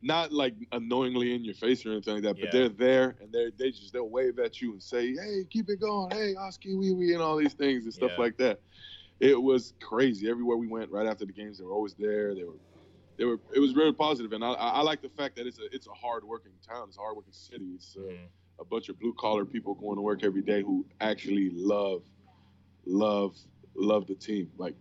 Not 0.02 0.32
like 0.32 0.54
annoyingly 0.72 1.34
in 1.34 1.42
your 1.44 1.54
face 1.54 1.86
or 1.86 1.92
anything 1.92 2.14
like 2.14 2.22
that, 2.24 2.38
but 2.38 2.50
they're 2.52 2.68
there 2.68 3.16
and 3.20 3.32
they 3.32 3.50
they 3.58 3.70
just 3.70 3.92
they'll 3.94 4.10
wave 4.10 4.38
at 4.38 4.60
you 4.60 4.72
and 4.72 4.82
say, 4.82 5.14
"Hey, 5.14 5.44
keep 5.48 5.70
it 5.70 5.80
going. 5.80 6.10
Hey, 6.10 6.34
Oskee 6.34 6.74
Wee 6.74 6.92
Wee," 6.92 7.14
and 7.14 7.22
all 7.22 7.36
these 7.38 7.54
things 7.54 7.84
and 7.84 7.94
stuff 7.94 8.12
Yeah. 8.16 8.22
like 8.22 8.36
that. 8.36 8.60
It 9.20 9.40
was 9.40 9.72
crazy. 9.80 10.28
Everywhere 10.28 10.58
we 10.58 10.66
went, 10.66 10.90
right 10.90 11.06
after 11.06 11.24
the 11.24 11.32
games, 11.32 11.56
they 11.56 11.64
were 11.64 11.72
always 11.72 11.94
there. 11.94 12.34
They 12.34 12.44
were, 12.44 12.58
they 13.16 13.24
were. 13.24 13.38
It 13.54 13.60
was 13.60 13.74
really 13.74 13.92
positive, 13.94 14.32
and 14.32 14.44
I, 14.44 14.52
I 14.52 14.82
like 14.82 15.00
the 15.00 15.08
fact 15.08 15.36
that 15.36 15.46
it's 15.46 15.58
a 15.58 15.64
it's 15.72 15.86
a 15.86 15.94
hard 15.94 16.22
working 16.24 16.52
town. 16.68 16.88
It's 16.88 16.98
a 16.98 17.00
hard 17.00 17.16
working 17.16 17.32
city. 17.32 17.70
It's 17.74 17.96
uh, 17.96 18.00
Mhm. 18.00 18.28
A 18.60 18.64
bunch 18.64 18.88
of 18.88 18.98
blue 18.98 19.14
collar 19.18 19.44
people 19.44 19.74
going 19.74 19.96
to 19.96 20.02
work 20.02 20.24
every 20.24 20.42
day 20.42 20.62
who 20.62 20.86
actually 21.00 21.50
love, 21.52 22.02
love, 22.86 23.36
love 23.74 24.06
the 24.06 24.14
team. 24.14 24.50
Like 24.56 24.74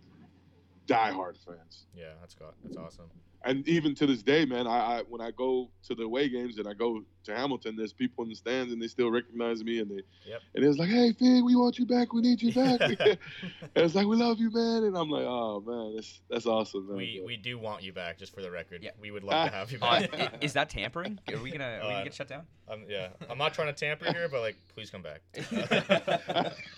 diehard 0.87 1.37
fans. 1.45 1.85
Yeah, 1.95 2.13
that's 2.19 2.35
got 2.35 2.55
that's 2.63 2.77
awesome. 2.77 3.09
And 3.45 3.67
even 3.67 3.93
to 3.95 4.05
this 4.07 4.23
day, 4.23 4.45
man, 4.45 4.67
I, 4.67 4.99
I 4.99 5.01
when 5.09 5.19
I 5.19 5.31
go 5.31 5.69
to 5.87 5.95
the 5.95 6.03
away 6.03 6.29
games 6.29 6.57
and 6.59 6.67
I 6.67 6.73
go 6.73 7.03
to 7.25 7.35
Hamilton, 7.35 7.75
there's 7.75 7.91
people 7.91 8.23
in 8.23 8.29
the 8.29 8.35
stands 8.35 8.71
and 8.71 8.81
they 8.81 8.87
still 8.87 9.11
recognize 9.11 9.63
me 9.63 9.79
and 9.79 9.91
they 9.91 10.01
Yep. 10.25 10.41
and 10.55 10.63
it's 10.65 10.77
like, 10.77 10.89
hey 10.89 11.11
Fig, 11.11 11.43
we 11.43 11.55
want 11.55 11.77
you 11.77 11.85
back, 11.85 12.13
we 12.13 12.21
need 12.21 12.41
you 12.41 12.53
back. 12.53 12.79
it's 13.75 13.95
like 13.95 14.07
we 14.07 14.15
love 14.15 14.39
you, 14.39 14.49
man. 14.49 14.83
And 14.85 14.97
I'm 14.97 15.09
like, 15.09 15.25
oh 15.25 15.61
man, 15.65 15.95
that's 15.95 16.21
that's 16.29 16.45
awesome, 16.45 16.87
man. 16.87 16.95
We 16.95 17.21
we 17.25 17.35
do 17.35 17.59
want 17.59 17.83
you 17.83 17.91
back, 17.91 18.17
just 18.17 18.33
for 18.33 18.41
the 18.41 18.49
record. 18.49 18.81
Yeah. 18.81 18.91
We 18.99 19.11
would 19.11 19.23
love 19.25 19.49
to 19.49 19.53
have 19.55 19.71
you 19.73 19.77
Uh, 19.81 19.99
back. 20.07 20.13
i- 20.19 20.37
is 20.39 20.53
that 20.53 20.69
tampering? 20.69 21.19
Are 21.33 21.37
we 21.41 21.51
gonna 21.51 21.65
are 21.65 21.79
we 21.81 21.87
Uh, 21.87 21.91
gonna 21.91 22.03
get 22.05 22.13
shut 22.13 22.29
down? 22.29 22.43
Um, 22.69 22.85
yeah, 22.87 23.09
I'm 23.29 23.37
not 23.37 23.53
trying 23.53 23.67
to 23.67 23.73
tamper 23.73 24.05
here, 24.13 24.29
but 24.29 24.39
like, 24.39 24.55
please 24.73 24.89
come 24.89 25.01
back. 25.01 25.21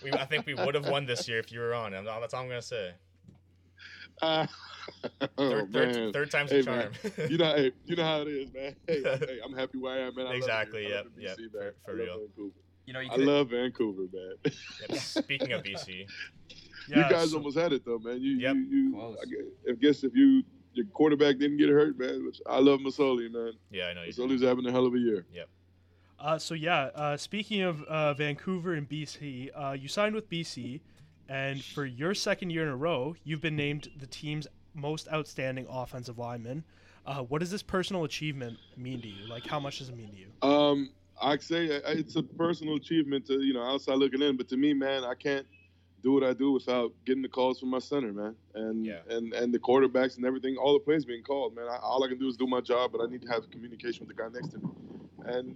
we, 0.03 0.11
I 0.11 0.25
think 0.25 0.47
we 0.47 0.55
would 0.55 0.73
have 0.73 0.87
won 0.87 1.05
this 1.05 1.27
year 1.27 1.37
if 1.37 1.51
you 1.51 1.59
were 1.59 1.75
on. 1.75 1.93
and 1.93 2.07
That's 2.07 2.33
all 2.33 2.41
I'm 2.41 2.47
gonna 2.47 2.61
say. 2.61 2.93
Ah, 4.21 4.47
oh, 5.37 5.49
Third, 5.49 5.73
man. 5.73 5.93
third, 5.93 6.13
third 6.13 6.31
time's 6.31 6.51
Hey, 6.51 6.57
the 6.61 6.63
charm. 6.63 6.91
man. 7.03 7.11
you 7.31 7.37
know, 7.41 7.55
hey, 7.55 7.71
you 7.85 7.95
know 7.95 8.03
how 8.03 8.21
it 8.21 8.27
is, 8.29 8.53
man. 8.53 8.75
Hey, 8.87 9.01
hey, 9.03 9.39
I'm 9.43 9.53
happy 9.55 9.77
where 9.77 9.93
I 9.93 10.07
am, 10.07 10.15
man. 10.15 10.27
I 10.27 10.35
Exactly, 10.35 10.83
love 10.83 11.07
yep, 11.17 11.37
yep, 11.37 11.37
BC, 11.37 11.41
man. 11.41 11.49
for- 11.51 11.75
for 11.85 11.91
I 11.91 11.93
real. 12.03 12.19
Vancouver. 12.19 12.53
You 12.85 12.93
know, 12.93 12.99
you 13.01 13.09
I 13.11 13.15
love 13.17 13.49
Vancouver, 13.49 14.03
man. 14.13 14.35
Yep, 14.89 14.99
Speaking 14.99 15.51
of 15.53 15.63
BC, 15.63 16.05
Yeah, 16.87 16.97
you 16.97 17.09
guys 17.09 17.31
so- 17.31 17.37
almost 17.37 17.57
had 17.57 17.73
it 17.73 17.83
though, 17.83 17.99
man. 17.99 18.21
You, 18.21 18.37
Yep. 18.37 18.55
you, 18.55 18.61
you 18.61 19.17
I 19.21 19.25
guess, 19.25 19.45
I 19.69 19.71
guess 19.81 20.03
if 20.03 20.15
you 20.15 20.43
your 20.73 20.85
quarterback 20.87 21.37
didn't 21.39 21.57
get 21.57 21.69
hurt, 21.69 21.97
man. 21.97 22.25
Which 22.25 22.39
I 22.47 22.59
love 22.59 22.79
Masoli, 22.79 23.31
man. 23.31 23.53
yeah, 23.71 23.87
I 23.87 23.93
know 23.93 24.03
you. 24.03 24.11
Masoli's 24.13 24.41
having 24.43 24.65
a 24.67 24.71
hell 24.71 24.85
of 24.85 24.93
a 24.93 24.99
year. 24.99 25.25
Uh, 26.19 26.37
so 26.37 26.53
yeah, 26.53 26.89
uh, 26.95 27.17
speaking 27.17 27.61
of 27.63 27.81
uh, 27.83 28.13
Vancouver 28.13 28.73
and 28.73 28.87
BC, 28.87 29.49
uh, 29.55 29.71
you 29.73 29.87
signed 29.89 30.15
with 30.15 30.29
BC, 30.29 30.79
and 31.29 31.63
for 31.63 31.85
your 31.85 32.13
second 32.13 32.49
year 32.51 32.63
in 32.63 32.69
a 32.69 32.75
row, 32.75 33.15
you've 33.23 33.41
been 33.41 33.55
named 33.55 33.89
the 33.97 34.07
team's 34.07 34.47
most 34.73 35.07
outstanding 35.11 35.65
offensive 35.69 36.17
lineman. 36.17 36.63
Uh, 37.05 37.21
what 37.21 37.39
does 37.39 37.51
this 37.51 37.63
personal 37.63 38.03
achievement 38.03 38.57
mean 38.77 39.01
to 39.01 39.07
you? 39.07 39.27
Like, 39.27 39.45
how 39.45 39.59
much 39.59 39.79
does 39.79 39.89
it 39.89 39.95
mean 39.95 40.09
to 40.11 40.17
you? 40.17 40.27
Um, 40.49 40.89
I'd 41.21 41.41
say 41.41 41.77
uh, 41.77 41.81
it's 41.91 42.15
a 42.15 42.23
personal 42.23 42.75
achievement 42.75 43.25
to 43.27 43.41
you 43.41 43.53
know 43.53 43.63
outside 43.63 43.95
looking 43.95 44.21
in, 44.21 44.37
but 44.37 44.47
to 44.49 44.57
me, 44.57 44.73
man, 44.73 45.03
I 45.03 45.13
can't 45.13 45.45
do 46.03 46.11
what 46.11 46.23
I 46.23 46.33
do 46.33 46.51
without 46.51 46.91
getting 47.05 47.21
the 47.23 47.29
calls 47.29 47.59
from 47.59 47.69
my 47.69 47.79
center, 47.79 48.11
man, 48.11 48.35
and 48.53 48.85
Yeah. 48.85 48.99
and 49.09 49.33
and 49.33 49.53
the 49.53 49.59
quarterbacks 49.59 50.17
and 50.17 50.25
everything. 50.25 50.57
All 50.57 50.73
the 50.73 50.79
plays 50.79 51.05
being 51.05 51.23
called, 51.23 51.55
man. 51.55 51.65
I, 51.69 51.77
all 51.77 52.03
I 52.03 52.07
can 52.07 52.17
do 52.19 52.27
is 52.27 52.35
do 52.37 52.47
my 52.47 52.61
job, 52.61 52.91
but 52.91 53.01
I 53.01 53.07
need 53.07 53.21
to 53.21 53.27
have 53.29 53.49
communication 53.49 54.05
with 54.05 54.15
the 54.15 54.21
guy 54.21 54.29
next 54.29 54.49
to 54.49 54.57
me, 54.59 54.69
and 55.25 55.55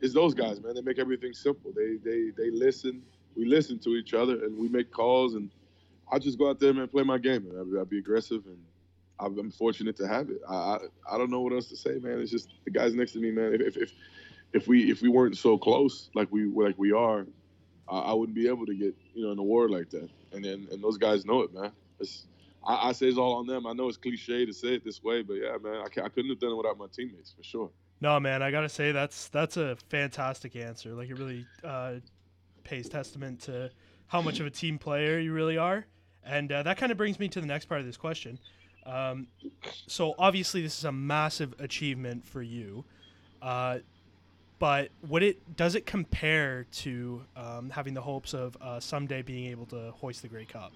it's 0.00 0.12
those 0.12 0.34
guys, 0.34 0.60
man. 0.60 0.74
They 0.74 0.82
make 0.82 0.98
everything 0.98 1.32
simple. 1.32 1.72
They 1.74 1.96
they 1.96 2.30
they 2.36 2.50
listen. 2.50 3.02
We 3.36 3.46
listen 3.46 3.78
to 3.80 3.90
each 3.96 4.14
other, 4.14 4.44
and 4.44 4.56
we 4.56 4.68
make 4.68 4.90
calls, 4.90 5.34
and 5.34 5.50
I 6.10 6.18
just 6.18 6.38
go 6.38 6.50
out 6.50 6.60
there, 6.60 6.72
man, 6.72 6.88
play 6.88 7.02
my 7.02 7.18
game, 7.18 7.46
and 7.46 7.78
I, 7.78 7.80
I 7.80 7.84
be 7.84 7.98
aggressive, 7.98 8.44
and 8.46 8.58
I'm 9.18 9.50
fortunate 9.50 9.96
to 9.96 10.08
have 10.08 10.30
it. 10.30 10.40
I, 10.48 10.54
I 10.54 10.78
I 11.12 11.18
don't 11.18 11.30
know 11.30 11.40
what 11.40 11.52
else 11.52 11.68
to 11.68 11.76
say, 11.76 11.98
man. 12.00 12.20
It's 12.20 12.30
just 12.30 12.48
the 12.64 12.70
guys 12.70 12.94
next 12.94 13.12
to 13.12 13.20
me, 13.20 13.30
man. 13.30 13.54
If 13.54 13.76
if 13.76 13.92
if, 14.52 14.68
we 14.68 14.90
if 14.90 15.02
we 15.02 15.08
weren't 15.08 15.36
so 15.36 15.56
close 15.56 16.10
like 16.14 16.30
we 16.30 16.44
like 16.46 16.76
we 16.78 16.92
are, 16.92 17.26
I, 17.88 17.98
I 17.98 18.12
wouldn't 18.12 18.36
be 18.36 18.48
able 18.48 18.66
to 18.66 18.74
get 18.74 18.94
you 19.14 19.24
know 19.24 19.32
an 19.32 19.38
award 19.38 19.70
like 19.70 19.90
that. 19.90 20.08
And 20.32 20.44
then 20.44 20.66
and 20.70 20.82
those 20.82 20.98
guys 20.98 21.24
know 21.24 21.42
it, 21.42 21.54
man. 21.54 21.70
It's 22.00 22.26
I, 22.66 22.88
I 22.88 22.92
say 22.92 23.06
it's 23.06 23.18
all 23.18 23.34
on 23.34 23.46
them. 23.46 23.66
I 23.66 23.72
know 23.72 23.88
it's 23.88 23.96
cliche 23.96 24.46
to 24.46 24.52
say 24.52 24.74
it 24.74 24.84
this 24.84 25.02
way, 25.02 25.22
but 25.22 25.34
yeah, 25.34 25.56
man, 25.62 25.76
I, 25.76 25.84
I 25.84 26.08
couldn't 26.08 26.30
have 26.30 26.40
done 26.40 26.50
it 26.50 26.56
without 26.56 26.78
my 26.78 26.86
teammates 26.92 27.34
for 27.36 27.42
sure. 27.42 27.70
No, 28.00 28.18
man, 28.20 28.42
I 28.42 28.50
gotta 28.50 28.68
say 28.68 28.92
that's 28.92 29.28
that's 29.28 29.56
a 29.56 29.76
fantastic 29.88 30.56
answer. 30.56 30.90
Like, 30.92 31.08
it 31.08 31.18
really 31.18 31.46
uh, 31.62 31.94
pays 32.64 32.88
testament 32.88 33.40
to 33.42 33.70
how 34.06 34.20
much 34.20 34.40
of 34.40 34.46
a 34.46 34.50
team 34.50 34.78
player 34.78 35.18
you 35.18 35.32
really 35.32 35.56
are, 35.56 35.86
and 36.24 36.50
uh, 36.50 36.62
that 36.62 36.76
kind 36.76 36.90
of 36.90 36.98
brings 36.98 37.18
me 37.18 37.28
to 37.28 37.40
the 37.40 37.46
next 37.46 37.66
part 37.66 37.80
of 37.80 37.86
this 37.86 37.96
question. 37.96 38.38
Um, 38.86 39.28
so 39.86 40.14
obviously, 40.18 40.62
this 40.62 40.78
is 40.78 40.84
a 40.84 40.92
massive 40.92 41.54
achievement 41.58 42.26
for 42.26 42.42
you, 42.42 42.84
uh, 43.40 43.78
but 44.58 44.90
what 45.06 45.22
it 45.22 45.56
does 45.56 45.74
it 45.74 45.86
compare 45.86 46.66
to 46.72 47.22
um, 47.36 47.70
having 47.70 47.94
the 47.94 48.00
hopes 48.00 48.34
of 48.34 48.56
uh, 48.60 48.80
someday 48.80 49.22
being 49.22 49.50
able 49.50 49.66
to 49.66 49.90
hoist 49.92 50.22
the 50.22 50.28
Grey 50.28 50.44
Cup? 50.44 50.72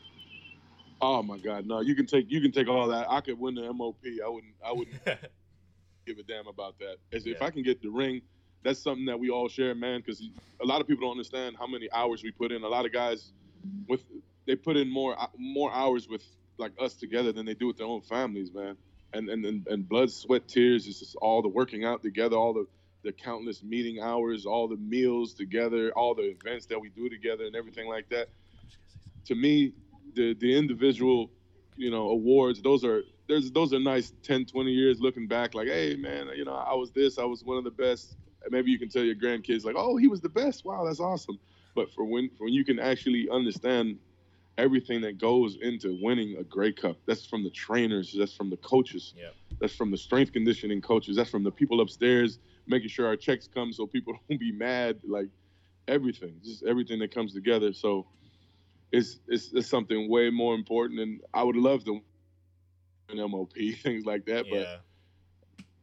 Oh 1.00 1.22
my 1.22 1.38
God, 1.38 1.66
no! 1.66 1.80
You 1.80 1.94
can 1.94 2.06
take 2.06 2.30
you 2.30 2.40
can 2.40 2.50
take 2.50 2.68
all 2.68 2.88
that. 2.88 3.06
I 3.08 3.20
could 3.20 3.38
win 3.38 3.54
the 3.54 3.72
MOP. 3.72 3.96
I 4.24 4.28
wouldn't 4.28 4.54
I 4.64 4.72
wouldn't 4.72 4.96
give 6.06 6.18
a 6.18 6.22
damn 6.22 6.48
about 6.48 6.78
that. 6.80 6.96
As 7.12 7.26
if 7.26 7.40
I 7.40 7.50
can 7.50 7.62
get 7.62 7.80
the 7.82 7.90
ring, 7.90 8.22
that's 8.64 8.80
something 8.82 9.06
that 9.06 9.18
we 9.18 9.30
all 9.30 9.48
share, 9.48 9.74
man. 9.74 10.00
Because 10.04 10.22
a 10.60 10.66
lot 10.66 10.80
of 10.80 10.86
people 10.86 11.02
don't 11.02 11.12
understand 11.12 11.56
how 11.58 11.66
many 11.66 11.88
hours 11.92 12.22
we 12.22 12.30
put 12.30 12.52
in. 12.52 12.62
A 12.62 12.68
lot 12.68 12.86
of 12.86 12.92
guys, 12.92 13.32
with 13.88 14.04
they 14.46 14.56
put 14.56 14.76
in 14.76 14.90
more 14.90 15.20
uh, 15.20 15.26
more 15.38 15.72
hours 15.72 16.08
with 16.08 16.24
like 16.58 16.72
us 16.80 16.94
together 16.94 17.32
than 17.32 17.46
they 17.46 17.54
do 17.54 17.66
with 17.66 17.76
their 17.76 17.86
own 17.86 18.02
families, 18.02 18.52
man. 18.52 18.76
And 19.12 19.28
and 19.28 19.44
and, 19.44 19.66
and 19.68 19.88
blood, 19.88 20.10
sweat, 20.10 20.48
tears. 20.48 20.86
It's 20.86 20.98
just 20.98 21.16
all 21.16 21.42
the 21.42 21.48
working 21.48 21.84
out 21.84 22.02
together, 22.02 22.36
all 22.36 22.52
the 22.52 22.66
the 23.04 23.12
countless 23.12 23.62
meeting 23.62 24.00
hours, 24.00 24.44
all 24.44 24.66
the 24.68 24.76
meals 24.76 25.32
together, 25.34 25.92
all 25.92 26.14
the 26.14 26.34
events 26.42 26.66
that 26.66 26.80
we 26.80 26.88
do 26.90 27.08
together, 27.08 27.44
and 27.44 27.54
everything 27.54 27.88
like 27.88 28.08
that. 28.10 28.28
To 29.26 29.34
me, 29.34 29.72
the 30.14 30.34
the 30.34 30.56
individual, 30.56 31.30
you 31.76 31.90
know, 31.90 32.10
awards, 32.10 32.60
those 32.60 32.84
are 32.84 33.02
there's 33.28 33.50
those 33.52 33.72
are 33.72 33.78
nice 33.78 34.12
10, 34.22 34.46
20 34.46 34.70
years 34.70 35.00
looking 35.00 35.28
back, 35.28 35.54
like, 35.54 35.68
hey 35.68 35.96
man, 35.96 36.28
you 36.34 36.44
know, 36.44 36.54
I 36.54 36.74
was 36.74 36.90
this, 36.90 37.18
I 37.18 37.24
was 37.24 37.44
one 37.44 37.58
of 37.58 37.64
the 37.64 37.70
best. 37.70 38.16
Maybe 38.50 38.70
you 38.70 38.78
can 38.78 38.88
tell 38.88 39.02
your 39.02 39.14
grandkids, 39.14 39.64
like, 39.64 39.74
oh, 39.76 39.96
he 39.96 40.08
was 40.08 40.20
the 40.20 40.28
best. 40.28 40.64
Wow, 40.64 40.84
that's 40.84 41.00
awesome. 41.00 41.38
But 41.74 41.92
for 41.92 42.04
when 42.04 42.30
for 42.36 42.44
when 42.44 42.52
you 42.52 42.64
can 42.64 42.78
actually 42.78 43.28
understand 43.30 43.98
everything 44.56 45.00
that 45.02 45.18
goes 45.18 45.56
into 45.62 45.98
winning 46.00 46.36
a 46.38 46.44
Grey 46.44 46.72
Cup, 46.72 46.98
that's 47.06 47.26
from 47.26 47.44
the 47.44 47.50
trainers, 47.50 48.14
that's 48.16 48.34
from 48.34 48.50
the 48.50 48.56
coaches, 48.58 49.14
Yep. 49.16 49.34
that's 49.60 49.74
from 49.74 49.90
the 49.90 49.96
strength 49.96 50.32
conditioning 50.32 50.80
coaches, 50.80 51.16
that's 51.16 51.30
from 51.30 51.44
the 51.44 51.50
people 51.52 51.80
upstairs 51.80 52.38
making 52.68 52.88
sure 52.88 53.06
our 53.06 53.16
checks 53.16 53.48
come 53.52 53.72
so 53.72 53.86
people 53.86 54.14
don't 54.28 54.38
be 54.38 54.52
mad, 54.52 55.00
like 55.06 55.28
everything, 55.88 56.40
just 56.44 56.62
everything 56.64 56.98
that 57.00 57.12
comes 57.12 57.32
together. 57.34 57.72
So 57.72 58.06
it's 58.92 59.20
it's, 59.28 59.52
it's 59.52 59.68
something 59.68 60.08
way 60.08 60.30
more 60.30 60.54
important, 60.54 61.00
and 61.00 61.20
I 61.34 61.42
would 61.42 61.56
love 61.56 61.84
to 61.84 62.00
an 63.08 63.18
MOP 63.18 63.52
things 63.82 64.04
like 64.04 64.26
that, 64.26 64.46
but 64.50 64.82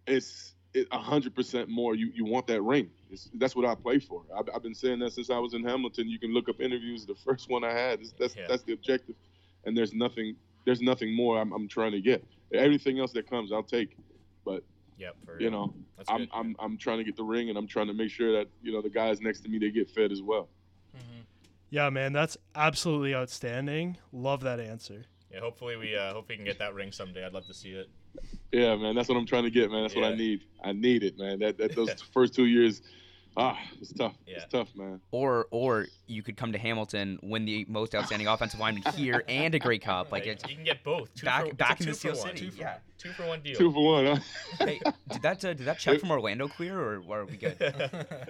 it's 0.07 0.53
it 0.53 0.54
hundred 0.91 1.35
percent 1.35 1.69
more. 1.69 1.95
You 1.95 2.11
you 2.13 2.25
want 2.25 2.47
that 2.47 2.61
ring. 2.61 2.89
It's, 3.09 3.29
that's 3.35 3.55
what 3.55 3.65
I 3.65 3.75
play 3.75 3.99
for. 3.99 4.23
I've, 4.37 4.49
I've 4.53 4.63
been 4.63 4.75
saying 4.75 4.99
that 4.99 5.13
since 5.13 5.29
I 5.29 5.37
was 5.39 5.53
in 5.53 5.63
Hamilton. 5.63 6.09
You 6.09 6.19
can 6.19 6.33
look 6.33 6.49
up 6.49 6.59
interviews. 6.61 7.05
The 7.05 7.15
first 7.25 7.49
one 7.49 7.63
I 7.63 7.71
had. 7.71 8.01
Is, 8.01 8.13
that's 8.19 8.35
Yeah. 8.35 8.47
that's 8.47 8.63
the 8.63 8.73
objective, 8.73 9.15
and 9.65 9.77
there's 9.77 9.93
nothing 9.93 10.35
there's 10.65 10.81
nothing 10.81 11.15
more 11.15 11.39
I'm, 11.39 11.51
I'm 11.53 11.67
trying 11.67 11.91
to 11.91 12.01
get. 12.01 12.25
Everything 12.53 12.99
else 12.99 13.11
that 13.13 13.29
comes, 13.29 13.51
I'll 13.51 13.63
take. 13.63 13.97
But 14.43 14.63
yep. 14.97 15.15
For 15.25 15.39
you 15.39 15.49
know, 15.49 15.73
I'm 16.07 16.17
good. 16.17 16.29
I'm 16.33 16.55
I'm 16.59 16.77
trying 16.77 16.97
to 16.97 17.03
get 17.03 17.15
the 17.15 17.23
ring, 17.23 17.49
and 17.49 17.57
I'm 17.57 17.67
trying 17.67 17.87
to 17.87 17.93
make 17.93 18.09
sure 18.11 18.31
that 18.33 18.47
you 18.61 18.71
know 18.71 18.81
the 18.81 18.89
guys 18.89 19.21
next 19.21 19.41
to 19.41 19.49
me 19.49 19.59
they 19.59 19.69
get 19.71 19.89
fed 19.89 20.11
as 20.11 20.21
well. 20.21 20.49
hmm 20.93 21.21
Yeah, 21.69 21.89
man, 21.89 22.13
that's 22.13 22.37
absolutely 22.55 23.13
outstanding. 23.15 23.97
Love 24.11 24.41
that 24.41 24.59
answer. 24.59 25.05
Yeah, 25.31 25.39
hopefully 25.41 25.75
we 25.75 25.95
uh, 25.95 26.13
hope 26.13 26.29
we 26.29 26.35
can 26.35 26.45
get 26.45 26.59
that 26.59 26.73
ring 26.73 26.91
someday. 26.91 27.25
I'd 27.25 27.33
love 27.33 27.45
to 27.47 27.53
see 27.53 27.71
it. 27.71 27.89
Yeah, 28.51 28.75
man, 28.75 28.95
that's 28.95 29.09
what 29.09 29.17
I'm 29.17 29.25
trying 29.25 29.43
to 29.43 29.49
get, 29.51 29.69
man. 29.69 29.81
That's 29.81 29.95
what 29.95 30.05
I 30.05 30.15
need. 30.15 30.45
I 30.63 30.71
need 30.71 31.03
it, 31.03 31.17
man. 31.17 31.39
That, 31.39 31.57
that 31.57 31.75
those 31.75 32.01
first 32.13 32.33
two 32.33 32.45
years, 32.45 32.81
ah, 33.35 33.57
it's 33.81 33.91
tough. 33.91 34.15
Yeah. 34.25 34.35
It's 34.35 34.45
tough, 34.45 34.69
man. 34.75 35.01
Or 35.11 35.47
or 35.51 35.87
you 36.07 36.23
could 36.23 36.37
come 36.37 36.53
to 36.53 36.57
Hamilton, 36.57 37.19
win 37.21 37.43
the 37.43 37.65
most 37.67 37.93
outstanding 37.93 38.27
offensive 38.27 38.59
lineman 38.59 38.83
here 38.93 39.23
and 39.27 39.53
a 39.55 39.59
Grey 39.59 39.77
Cup. 39.77 40.11
Like 40.11 40.25
it's 40.25 40.47
you 40.49 40.55
can 40.55 40.63
get 40.63 40.83
both. 40.83 41.13
Two 41.15 41.25
back- 41.25 41.49
for, 41.49 41.55
back 41.55 41.79
a 41.81 41.83
in 41.83 41.89
the 41.89 41.95
two 41.95 42.09
for 42.09 42.15
Steel 42.15 42.25
one. 42.25 42.37
City, 42.37 42.45
Two 42.45 42.51
for, 42.51 42.61
yeah. 42.61 42.77
two 42.97 43.11
for 43.11 43.27
one 43.27 43.41
deal. 43.41 43.55
Two 43.55 43.71
for 43.73 43.85
one. 43.85 44.05
Huh? 44.05 44.19
hey, 44.65 44.79
did 45.11 45.21
that 45.21 45.43
uh, 45.43 45.53
did 45.53 45.65
that 45.65 45.79
check 45.79 45.99
from 45.99 46.11
Orlando 46.11 46.47
clear 46.47 46.79
or, 46.79 47.03
or 47.07 47.19
are 47.19 47.25
we 47.25 47.35
good? 47.35 47.57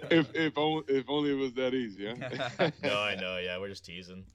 if 0.10 0.34
if 0.34 0.58
only 0.58 0.84
if 0.88 1.06
only 1.08 1.32
it 1.32 1.36
was 1.36 1.54
that 1.54 1.76
easy, 1.76 2.08
huh? 2.08 2.72
no, 2.82 3.00
I 3.00 3.16
know. 3.16 3.38
Yeah, 3.38 3.60
we're 3.60 3.70
just 3.70 3.86
teasing. 3.86 4.26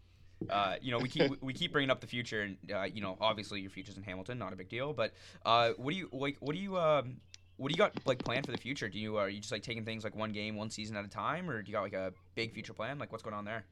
Uh, 0.49 0.77
you 0.81 0.91
know, 0.91 0.99
we 0.99 1.09
keep 1.09 1.43
we 1.43 1.53
keep 1.53 1.73
bringing 1.73 1.91
up 1.91 2.01
the 2.01 2.07
future, 2.07 2.43
and 2.43 2.57
uh, 2.73 2.85
you 2.85 3.03
know, 3.03 3.17
obviously 3.21 3.61
your 3.61 3.71
future's 3.71 3.97
in 3.97 4.03
Hamilton, 4.03 4.39
not 4.39 4.53
a 4.53 4.57
big 4.57 4.69
deal. 4.69 4.93
But 4.93 5.13
uh, 5.45 5.71
what 5.77 5.93
do 5.93 5.97
you 5.97 6.09
like? 6.13 6.37
What 6.41 6.55
do 6.55 6.61
you 6.61 6.79
um, 6.79 7.17
what 7.57 7.69
do 7.69 7.75
you 7.75 7.79
got 7.79 7.93
like 8.07 8.19
planned 8.19 8.47
for 8.47 8.53
the 8.53 8.59
future? 8.59 8.89
Do 8.89 8.99
you 8.99 9.19
are 9.19 9.29
you 9.29 9.41
just 9.41 9.53
like 9.53 9.63
taking 9.63 9.85
things 9.85 10.03
like 10.03 10.17
one 10.17 10.33
game, 10.33 10.57
one 10.57 10.71
season 10.71 10.97
at 10.97 11.05
a 11.05 11.09
time, 11.09 11.51
or 11.51 11.63
do 11.63 11.71
you 11.71 11.77
got 11.77 11.83
like 11.83 11.93
a 11.93 12.13
big 12.35 12.55
future 12.55 12.73
plan? 12.73 12.99
Like 12.99 13.13
what's 13.13 13.23
going 13.23 13.35
on 13.35 13.45
there? 13.45 13.65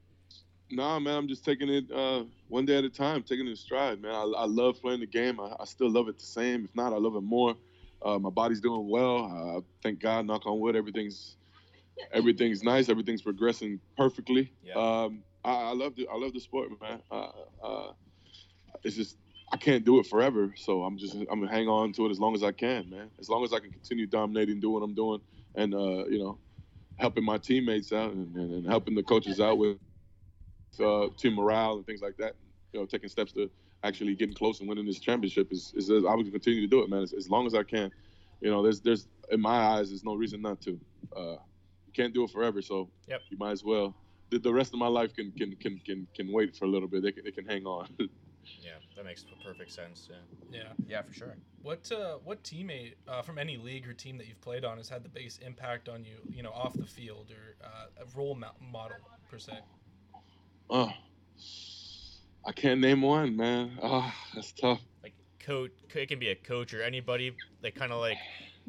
Nah, 0.71 0.99
man, 0.99 1.17
I'm 1.17 1.27
just 1.27 1.43
taking 1.43 1.67
it 1.67 1.91
uh, 1.91 2.25
one 2.47 2.65
day 2.65 2.77
at 2.77 2.83
a 2.83 2.89
time, 2.89 3.23
taking 3.23 3.47
it 3.47 3.49
in 3.49 3.55
stride, 3.55 3.99
man. 3.99 4.13
I, 4.13 4.21
I 4.37 4.45
love 4.45 4.79
playing 4.79 4.99
the 4.99 5.07
game. 5.07 5.39
I, 5.39 5.55
I 5.59 5.65
still 5.65 5.89
love 5.89 6.07
it 6.07 6.19
the 6.19 6.25
same. 6.25 6.65
If 6.65 6.75
not, 6.75 6.93
I 6.93 6.97
love 6.97 7.15
it 7.15 7.23
more. 7.23 7.55
Uh, 8.03 8.19
my 8.19 8.29
body's 8.29 8.61
doing 8.61 8.87
well. 8.87 9.57
Uh, 9.57 9.61
thank 9.81 9.99
God, 9.99 10.27
knock 10.27 10.45
on 10.45 10.59
wood, 10.59 10.75
everything's 10.75 11.35
everything's 12.13 12.63
nice. 12.63 12.89
Everything's 12.89 13.23
progressing 13.23 13.79
perfectly. 13.97 14.53
Yeah. 14.63 14.75
Um, 14.75 15.23
I, 15.43 15.51
I 15.51 15.73
love 15.73 15.95
the 15.95 16.07
I 16.07 16.15
love 16.17 16.33
the 16.33 16.39
sport, 16.39 16.69
man. 16.81 17.01
Uh, 17.11 17.29
uh, 17.63 17.91
it's 18.83 18.95
just 18.95 19.17
I 19.51 19.57
can't 19.57 19.83
do 19.83 19.99
it 19.99 20.05
forever, 20.07 20.53
so 20.55 20.83
I'm 20.83 20.97
just 20.97 21.15
I'm 21.15 21.39
gonna 21.39 21.49
hang 21.49 21.67
on 21.67 21.93
to 21.93 22.05
it 22.05 22.11
as 22.11 22.19
long 22.19 22.35
as 22.35 22.43
I 22.43 22.51
can, 22.51 22.89
man. 22.89 23.09
As 23.19 23.29
long 23.29 23.43
as 23.43 23.53
I 23.53 23.59
can 23.59 23.71
continue 23.71 24.05
dominating, 24.07 24.59
doing 24.59 24.73
what 24.73 24.83
I'm 24.83 24.93
doing, 24.93 25.21
and 25.55 25.73
uh, 25.73 26.05
you 26.05 26.19
know, 26.19 26.39
helping 26.97 27.23
my 27.23 27.37
teammates 27.37 27.91
out 27.91 28.13
and, 28.13 28.35
and, 28.35 28.53
and 28.53 28.65
helping 28.67 28.95
the 28.95 29.03
coaches 29.03 29.39
out 29.39 29.57
with 29.57 29.77
uh, 30.79 31.07
team 31.17 31.35
morale 31.35 31.77
and 31.77 31.85
things 31.85 32.01
like 32.01 32.17
that. 32.17 32.35
You 32.73 32.79
know, 32.79 32.85
taking 32.85 33.09
steps 33.09 33.31
to 33.33 33.49
actually 33.83 34.15
getting 34.15 34.35
close 34.35 34.59
and 34.59 34.69
winning 34.69 34.85
this 34.85 34.99
championship 34.99 35.51
is, 35.51 35.73
is, 35.75 35.89
I 35.89 36.13
would 36.13 36.31
continue 36.31 36.61
to 36.61 36.67
do 36.67 36.81
it, 36.83 36.89
man, 36.89 37.01
as, 37.01 37.13
as 37.13 37.29
long 37.29 37.47
as 37.47 37.53
I 37.55 37.63
can. 37.63 37.91
You 38.41 38.51
know, 38.51 38.61
there's 38.61 38.81
there's 38.81 39.07
in 39.31 39.41
my 39.41 39.57
eyes, 39.57 39.89
there's 39.89 40.03
no 40.03 40.15
reason 40.15 40.41
not 40.41 40.61
to. 40.61 40.79
Uh, 41.15 41.37
you 41.85 41.93
can't 41.93 42.13
do 42.13 42.23
it 42.23 42.29
forever, 42.29 42.61
so 42.61 42.89
Yep. 43.07 43.21
you 43.29 43.37
might 43.37 43.51
as 43.51 43.63
well. 43.63 43.95
The, 44.29 44.39
the 44.39 44.53
rest 44.53 44.73
of 44.73 44.79
my 44.79 44.87
life 44.87 45.13
can 45.13 45.31
can 45.31 45.55
can 45.55 45.79
can, 45.85 46.07
can 46.15 46.31
wait 46.31 46.55
for 46.55 46.65
a 46.65 46.67
little 46.67 46.87
bit. 46.87 47.03
They 47.03 47.11
can, 47.11 47.23
they 47.23 47.31
can 47.31 47.45
hang 47.45 47.65
on. 47.65 47.89
Yeah, 48.61 48.71
that 48.95 49.05
makes 49.05 49.25
perfect 49.43 49.71
sense. 49.71 50.09
Yeah. 50.09 50.17
yeah. 50.51 50.63
Yeah, 50.87 51.01
for 51.01 51.13
sure. 51.13 51.35
What 51.61 51.91
uh, 51.91 52.17
what 52.23 52.43
teammate 52.43 52.93
uh, 53.07 53.21
from 53.21 53.37
any 53.37 53.57
league 53.57 53.87
or 53.87 53.93
team 53.93 54.17
that 54.17 54.27
you've 54.27 54.41
played 54.41 54.65
on 54.65 54.77
has 54.77 54.89
had 54.89 55.03
the 55.03 55.09
biggest 55.09 55.41
impact 55.41 55.89
on 55.89 56.03
you? 56.03 56.17
You 56.29 56.43
know, 56.43 56.51
off 56.51 56.73
the 56.73 56.85
field 56.85 57.31
or 57.31 57.65
uh, 57.65 58.03
a 58.03 58.17
role 58.17 58.35
model 58.35 58.97
per 59.29 59.37
se. 59.37 59.53
oh, 60.69 60.91
I 62.45 62.51
can't 62.51 62.79
name 62.79 63.01
one, 63.01 63.35
man. 63.35 63.77
Oh, 63.81 64.11
that's 64.33 64.51
tough. 64.53 64.81
Like 65.03 65.13
coach, 65.39 65.71
it 65.93 66.07
can 66.07 66.19
be 66.19 66.29
a 66.29 66.35
coach 66.35 66.73
or 66.73 66.81
anybody. 66.81 67.35
Like 67.61 67.75
kind 67.75 67.91
of 67.91 67.99
like 67.99 68.17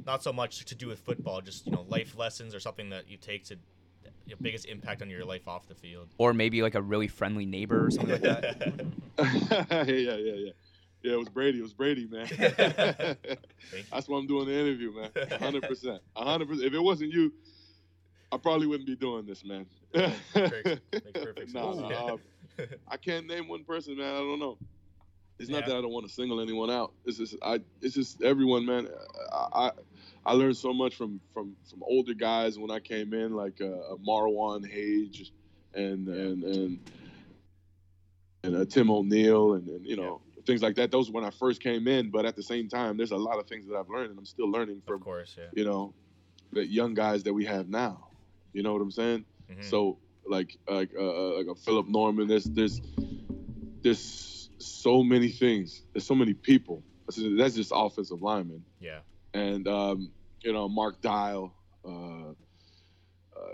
not 0.05 0.23
so 0.23 0.33
much 0.33 0.65
to 0.65 0.75
do 0.75 0.89
with 0.89 1.01
football, 1.01 1.41
just 1.41 1.67
you 1.67 1.73
know 1.73 1.87
life 1.89 2.17
lessons 2.17 2.55
or 2.55 2.61
something 2.61 2.91
that 2.91 3.09
you 3.09 3.17
take 3.17 3.45
to 3.45 3.57
your 4.31 4.39
biggest 4.41 4.67
impact 4.67 5.03
on 5.03 5.11
your 5.11 5.25
life 5.25 5.47
off 5.49 5.67
the 5.67 5.75
field. 5.75 6.09
Or 6.19 6.33
maybe 6.33 6.63
like 6.63 6.75
a 6.75 6.83
really 6.83 7.09
friendly 7.09 7.45
neighbor 7.47 7.87
or 7.87 7.91
something 7.91 8.13
like 8.13 8.23
that. 8.23 8.87
yeah, 9.19 9.83
yeah, 9.85 10.17
yeah, 10.17 10.35
yeah. 10.35 10.51
Yeah, 11.03 11.13
it 11.15 11.19
was 11.19 11.29
Brady. 11.31 11.59
It 11.59 11.63
was 11.63 11.73
Brady, 11.73 12.07
man. 12.07 12.27
That's 13.91 14.07
why 14.09 14.19
I'm 14.19 14.27
doing 14.27 14.47
the 14.47 14.55
interview, 14.55 14.93
man. 14.93 15.11
100%. 15.15 15.99
100%. 16.17 16.61
If 16.63 16.75
it 16.75 16.79
wasn't 16.83 17.13
you, 17.13 17.33
I 18.33 18.37
probably 18.37 18.67
wouldn't 18.67 18.87
be 18.87 18.97
doing 18.97 19.25
this, 19.27 19.45
man. 19.45 19.67
Yeah, 19.95 20.13
makes- 20.35 20.65
makes 20.93 21.11
perfect 21.15 21.55
Nah, 21.55 21.73
sense. 21.73 21.91
nah, 21.91 22.07
um, 22.13 22.21
I 22.87 22.97
can't 22.99 23.27
name 23.27 23.49
one 23.49 23.65
person, 23.65 23.97
man. 23.97 24.15
I 24.15 24.19
don't 24.19 24.39
know. 24.39 24.59
It's 25.39 25.49
not 25.49 25.63
Yeah. 25.63 25.69
that 25.69 25.77
I 25.79 25.81
don't 25.81 25.91
want 25.93 26.07
to 26.07 26.13
single 26.13 26.41
anyone 26.41 26.71
out. 26.71 26.93
It's 27.07 27.17
just 27.17 27.35
I. 27.43 27.61
It's 27.81 27.95
just 27.95 28.23
everyone, 28.23 28.67
man. 28.67 28.89
I 29.33 29.47
I, 29.55 29.71
I 30.25 30.35
learned 30.35 30.57
so 30.57 30.73
much 30.73 30.97
from 30.97 31.21
from 31.33 31.57
from 31.69 31.83
older 31.83 32.15
guys 32.15 32.59
when 32.59 32.71
I 32.71 32.81
came 32.81 33.15
in, 33.15 33.35
like 33.35 33.61
uh, 33.61 33.97
Marwan 34.07 34.69
Hage, 34.69 35.33
and 35.75 36.09
and 36.09 36.45
and 36.45 36.79
and 38.43 38.57
uh, 38.57 38.65
Tim 38.65 38.91
O'Neill, 38.91 39.55
and, 39.55 39.69
and 39.69 39.87
you 39.87 39.97
know 39.97 40.21
things 40.47 40.63
like 40.63 40.75
that. 40.77 40.91
Those 40.91 41.11
were 41.11 41.21
when 41.21 41.25
I 41.25 41.31
first 41.31 41.63
came 41.63 41.87
in. 41.89 42.11
But 42.11 42.27
at 42.27 42.37
the 42.37 42.43
same 42.43 42.69
time, 42.69 42.97
there's 42.97 43.13
a 43.13 43.17
lot 43.17 43.39
of 43.39 43.47
things 43.47 43.67
that 43.69 43.77
I've 43.77 43.89
learned, 43.89 44.11
and 44.11 44.19
I'm 44.19 44.27
still 44.27 44.51
learning 44.51 44.83
from 44.87 44.97
of 44.97 45.01
course, 45.03 45.37
yeah. 45.39 45.45
you 45.53 45.65
know 45.65 45.95
the 46.53 46.67
young 46.67 46.95
guys 46.95 47.23
that 47.25 47.33
we 47.33 47.45
have 47.45 47.69
now. 47.69 48.09
You 48.53 48.63
know 48.63 48.73
what 48.73 48.83
I'm 48.83 48.91
saying? 48.91 49.25
Mhm. 49.51 49.65
So 49.65 49.99
like 50.27 50.57
like 50.69 50.91
uh, 50.97 51.03
uh, 51.03 51.39
like 51.39 51.47
a 51.47 51.55
Philip 51.55 51.89
Norman. 51.89 52.29
There's 52.29 52.45
there's 52.45 52.81
there's 53.83 54.51
so 54.59 55.03
many 55.03 55.29
things. 55.29 55.83
There's 55.93 56.07
so 56.07 56.15
many 56.15 56.35
people. 56.35 56.83
That's 57.07 57.57
just 57.57 57.73
offensive 57.75 58.23
linemen. 58.23 58.65
yeah, 58.79 59.01
And 59.35 59.67
um, 59.69 60.11
you 60.43 60.53
know 60.53 60.69
Mark 60.69 61.01
Dial, 61.01 61.55
uh, 61.85 62.31
uh, 62.31 62.33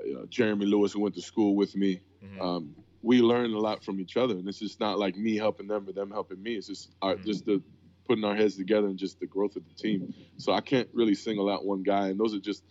you 0.04 0.14
know 0.14 0.26
Jeremy 0.28 0.66
Lewis, 0.66 0.92
who 0.92 1.00
went 1.00 1.14
to 1.16 1.22
school 1.22 1.54
with 1.56 1.76
me. 1.76 2.00
Mhm. 2.24 2.40
Um, 2.40 2.74
we 3.02 3.20
learn 3.22 3.52
a 3.52 3.58
lot 3.58 3.84
from 3.84 4.00
each 4.00 4.16
other, 4.16 4.34
and 4.34 4.48
it's 4.48 4.58
just 4.58 4.80
not 4.80 4.98
like 4.98 5.16
me 5.16 5.36
helping 5.36 5.66
them 5.68 5.88
or 5.88 5.92
them 5.92 6.10
helping 6.10 6.42
me. 6.42 6.54
It's 6.56 6.66
just 6.66 6.90
our, 7.02 7.14
Mhm. 7.16 7.24
just 7.24 7.44
the 7.44 7.62
putting 8.06 8.24
our 8.24 8.34
heads 8.36 8.56
together 8.56 8.86
and 8.88 8.98
just 8.98 9.20
the 9.20 9.26
growth 9.26 9.56
of 9.56 9.66
the 9.68 9.74
team. 9.74 10.14
So 10.38 10.52
I 10.52 10.60
can't 10.60 10.88
really 10.92 11.14
single 11.14 11.50
out 11.50 11.64
one 11.64 11.82
guy, 11.82 12.08
and 12.08 12.18
those 12.18 12.34
are 12.34 12.40
just 12.40 12.64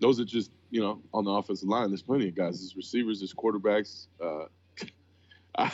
those 0.00 0.20
are 0.20 0.24
just 0.24 0.50
you 0.70 0.80
know 0.80 1.02
on 1.12 1.24
the 1.24 1.30
offensive 1.30 1.68
line. 1.68 1.88
There's 1.90 2.02
plenty 2.02 2.28
of 2.28 2.34
guys. 2.34 2.60
There's 2.60 2.76
receivers. 2.76 3.20
There's 3.20 3.32
quarterbacks. 3.34 4.06
Uh, 4.20 4.46
I, 5.56 5.72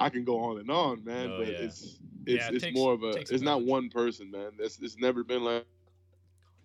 I 0.00 0.08
can 0.10 0.24
go 0.24 0.38
on 0.40 0.58
and 0.58 0.70
on, 0.70 1.04
man, 1.04 1.30
Oh, 1.30 1.38
but 1.38 1.48
yeah. 1.48 1.54
it's 1.58 1.82
it's 1.84 2.00
Yeah, 2.26 2.48
it 2.48 2.54
it's 2.56 2.64
takes- 2.64 2.76
more 2.76 2.92
of 2.92 3.02
a 3.04 3.10
it's 3.10 3.40
not 3.42 3.62
one 3.62 3.88
person, 3.88 4.30
man. 4.30 4.52
It's 4.58 4.78
it's 4.80 4.98
never 4.98 5.22
been 5.22 5.42
like 5.44 5.64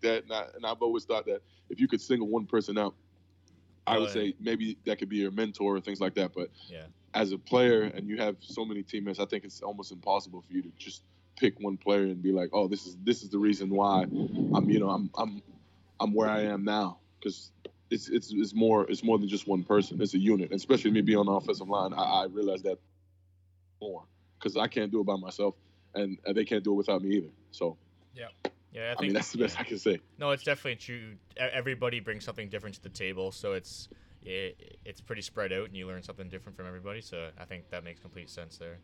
that. 0.01 0.23
And, 0.23 0.33
I, 0.33 0.45
and 0.55 0.65
I've 0.65 0.81
always 0.81 1.05
thought 1.05 1.25
that 1.25 1.41
if 1.69 1.79
you 1.79 1.87
could 1.87 2.01
single 2.01 2.27
one 2.27 2.45
person 2.45 2.77
out, 2.77 2.95
I 3.87 3.97
would 3.97 4.09
say 4.09 4.35
maybe 4.39 4.77
that 4.85 4.99
could 4.99 5.09
be 5.09 5.17
your 5.17 5.31
mentor 5.31 5.75
or 5.75 5.81
things 5.81 5.99
like 5.99 6.15
that. 6.15 6.33
But 6.33 6.49
Yeah. 6.69 6.85
as 7.13 7.31
a 7.31 7.37
player, 7.37 7.83
and 7.83 8.07
you 8.07 8.17
have 8.17 8.37
so 8.39 8.63
many 8.63 8.83
teammates, 8.83 9.19
I 9.19 9.25
think 9.25 9.43
it's 9.43 9.61
almost 9.61 9.91
impossible 9.91 10.41
for 10.41 10.53
you 10.53 10.61
to 10.61 10.71
just 10.77 11.03
pick 11.37 11.59
one 11.59 11.77
player 11.77 12.03
and 12.03 12.21
be 12.21 12.31
like, 12.31 12.49
oh, 12.53 12.67
this 12.67 12.85
is 12.85 12.97
this 13.03 13.23
is 13.23 13.29
the 13.29 13.39
reason 13.39 13.69
why 13.69 14.03
I'm 14.03 14.69
you 14.69 14.79
know 14.79 14.89
I'm 14.89 15.09
I'm 15.17 15.41
I'm 15.99 16.13
where 16.13 16.29
I 16.29 16.41
am 16.41 16.63
now 16.63 16.99
because. 17.19 17.51
It's, 17.93 18.07
it's, 18.07 18.31
it's 18.31 18.53
more 18.53 18.89
it's 18.89 19.03
more 19.03 19.19
than 19.19 19.27
just 19.27 19.49
one 19.49 19.65
person. 19.65 20.01
It's 20.01 20.13
a 20.13 20.17
unit, 20.17 20.53
especially 20.53 20.91
me 20.91 21.01
being 21.01 21.17
on 21.17 21.25
the 21.25 21.33
offensive 21.33 21.67
line. 21.67 21.93
I, 21.93 22.21
I 22.21 22.25
realize 22.27 22.61
that 22.61 22.77
more 23.81 24.03
because 24.39 24.55
I 24.55 24.67
can't 24.67 24.91
do 24.93 25.01
it 25.01 25.05
by 25.05 25.17
myself, 25.17 25.55
and, 25.93 26.17
and 26.25 26.33
they 26.33 26.45
can't 26.45 26.63
do 26.63 26.71
it 26.71 26.75
without 26.75 27.01
me 27.01 27.17
either. 27.17 27.27
So 27.51 27.77
yeah. 28.15 28.27
I, 28.75 28.79
I, 28.79 28.89
think 28.89 29.01
mean 29.01 29.13
that's 29.13 29.31
the 29.31 29.37
best 29.37 29.55
yeah. 29.55 29.61
I 29.61 29.63
can 29.65 29.77
say. 29.77 29.99
No, 30.17 30.31
it's 30.31 30.43
definitely 30.43 30.77
true. 30.77 31.15
Everybody 31.37 31.99
brings 31.99 32.23
something 32.23 32.49
different 32.49 32.75
to 32.75 32.83
the 32.83 32.89
table, 32.89 33.31
so 33.31 33.53
it's 33.53 33.89
it, 34.23 34.77
it's 34.85 35.01
pretty 35.01 35.21
spread 35.21 35.51
out, 35.51 35.65
and 35.65 35.75
you 35.75 35.87
learn 35.87 36.03
something 36.03 36.29
different 36.29 36.55
from 36.55 36.67
everybody. 36.67 37.01
So 37.01 37.29
I 37.39 37.45
think 37.45 37.69
that 37.69 37.83
makes 37.83 37.99
complete 37.99 38.29
sense 38.29 38.57
there. 38.57 38.77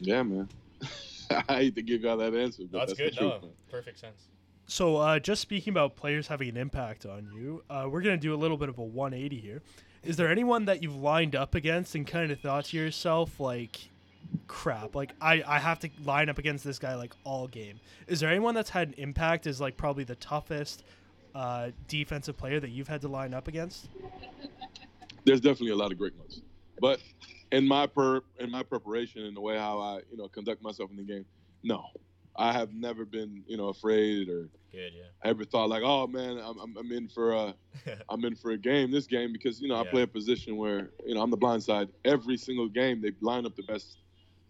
Yeah, 0.00 0.22
man. 0.22 0.48
I 1.48 1.56
hate 1.56 1.74
to 1.76 1.82
give 1.82 2.02
y'all 2.02 2.16
that 2.16 2.34
answer, 2.34 2.64
but 2.70 2.78
That's, 2.78 2.90
that's, 2.92 2.98
good. 2.98 3.12
the 3.12 3.16
truth, 3.16 3.32
No, 3.42 3.48
man. 3.48 3.50
perfect 3.70 3.98
sense. 3.98 4.28
So, 4.66 4.96
uh, 4.96 5.18
just 5.18 5.42
speaking 5.42 5.72
about 5.72 5.96
players 5.96 6.26
having 6.28 6.48
an 6.48 6.56
impact 6.56 7.04
on 7.06 7.28
you, 7.34 7.62
uh, 7.68 7.86
we're 7.90 8.00
going 8.00 8.18
to 8.18 8.20
do 8.20 8.34
a 8.34 8.36
little 8.36 8.56
bit 8.56 8.68
of 8.68 8.78
a 8.78 8.82
180 8.82 9.38
here. 9.38 9.62
Is 10.02 10.16
there 10.16 10.28
anyone 10.28 10.64
that 10.64 10.82
you've 10.82 10.96
lined 10.96 11.36
up 11.36 11.54
against 11.54 11.94
and 11.94 12.06
kind 12.06 12.32
of 12.32 12.40
thought 12.40 12.66
to 12.66 12.76
yourself, 12.76 13.38
like, 13.38 13.90
crap, 14.46 14.94
like, 14.94 15.12
I, 15.20 15.42
I 15.46 15.58
have 15.58 15.80
to 15.80 15.90
line 16.04 16.28
up 16.28 16.38
against 16.38 16.64
this 16.64 16.78
guy, 16.78 16.94
like, 16.94 17.12
all 17.24 17.48
game? 17.48 17.80
Is 18.06 18.20
there 18.20 18.30
anyone 18.30 18.54
that's 18.54 18.70
had 18.70 18.88
an 18.88 18.94
impact 18.98 19.46
is 19.46 19.60
like, 19.60 19.76
probably 19.76 20.04
the 20.04 20.16
toughest 20.16 20.84
uh, 21.34 21.70
defensive 21.88 22.36
player 22.36 22.60
that 22.60 22.70
you've 22.70 22.88
had 22.88 23.00
to 23.02 23.08
line 23.08 23.34
up 23.34 23.48
against? 23.48 23.88
There's 25.24 25.40
definitely 25.40 25.70
a 25.70 25.76
lot 25.76 25.92
of 25.92 25.98
great 25.98 26.16
ones, 26.16 26.40
but 26.80 27.00
in 27.52 27.68
my 27.68 27.86
per 27.86 28.22
in 28.40 28.50
my 28.50 28.62
preparation 28.62 29.24
and 29.24 29.36
the 29.36 29.40
way 29.40 29.56
how 29.56 29.78
I 29.78 30.00
you 30.10 30.16
know 30.16 30.26
conduct 30.26 30.62
myself 30.62 30.90
in 30.90 30.96
the 30.96 31.04
game, 31.04 31.24
no, 31.62 31.84
I 32.34 32.52
have 32.52 32.74
never 32.74 33.04
been 33.04 33.44
you 33.46 33.56
know 33.56 33.68
afraid 33.68 34.28
or 34.28 34.48
Good, 34.72 34.92
yeah. 34.96 35.04
ever 35.22 35.44
thought 35.44 35.68
like, 35.68 35.82
oh 35.84 36.06
man, 36.06 36.38
I'm, 36.38 36.58
I'm, 36.58 36.76
I'm 36.78 36.92
in 36.92 37.06
for 37.06 37.32
a 37.32 37.54
I'm 38.08 38.24
in 38.24 38.34
for 38.34 38.52
a 38.52 38.58
game 38.58 38.90
this 38.90 39.06
game 39.06 39.32
because 39.32 39.60
you 39.60 39.68
know 39.68 39.76
I 39.76 39.86
play 39.86 40.02
a 40.02 40.06
position 40.06 40.56
where 40.56 40.90
you 41.06 41.14
know 41.14 41.20
I'm 41.20 41.30
the 41.30 41.36
blind 41.36 41.62
side 41.62 41.88
every 42.04 42.38
single 42.38 42.68
game 42.68 43.00
they 43.00 43.12
line 43.20 43.44
up 43.46 43.54
the 43.54 43.62
best, 43.64 43.98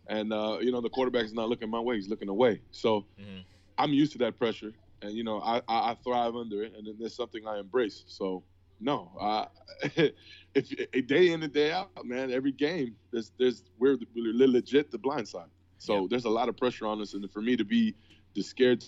and 0.08 0.32
uh, 0.32 0.58
you 0.60 0.72
know 0.72 0.80
the 0.80 0.90
quarterback's 0.90 1.32
not 1.32 1.48
looking 1.48 1.70
my 1.70 1.80
way 1.80 1.96
he's 1.96 2.08
looking 2.08 2.28
away 2.28 2.60
so 2.70 3.06
Mhm. 3.18 3.44
I'm 3.78 3.92
used 3.92 4.12
to 4.12 4.18
that 4.18 4.38
pressure 4.38 4.72
and 5.02 5.12
you 5.12 5.24
know 5.24 5.40
I, 5.40 5.58
I 5.68 5.90
I 5.92 5.96
thrive 6.04 6.36
under 6.36 6.62
it 6.62 6.74
and 6.76 6.86
then 6.86 6.96
it's 7.00 7.16
something 7.16 7.46
I 7.46 7.58
embrace 7.58 8.04
so 8.06 8.44
no. 8.80 9.12
Uh, 9.20 9.44
if, 9.96 10.12
if 10.56 11.06
day 11.06 11.30
in 11.30 11.42
and 11.44 11.52
day 11.52 11.70
out, 11.70 11.90
man, 12.04 12.32
every 12.32 12.50
game 12.50 12.96
there's 13.12 13.30
there's 13.38 13.62
we're, 13.78 13.96
we're 14.14 14.34
legit 14.34 14.90
the 14.90 14.98
blind 14.98 15.28
side. 15.28 15.46
So 15.78 16.00
Yeah. 16.00 16.06
there's 16.10 16.24
a 16.24 16.30
lot 16.30 16.48
of 16.48 16.56
pressure 16.56 16.86
on 16.86 17.00
us, 17.00 17.14
and 17.14 17.30
for 17.30 17.40
me 17.40 17.56
to 17.56 17.64
be 17.64 17.94
the 18.34 18.42
scared 18.42 18.82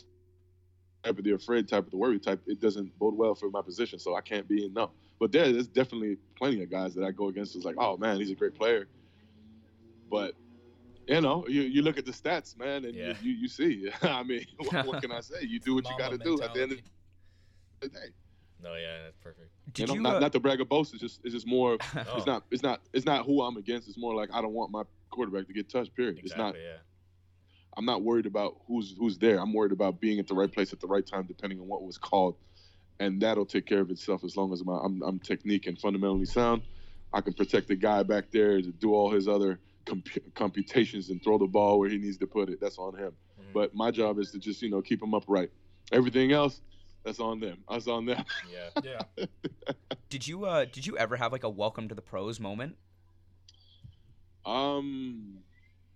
type 1.05 1.17
of 1.19 1.25
the 1.25 1.33
afraid 1.33 1.69
type 1.69 1.85
of 1.85 1.91
the 1.93 1.97
worry 1.97 2.19
type, 2.19 2.43
it 2.47 2.61
doesn't 2.61 2.99
bode 2.99 3.15
well 3.15 3.37
for 3.37 3.51
my 3.51 3.63
position. 3.63 4.01
So 4.01 4.17
I 4.17 4.21
can't 4.21 4.49
be 4.49 4.65
in 4.65 4.73
no. 4.73 4.91
But 5.21 5.31
there, 5.31 5.53
there's 5.53 5.69
definitely 5.69 6.17
plenty 6.37 6.61
of 6.63 6.71
guys 6.71 6.93
that 6.97 7.05
I 7.05 7.13
go 7.13 7.29
against. 7.29 7.55
It's 7.55 7.65
like, 7.65 7.77
oh 7.79 7.97
man, 7.97 8.19
he's 8.19 8.31
a 8.33 8.35
great 8.35 8.57
player. 8.57 8.89
But 10.11 10.35
you 11.09 11.21
know, 11.21 11.45
you, 11.49 11.63
you 11.63 11.83
look 11.83 11.99
at 11.99 12.05
the 12.07 12.13
stats, 12.13 12.57
man, 12.59 12.85
and 12.85 12.95
Yeah. 12.95 13.15
you, 13.23 13.33
you 13.33 13.49
see. 13.49 13.91
I 14.03 14.23
mean, 14.23 14.45
what, 14.59 14.87
what 14.87 15.03
can 15.03 15.13
I 15.13 15.21
say? 15.21 15.43
You 15.43 15.61
do 15.61 15.75
what 15.77 15.89
you 15.89 15.97
got 15.99 16.11
to 16.13 16.19
do 16.19 16.41
at 16.43 16.55
the 16.55 16.63
end 16.63 16.73
of 16.73 16.79
the 17.81 17.89
day. 17.89 18.07
No, 18.63 18.75
yeah, 18.77 19.03
that's 19.05 19.17
perfect. 19.19 19.51
Did 19.73 19.89
you 19.91 19.97
you? 19.97 20.01
not, 20.01 20.17
uh, 20.17 20.21
not 20.21 20.33
to 20.33 20.41
brag 20.41 20.61
or 20.61 20.65
boast. 20.65 20.95
It's 20.95 21.03
just 21.03 21.21
it's 21.25 21.35
just 21.35 21.47
more. 21.47 21.77
Oh, 21.97 22.17
It's 22.17 22.27
not 22.27 22.45
it's 22.51 22.63
not 22.63 22.81
it's 22.95 23.05
not 23.05 23.27
who 23.27 23.43
I'm 23.43 23.57
against. 23.59 23.89
It's 23.89 23.99
more 23.99 24.15
like 24.15 24.31
I 24.33 24.41
don't 24.41 24.55
want 24.55 24.71
my 24.71 24.85
quarterback 25.11 25.47
to 25.49 25.53
get 25.53 25.71
touched. 25.71 25.95
Period. 25.95 26.19
It's 26.23 26.35
not. 26.37 26.51
exactly. 26.55 26.63
Yeah. 26.63 26.79
I'm 27.77 27.85
not 27.85 28.03
worried 28.03 28.27
about 28.27 28.55
who's 28.67 28.95
who's 28.99 29.19
there. 29.19 29.39
I'm 29.41 29.53
worried 29.53 29.73
about 29.73 30.01
being 30.01 30.19
at 30.19 30.27
the 30.29 30.35
right 30.35 30.51
place 30.51 30.73
at 30.73 30.81
the 30.81 30.87
right 30.87 31.07
time, 31.07 31.25
depending 31.27 31.61
on 31.61 31.67
what 31.67 31.83
was 31.83 31.99
called, 31.99 32.37
and 33.01 33.21
that'll 33.21 33.45
take 33.47 33.67
care 33.67 33.81
of 33.81 33.91
itself 33.91 34.25
as 34.25 34.37
long 34.37 34.53
as 34.53 34.65
my 34.65 34.79
I'm, 34.83 35.03
I'm 35.03 35.19
technique 35.19 35.67
and 35.67 35.79
fundamentally 35.79 36.25
sound. 36.27 36.63
I 37.13 37.21
can 37.21 37.35
protect 37.35 37.69
the 37.69 37.77
guy 37.77 38.03
back 38.03 38.31
there 38.33 38.61
to 38.63 38.73
do 38.73 38.95
all 38.95 39.11
his 39.11 39.29
other 39.29 39.61
comp- 39.85 40.35
computations 40.35 41.11
and 41.11 41.23
throw 41.23 41.39
the 41.39 41.47
ball 41.47 41.79
where 41.79 41.89
he 41.89 41.99
needs 41.99 42.17
to 42.19 42.27
put 42.27 42.49
it. 42.49 42.61
That's 42.61 42.79
on 42.79 42.97
him. 42.97 43.13
Mhm. 43.41 43.53
But 43.53 43.75
my 43.75 43.91
job 43.91 44.19
is 44.19 44.31
to 44.33 44.39
just 44.39 44.63
you 44.63 44.71
know 44.71 44.83
keep 44.83 45.03
him 45.03 45.15
upright. 45.15 45.51
Everything 45.93 46.33
else, 46.33 46.61
that's 47.05 47.21
on 47.21 47.41
them. 47.41 47.59
That's 47.71 47.87
on 47.89 48.07
them. 48.07 48.25
yeah. 48.53 48.83
Yeah. 49.19 49.27
Did 50.09 50.27
you? 50.29 50.45
Uh, 50.45 50.65
did 50.65 50.87
you 50.87 50.97
ever 50.97 51.17
have 51.17 51.33
like 51.33 51.45
a 51.45 51.49
welcome 51.51 51.89
to 51.89 51.95
the 51.95 52.03
pros 52.03 52.39
moment? 52.41 52.77
Um, 54.45 55.39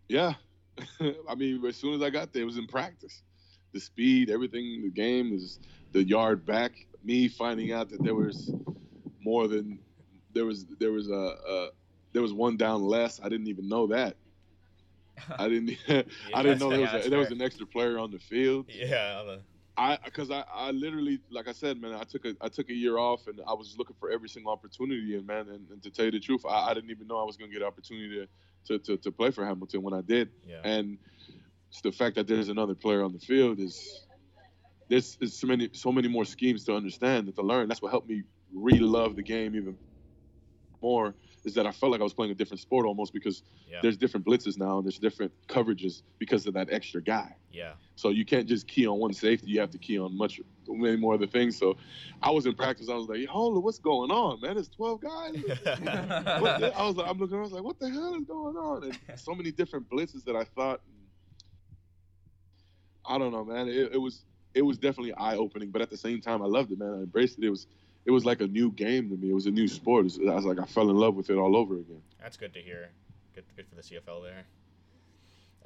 yeah. 0.08 0.34
I 1.28 1.34
mean, 1.34 1.64
as 1.66 1.76
soon 1.76 1.94
as 1.94 2.02
I 2.02 2.10
got 2.10 2.32
there, 2.32 2.42
it 2.42 2.46
was 2.46 2.56
in 2.58 2.66
practice. 2.66 3.22
The 3.72 3.80
speed, 3.80 4.30
everything, 4.30 4.82
the 4.82 4.90
game 4.90 5.32
is 5.32 5.58
the 5.92 6.02
yard 6.02 6.46
back. 6.46 6.72
Me 7.04 7.28
finding 7.28 7.72
out 7.72 7.90
that 7.90 8.02
there 8.02 8.14
was 8.14 8.50
more 9.22 9.46
than 9.48 9.78
there 10.32 10.44
was 10.44 10.66
there 10.78 10.92
was 10.92 11.08
a, 11.10 11.12
a 11.14 11.68
there 12.18 12.22
was 12.24 12.32
one 12.32 12.56
down 12.56 12.82
less. 12.82 13.20
I 13.22 13.28
didn't 13.28 13.46
even 13.46 13.68
know 13.68 13.86
that. 13.86 14.16
I 15.38 15.48
didn't 15.52 15.78
I 16.34 16.42
didn't 16.42 16.58
know 16.58 16.68
there 16.68 16.80
was 16.80 17.06
a, 17.06 17.08
there 17.08 17.18
was 17.20 17.30
an 17.30 17.40
extra 17.40 17.64
player 17.64 17.96
on 17.96 18.10
the 18.10 18.18
field. 18.18 18.66
Yeah. 18.68 19.36
I 19.76 19.98
because 20.04 20.32
I, 20.32 20.42
I 20.52 20.72
literally 20.72 21.20
like 21.30 21.46
I 21.46 21.52
said, 21.52 21.80
man, 21.80 21.94
I 21.94 22.02
took 22.02 22.24
a 22.24 22.34
I 22.40 22.48
took 22.48 22.70
a 22.70 22.74
year 22.74 22.98
off 22.98 23.28
and 23.28 23.40
I 23.46 23.52
was 23.52 23.76
looking 23.78 23.94
for 24.00 24.10
every 24.10 24.28
single 24.28 24.50
opportunity 24.50 25.14
and 25.14 25.24
man, 25.28 25.48
and, 25.48 25.70
and 25.70 25.80
to 25.84 25.90
tell 25.90 26.06
you 26.06 26.10
the 26.10 26.18
truth, 26.18 26.44
I, 26.44 26.70
I 26.70 26.74
didn't 26.74 26.90
even 26.90 27.06
know 27.06 27.18
I 27.18 27.24
was 27.24 27.36
gonna 27.36 27.52
get 27.52 27.62
an 27.62 27.68
opportunity 27.68 28.26
to, 28.66 28.78
to, 28.78 28.84
to, 28.84 28.96
to 28.96 29.12
play 29.12 29.30
for 29.30 29.46
Hamilton 29.46 29.84
when 29.84 29.94
I 29.94 30.00
did. 30.00 30.30
Yeah. 30.44 30.62
And 30.64 30.98
it's 31.70 31.82
the 31.82 31.92
fact 31.92 32.16
that 32.16 32.26
there's 32.26 32.48
another 32.48 32.74
player 32.74 33.04
on 33.04 33.12
the 33.12 33.20
field 33.20 33.60
is 33.60 34.04
there's, 34.88 35.14
there's 35.20 35.38
so 35.38 35.46
many 35.46 35.70
so 35.72 35.92
many 35.92 36.08
more 36.08 36.24
schemes 36.24 36.64
to 36.64 36.74
understand 36.74 37.28
and 37.28 37.36
to 37.36 37.42
learn. 37.42 37.68
That's 37.68 37.80
what 37.80 37.92
helped 37.92 38.08
me 38.08 38.24
really 38.52 38.80
love 38.80 39.14
the 39.14 39.22
game 39.22 39.54
even 39.54 39.78
more. 40.82 41.14
Is 41.44 41.54
that 41.54 41.66
I 41.66 41.70
felt 41.72 41.92
like 41.92 42.00
I 42.00 42.04
was 42.04 42.12
playing 42.14 42.32
a 42.32 42.34
different 42.34 42.60
sport 42.60 42.86
almost 42.86 43.12
because 43.12 43.42
Yeah. 43.70 43.78
there's 43.82 43.96
different 43.96 44.26
blitzes 44.26 44.58
now 44.58 44.78
and 44.78 44.84
there's 44.86 44.98
different 44.98 45.32
coverages 45.48 46.02
because 46.18 46.46
of 46.46 46.54
that 46.54 46.68
extra 46.72 47.00
guy. 47.02 47.34
Yeah. 47.52 47.72
So 47.96 48.10
you 48.10 48.24
can't 48.24 48.46
just 48.48 48.66
key 48.66 48.86
on 48.86 48.98
one 48.98 49.12
safety. 49.12 49.48
You 49.50 49.60
have 49.60 49.70
to 49.70 49.78
key 49.78 49.98
on 49.98 50.16
much 50.16 50.40
many 50.68 50.96
more 50.96 51.14
other 51.14 51.26
things. 51.26 51.56
So 51.58 51.76
I 52.22 52.30
was 52.30 52.44
in 52.46 52.54
practice. 52.54 52.88
I 52.90 52.94
was 52.94 53.08
like, 53.08 53.26
hold 53.26 53.56
on, 53.56 53.62
what's 53.62 53.78
going 53.78 54.10
on, 54.10 54.40
man? 54.40 54.58
It's 54.58 54.68
12 54.68 55.00
guys. 55.00 55.34
I 55.66 56.40
was 56.82 56.96
like, 56.96 57.08
I'm 57.08 57.18
looking. 57.18 57.38
I 57.38 57.40
was 57.40 57.52
like, 57.52 57.62
what 57.64 57.78
the 57.78 57.88
hell 57.88 58.14
is 58.16 58.24
going 58.24 58.56
on? 58.56 58.84
And 59.08 59.18
so 59.18 59.34
many 59.34 59.50
different 59.50 59.88
blitzes 59.88 60.24
that 60.24 60.36
I 60.36 60.44
thought. 60.44 60.80
I 63.06 63.16
don't 63.18 63.32
know, 63.32 63.44
man. 63.44 63.68
It, 63.68 63.92
it 63.94 63.98
was 64.00 64.24
it 64.54 64.62
was 64.62 64.76
definitely 64.78 65.14
eye 65.14 65.36
opening, 65.36 65.70
but 65.70 65.80
at 65.82 65.90
the 65.90 65.96
same 65.96 66.20
time, 66.20 66.42
I 66.42 66.46
loved 66.46 66.72
it, 66.72 66.78
man. 66.78 66.90
I 66.90 66.96
embraced 66.98 67.38
it. 67.38 67.44
It 67.44 67.50
was 67.50 67.66
it 68.08 68.10
was 68.10 68.24
like 68.24 68.40
a 68.40 68.46
new 68.46 68.72
game 68.72 69.10
to 69.10 69.16
me. 69.16 69.28
It 69.30 69.34
was 69.34 69.44
a 69.44 69.50
new 69.50 69.68
sport. 69.68 70.04
Was, 70.04 70.18
I 70.18 70.34
was 70.34 70.46
like, 70.46 70.58
I 70.58 70.64
fell 70.64 70.88
in 70.88 70.96
love 70.96 71.14
with 71.14 71.28
it 71.28 71.36
all 71.36 71.54
over 71.54 71.74
again. 71.74 72.00
That's 72.20 72.38
good 72.38 72.54
to 72.54 72.60
hear. 72.60 72.88
Good, 73.34 73.44
good 73.54 73.66
for 73.68 73.74
the 73.76 73.82
CFL 73.82 74.22
there. 74.22 74.44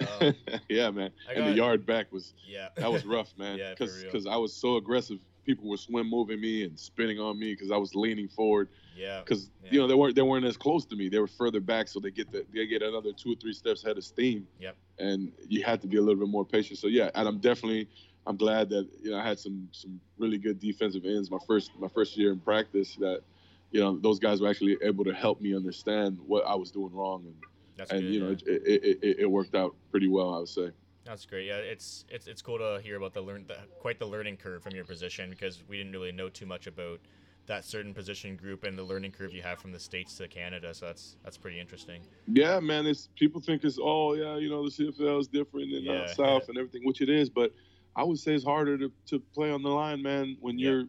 Um, 0.20 0.34
yeah, 0.68 0.90
man. 0.90 1.10
I 1.28 1.34
and 1.34 1.46
the 1.46 1.52
yard 1.52 1.86
back 1.86 2.10
was 2.10 2.34
yeah. 2.48 2.70
that 2.76 2.90
was 2.90 3.04
rough, 3.04 3.32
man. 3.38 3.58
Yeah, 3.58 3.74
Because. 3.78 4.26
I 4.26 4.34
was 4.36 4.52
so 4.52 4.76
aggressive. 4.76 5.20
People 5.44 5.68
were 5.68 5.76
swim 5.76 6.10
moving 6.10 6.40
me 6.40 6.64
and 6.64 6.76
spinning 6.76 7.20
on 7.20 7.38
me 7.38 7.52
because 7.52 7.70
I 7.70 7.76
was 7.76 7.94
leaning 7.94 8.26
forward. 8.26 8.68
yeah. 8.96 9.20
Because 9.20 9.50
Yeah. 9.62 9.70
you 9.72 9.78
know 9.80 9.86
they 9.86 9.94
weren't 9.94 10.16
they 10.16 10.22
weren't 10.22 10.44
as 10.46 10.56
close 10.56 10.84
to 10.86 10.96
me. 10.96 11.08
They 11.08 11.20
were 11.20 11.28
further 11.28 11.60
back, 11.60 11.86
so 11.86 12.00
they 12.00 12.10
get 12.10 12.32
the, 12.32 12.44
they 12.52 12.66
get 12.66 12.82
another 12.82 13.12
two 13.12 13.32
or 13.32 13.36
three 13.36 13.52
steps 13.52 13.84
ahead 13.84 13.96
of 13.98 14.02
steam. 14.04 14.48
Yep. 14.60 14.76
And 14.98 15.30
you 15.46 15.62
had 15.62 15.80
to 15.82 15.86
be 15.86 15.98
a 15.98 16.00
little 16.00 16.18
bit 16.18 16.28
more 16.28 16.44
patient. 16.44 16.80
So 16.80 16.88
yeah, 16.88 17.10
and 17.14 17.28
I'm 17.28 17.38
definitely 17.38 17.88
I'm 18.26 18.36
glad 18.36 18.68
that 18.70 18.88
you 19.02 19.10
know 19.10 19.18
I 19.18 19.26
had 19.26 19.38
some 19.38 19.68
some 19.72 20.00
really 20.18 20.38
good 20.38 20.60
defensive 20.60 21.04
ends 21.04 21.30
my 21.30 21.38
first 21.46 21.72
my 21.78 21.88
first 21.88 22.16
year 22.16 22.32
in 22.32 22.38
practice. 22.40 22.96
That 22.96 23.22
you 23.70 23.80
know 23.80 23.98
those 23.98 24.18
guys 24.18 24.40
were 24.40 24.48
actually 24.48 24.76
able 24.82 25.04
to 25.04 25.12
help 25.12 25.40
me 25.40 25.54
understand 25.56 26.18
what 26.26 26.44
I 26.46 26.54
was 26.54 26.70
doing 26.70 26.92
wrong, 26.94 27.24
and 27.26 27.34
That's 27.76 27.90
and 27.90 28.00
good. 28.02 28.14
you 28.14 28.20
know 28.20 28.30
yeah. 28.30 28.54
it, 28.54 28.62
it, 28.66 28.98
it, 29.02 29.18
it 29.20 29.26
worked 29.30 29.54
out 29.54 29.74
pretty 29.90 30.08
well. 30.08 30.34
I 30.34 30.38
would 30.38 30.48
say. 30.48 30.70
That's 31.04 31.26
great. 31.26 31.46
Yeah, 31.46 31.56
it's 31.56 32.04
it's 32.08 32.28
it's 32.28 32.42
cool 32.42 32.58
to 32.58 32.80
hear 32.82 32.96
about 32.96 33.12
the 33.12 33.22
learn 33.22 33.44
the, 33.48 33.56
quite 33.80 33.98
the 33.98 34.06
learning 34.06 34.36
curve 34.36 34.62
from 34.62 34.74
your 34.74 34.84
position 34.84 35.30
because 35.30 35.62
we 35.68 35.76
didn't 35.76 35.92
really 35.92 36.12
know 36.12 36.28
too 36.28 36.46
much 36.46 36.68
about 36.68 37.00
that 37.46 37.64
certain 37.64 37.92
position 37.92 38.36
group 38.36 38.62
and 38.62 38.78
the 38.78 38.84
learning 38.84 39.10
curve 39.10 39.34
you 39.34 39.42
have 39.42 39.58
from 39.58 39.72
the 39.72 39.80
states 39.80 40.16
to 40.16 40.28
Canada. 40.28 40.72
So 40.72 40.86
that's 40.86 41.16
that's 41.24 41.36
pretty 41.36 41.58
interesting. 41.58 42.02
Yeah, 42.28 42.60
man. 42.60 42.86
It's 42.86 43.08
people 43.18 43.40
think 43.40 43.64
it's 43.64 43.78
oh 43.82 44.14
yeah, 44.14 44.36
you 44.36 44.48
know 44.48 44.68
the 44.68 44.70
CFL 44.70 45.20
is 45.20 45.26
different 45.26 45.68
Yeah. 45.70 45.92
uh, 45.92 46.14
South 46.14 46.48
and 46.48 46.56
everything, 46.56 46.82
which 46.84 47.00
it 47.00 47.08
is. 47.08 47.28
But 47.28 47.52
I 47.94 48.04
would 48.04 48.18
say 48.18 48.34
it's 48.34 48.44
harder 48.44 48.78
to, 48.78 48.92
to 49.08 49.20
play 49.34 49.50
on 49.50 49.62
the 49.62 49.68
line, 49.68 50.02
man. 50.02 50.36
When 50.40 50.58
Yeah. 50.58 50.70
you're 50.70 50.84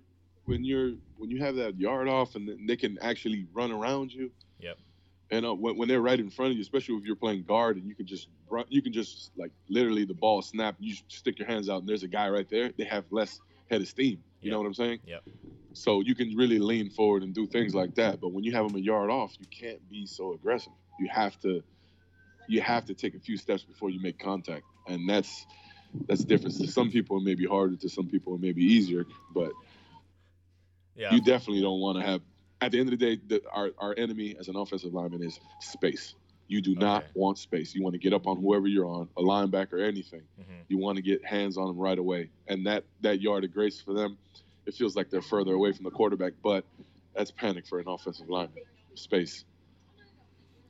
when 0.46 0.64
you're 0.66 0.94
when 1.16 1.32
you 1.32 1.40
have 1.40 1.56
that 1.56 1.80
yard 1.80 2.08
off 2.10 2.36
and 2.36 2.68
they 2.68 2.76
can 2.76 2.98
actually 3.02 3.48
run 3.54 3.72
around 3.72 4.12
you. 4.12 4.32
Yep. 4.60 4.78
And 5.32 5.46
uh, 5.46 5.54
when, 5.56 5.78
when 5.78 5.88
they're 5.88 6.02
right 6.02 6.20
in 6.20 6.30
front 6.30 6.52
of 6.52 6.58
you, 6.58 6.62
especially 6.62 6.96
if 6.96 7.06
you're 7.06 7.16
playing 7.16 7.44
guard 7.44 7.78
and 7.78 7.88
you 7.88 7.96
can 7.96 8.06
just 8.06 8.28
run, 8.50 8.66
you 8.70 8.82
can 8.82 8.92
just 8.94 9.32
like 9.38 9.52
literally 9.70 10.06
the 10.06 10.14
ball 10.14 10.42
snap, 10.42 10.76
you 10.80 10.96
stick 11.08 11.40
your 11.40 11.48
hands 11.48 11.70
out 11.70 11.80
and 11.80 11.88
there's 11.88 12.04
a 12.04 12.08
guy 12.10 12.30
right 12.30 12.48
there. 12.50 12.72
They 12.78 12.84
have 12.86 13.06
less 13.10 13.40
head 13.70 13.82
of 13.82 13.88
steam. 13.88 14.24
You 14.42 14.50
Yep. 14.50 14.52
know 14.52 14.60
what 14.60 14.68
I'm 14.68 14.74
saying? 14.74 15.00
Yep. 15.06 15.24
So 15.74 16.02
you 16.02 16.14
can 16.14 16.36
really 16.36 16.60
lean 16.60 16.90
forward 16.90 17.24
and 17.24 17.34
do 17.34 17.48
things 17.48 17.74
like 17.74 17.96
that. 17.96 18.20
But 18.22 18.34
when 18.34 18.44
you 18.44 18.52
have 18.52 18.68
them 18.68 18.76
a 18.76 18.80
yard 18.84 19.10
off, 19.10 19.34
you 19.40 19.48
can't 19.48 19.88
be 19.90 20.06
so 20.06 20.34
aggressive. 20.34 20.74
You 21.00 21.08
have 21.12 21.40
to 21.42 21.64
you 22.50 22.62
have 22.62 22.86
to 22.86 22.94
take 22.94 23.16
a 23.16 23.20
few 23.20 23.38
steps 23.38 23.64
before 23.64 23.90
you 23.90 24.02
make 24.02 24.20
contact. 24.20 24.64
And 24.88 25.10
that's 25.10 25.46
that's 26.08 26.24
different. 26.24 26.56
To 26.58 26.68
some 26.68 26.90
people 26.92 27.18
it 27.18 27.24
may 27.24 27.36
be 27.36 27.46
harder, 27.46 27.76
to 27.78 27.90
some 27.90 28.08
people 28.08 28.36
it 28.36 28.42
may 28.42 28.52
be 28.52 28.64
easier. 28.64 29.06
But 29.34 29.52
Yeah. 30.96 31.14
you 31.14 31.22
definitely 31.22 31.62
don't 31.62 31.80
want 31.80 31.98
to 32.00 32.06
have 32.06 32.22
at 32.62 32.72
the 32.72 32.80
end 32.80 32.92
of 32.94 32.98
the 32.98 33.16
day, 33.16 33.22
the, 33.28 33.42
our, 33.52 33.72
our 33.78 33.94
enemy 33.98 34.36
as 34.40 34.48
an 34.48 34.56
offensive 34.56 34.94
lineman 34.94 35.22
is 35.22 35.38
space. 35.60 36.16
You 36.48 36.62
do 36.62 36.76
not 36.76 37.04
Okay. 37.04 37.12
want 37.16 37.38
space. 37.38 37.76
You 37.76 37.84
want 37.84 37.94
to 37.94 38.00
get 38.00 38.14
up 38.14 38.26
on 38.26 38.38
whoever 38.38 38.68
you're 38.68 38.86
on, 38.86 39.10
a 39.18 39.22
linebacker, 39.22 39.74
or 39.74 39.84
anything. 39.84 40.22
hmm 40.38 40.62
You 40.70 40.78
want 40.78 40.96
to 40.96 41.02
get 41.02 41.26
hands 41.26 41.58
on 41.58 41.68
them 41.68 41.78
right 41.78 41.98
away. 41.98 42.30
And 42.48 42.66
that 42.68 42.86
that 43.02 43.22
yard 43.22 43.44
of 43.44 43.52
grace 43.54 43.82
for 43.82 43.94
them, 43.94 44.18
it 44.66 44.74
feels 44.76 44.96
like 44.96 45.10
they're 45.10 45.22
further 45.22 45.54
away 45.54 45.74
from 45.74 45.84
the 45.84 45.92
quarterback, 45.92 46.34
but 46.42 46.66
that's 47.16 47.32
panic 47.32 47.68
for 47.68 47.80
an 47.80 47.88
offensive 47.88 48.30
lineman. 48.30 48.64
Space. 48.96 49.44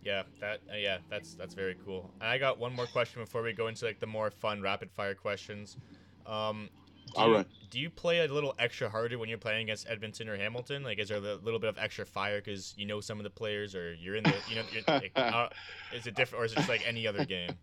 Yeah, 0.04 0.24
that 0.42 0.60
uh, 0.72 0.76
yeah, 0.76 0.98
that's 1.10 1.36
that's 1.36 1.54
very 1.54 1.76
cool. 1.86 2.12
And 2.20 2.30
I 2.30 2.38
got 2.38 2.60
one 2.60 2.76
more 2.76 2.88
question 2.88 3.22
before 3.22 3.42
we 3.42 3.54
go 3.54 3.68
into 3.68 3.86
like 3.86 4.00
the 4.00 4.08
more 4.08 4.32
fun 4.32 4.62
rapid 4.62 4.92
fire 4.92 5.16
questions. 5.16 5.78
Um, 6.26 6.70
do 7.08 7.14
All 7.16 7.30
you, 7.30 7.36
right. 7.36 7.48
Do 7.70 7.80
you 7.80 7.90
play 7.90 8.20
a 8.20 8.28
little 8.32 8.56
extra 8.60 8.90
harder 8.90 9.18
when 9.18 9.30
you're 9.30 9.38
playing 9.38 9.64
against 9.64 9.88
Edmonton 9.90 10.30
or 10.30 10.38
Hamilton? 10.38 10.84
Like, 10.84 11.00
is 11.00 11.10
there 11.10 11.18
a 11.18 11.36
little 11.36 11.60
bit 11.60 11.70
of 11.70 11.78
extra 11.78 12.06
fire 12.06 12.40
because 12.40 12.74
you 12.78 12.86
know 12.86 13.02
some 13.02 13.20
of 13.20 13.24
the 13.24 13.30
players, 13.30 13.76
or 13.76 13.94
you're 13.94 14.16
in 14.16 14.24
the 14.24 14.34
you 14.50 14.56
know, 14.56 14.64
you're, 14.72 14.84
like, 14.88 15.12
uh, 15.16 15.50
is 15.94 16.08
it 16.08 16.16
different, 16.16 16.42
or 16.42 16.46
is 16.46 16.54
it 16.54 16.56
just 16.56 16.70
like 16.70 16.88
any 16.88 17.08
other 17.08 17.26
game? 17.26 17.52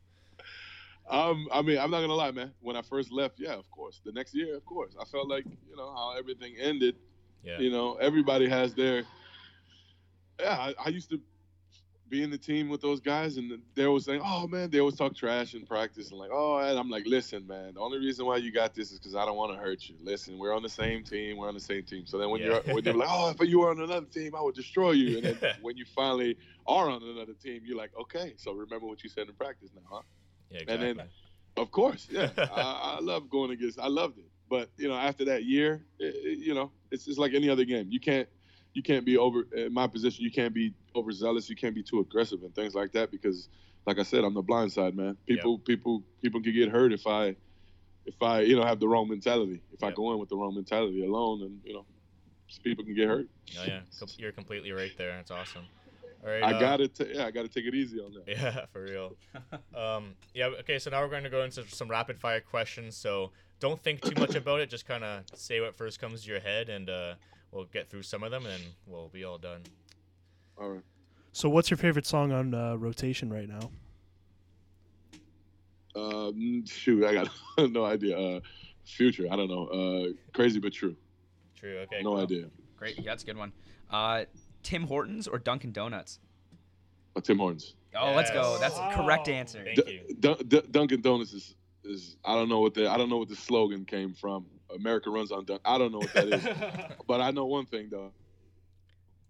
Um, 1.08 1.48
I 1.52 1.60
mean, 1.60 1.76
I'm 1.76 1.90
not 1.90 2.02
gonna 2.02 2.14
lie, 2.14 2.30
man. 2.30 2.52
When 2.60 2.76
I 2.76 2.82
first 2.82 3.10
left, 3.10 3.40
yeah, 3.40 3.54
of 3.54 3.68
course. 3.72 4.00
The 4.04 4.12
next 4.12 4.32
year, 4.32 4.56
of 4.56 4.64
course, 4.64 4.94
I 5.00 5.04
felt 5.04 5.28
like 5.28 5.44
you 5.44 5.74
know 5.76 5.92
how 5.92 6.16
everything 6.16 6.54
ended. 6.56 6.94
Yeah. 7.42 7.58
You 7.58 7.72
know, 7.72 7.96
everybody 7.96 8.48
has 8.48 8.74
their. 8.74 9.02
Yeah, 10.38 10.52
I, 10.52 10.74
I 10.84 10.88
used 10.90 11.10
to 11.10 11.20
be 12.10 12.22
in 12.24 12.30
the 12.30 12.36
team 12.38 12.68
with 12.68 12.80
those 12.80 13.00
guys, 13.00 13.36
and 13.36 13.62
they 13.74 13.84
always 13.84 14.04
saying, 14.04 14.20
"Oh 14.24 14.46
man," 14.48 14.68
they 14.70 14.80
always 14.80 14.96
talk 14.96 15.14
trash 15.14 15.54
in 15.54 15.64
practice, 15.64 16.10
and 16.10 16.18
like, 16.18 16.30
"Oh," 16.32 16.58
and 16.58 16.78
I'm 16.78 16.90
like, 16.90 17.04
"Listen, 17.06 17.46
man, 17.46 17.74
the 17.74 17.80
only 17.80 17.98
reason 17.98 18.26
why 18.26 18.36
you 18.38 18.50
got 18.52 18.74
this 18.74 18.90
is 18.90 18.98
because 18.98 19.14
I 19.14 19.24
don't 19.24 19.36
want 19.36 19.52
to 19.52 19.58
hurt 19.58 19.88
you. 19.88 19.94
Listen, 20.02 20.36
we're 20.38 20.54
on 20.54 20.62
the 20.62 20.68
same 20.68 21.04
team. 21.04 21.36
We're 21.36 21.48
on 21.48 21.54
the 21.54 21.60
same 21.60 21.84
team. 21.84 22.04
So 22.06 22.18
then 22.18 22.28
when 22.30 22.40
Yeah. 22.40 22.60
you're 22.66 22.74
when 22.74 22.84
you're 22.84 22.94
like, 22.94 23.08
"Oh, 23.10 23.30
if 23.30 23.48
you 23.48 23.60
were 23.60 23.70
on 23.70 23.80
another 23.80 24.06
team, 24.06 24.34
I 24.34 24.42
would 24.42 24.54
destroy 24.56 24.90
you," 24.92 25.18
and 25.18 25.26
then 25.26 25.36
when 25.62 25.76
you 25.76 25.84
finally 25.84 26.36
are 26.66 26.90
on 26.90 27.02
another 27.02 27.34
team, 27.34 27.62
you're 27.64 27.76
like, 27.78 27.92
"Okay, 27.98 28.34
so 28.36 28.52
remember 28.52 28.86
what 28.86 29.02
you 29.04 29.08
said 29.08 29.28
in 29.28 29.34
practice 29.34 29.70
now, 29.74 29.82
huh?" 29.90 30.02
Yeah, 30.50 30.60
And 30.68 30.82
then- 30.82 31.00
Of 31.56 31.70
course, 31.70 32.08
yeah. 32.10 32.30
I, 32.38 32.96
I 32.98 33.00
love 33.00 33.28
going 33.30 33.50
against. 33.50 33.78
I 33.78 33.88
loved 33.88 34.18
it, 34.18 34.30
but 34.48 34.70
you 34.76 34.88
know, 34.88 34.94
after 34.94 35.24
that 35.26 35.44
year, 35.44 35.84
it, 35.98 36.14
it- 36.24 36.38
you 36.38 36.54
know, 36.54 36.72
it's 36.90 37.04
just 37.04 37.18
like 37.18 37.34
any 37.34 37.48
other 37.48 37.64
game. 37.64 37.86
You 37.90 38.00
can't 38.00 38.28
you 38.72 38.82
can't 38.82 39.04
be 39.04 39.16
over 39.18 39.42
in 39.56 39.72
my 39.74 39.86
position. 39.88 40.24
You 40.24 40.30
can't 40.30 40.54
be 40.54 40.72
overzealous. 40.94 41.48
You 41.48 41.56
can't 41.56 41.74
be 41.74 41.82
too 41.82 42.00
aggressive 42.00 42.42
and 42.42 42.54
things 42.54 42.74
like 42.74 42.92
that 42.92 43.10
because, 43.10 43.48
like 43.86 43.98
I 43.98 44.02
said, 44.02 44.24
I'm 44.24 44.34
the 44.34 44.42
blind 44.42 44.72
side, 44.72 44.96
man. 44.96 45.16
People, 45.26 45.58
people, 45.58 46.02
people 46.22 46.42
can 46.42 46.52
get 46.52 46.68
hurt 46.68 46.92
if 46.92 47.06
I, 47.06 47.36
if 48.06 48.20
I, 48.22 48.40
you 48.40 48.56
know, 48.56 48.64
have 48.64 48.80
the 48.80 48.88
wrong 48.88 49.08
mentality. 49.08 49.62
If 49.72 49.82
I 49.82 49.90
go 49.90 50.12
in 50.12 50.18
with 50.18 50.28
the 50.28 50.36
wrong 50.36 50.54
mentality 50.54 51.04
alone, 51.04 51.42
and 51.42 51.60
you 51.64 51.74
know, 51.74 51.86
people 52.62 52.84
can 52.84 52.94
get 52.94 53.08
hurt. 53.08 53.26
Oh 53.58 53.64
yeah, 53.66 53.80
you're 54.18 54.32
completely 54.32 54.72
right 54.72 54.92
there. 54.96 55.12
That's 55.12 55.30
awesome. 55.30 55.66
All 56.22 56.30
right. 56.30 56.42
I 56.42 56.52
uh, 56.52 56.60
gotta, 56.60 56.88
ta- 56.88 57.04
yeah, 57.10 57.26
I 57.26 57.30
gotta 57.30 57.48
take 57.48 57.64
it 57.64 57.74
easy 57.74 57.98
on 57.98 58.12
that. 58.12 58.28
Yeah, 58.28 58.66
for 58.72 58.82
real. 58.82 59.16
um, 59.74 60.14
yeah. 60.34 60.46
Okay. 60.60 60.78
So 60.78 60.90
now 60.90 61.00
we're 61.00 61.08
going 61.08 61.24
to 61.24 61.30
go 61.30 61.42
into 61.42 61.66
some 61.68 61.88
rapid 61.88 62.18
fire 62.18 62.40
questions. 62.40 62.96
So 62.96 63.30
don't 63.58 63.80
think 63.80 64.02
too 64.02 64.18
much 64.20 64.34
about 64.34 64.60
it. 64.60 64.68
Just 64.68 64.86
kind 64.86 65.04
of 65.04 65.24
say 65.34 65.60
what 65.60 65.76
first 65.76 66.00
comes 66.00 66.24
to 66.24 66.30
your 66.30 66.40
head, 66.40 66.68
and 66.68 66.90
uh, 66.90 67.14
we'll 67.52 67.64
get 67.64 67.88
through 67.88 68.02
some 68.02 68.22
of 68.22 68.30
them, 68.30 68.46
and 68.46 68.62
we'll 68.86 69.08
be 69.08 69.24
all 69.24 69.38
done. 69.38 69.62
All 70.60 70.68
right. 70.68 70.82
So, 71.32 71.48
what's 71.48 71.70
your 71.70 71.78
favorite 71.78 72.06
song 72.06 72.32
on 72.32 72.52
uh, 72.54 72.74
rotation 72.76 73.32
right 73.32 73.48
now? 73.48 73.70
Um, 75.96 76.64
shoot, 76.66 77.04
I 77.04 77.14
got 77.14 77.28
no 77.72 77.84
idea. 77.84 78.18
Uh, 78.18 78.40
future, 78.84 79.26
I 79.30 79.36
don't 79.36 79.48
know. 79.48 79.66
Uh, 79.66 80.12
crazy 80.32 80.60
but 80.60 80.72
true. 80.72 80.96
True. 81.56 81.78
Okay. 81.78 82.02
No 82.02 82.10
cool. 82.12 82.20
idea. 82.22 82.44
Great. 82.76 82.96
Yeah, 82.98 83.04
that's 83.06 83.22
a 83.22 83.26
good 83.26 83.36
one. 83.36 83.52
Uh, 83.90 84.24
Tim 84.62 84.84
Hortons 84.86 85.26
or 85.26 85.38
Dunkin' 85.38 85.72
Donuts? 85.72 86.18
Uh, 87.16 87.20
Tim 87.20 87.38
Hortons. 87.38 87.74
Oh, 87.98 88.12
let's 88.14 88.30
go. 88.30 88.56
That's 88.60 88.76
the 88.76 88.88
correct 88.90 89.28
answer. 89.28 89.64
Thank 89.64 89.84
D- 89.84 90.02
you. 90.08 90.14
Dun- 90.16 90.36
D- 90.46 90.62
Dunkin' 90.70 91.00
Donuts 91.00 91.32
is, 91.32 91.56
is 91.84 92.16
I 92.24 92.34
don't 92.34 92.48
know 92.48 92.60
what 92.60 92.74
the 92.74 92.88
I 92.88 92.96
don't 92.96 93.08
know 93.08 93.16
what 93.18 93.28
the 93.28 93.36
slogan 93.36 93.84
came 93.84 94.14
from. 94.14 94.46
America 94.74 95.10
runs 95.10 95.32
on 95.32 95.44
Dun. 95.44 95.58
I 95.64 95.78
don't 95.78 95.90
know 95.90 95.98
what 95.98 96.12
that 96.14 96.28
is, 96.28 96.46
but 97.08 97.20
I 97.20 97.30
know 97.32 97.46
one 97.46 97.66
thing 97.66 97.88
though. 97.90 98.12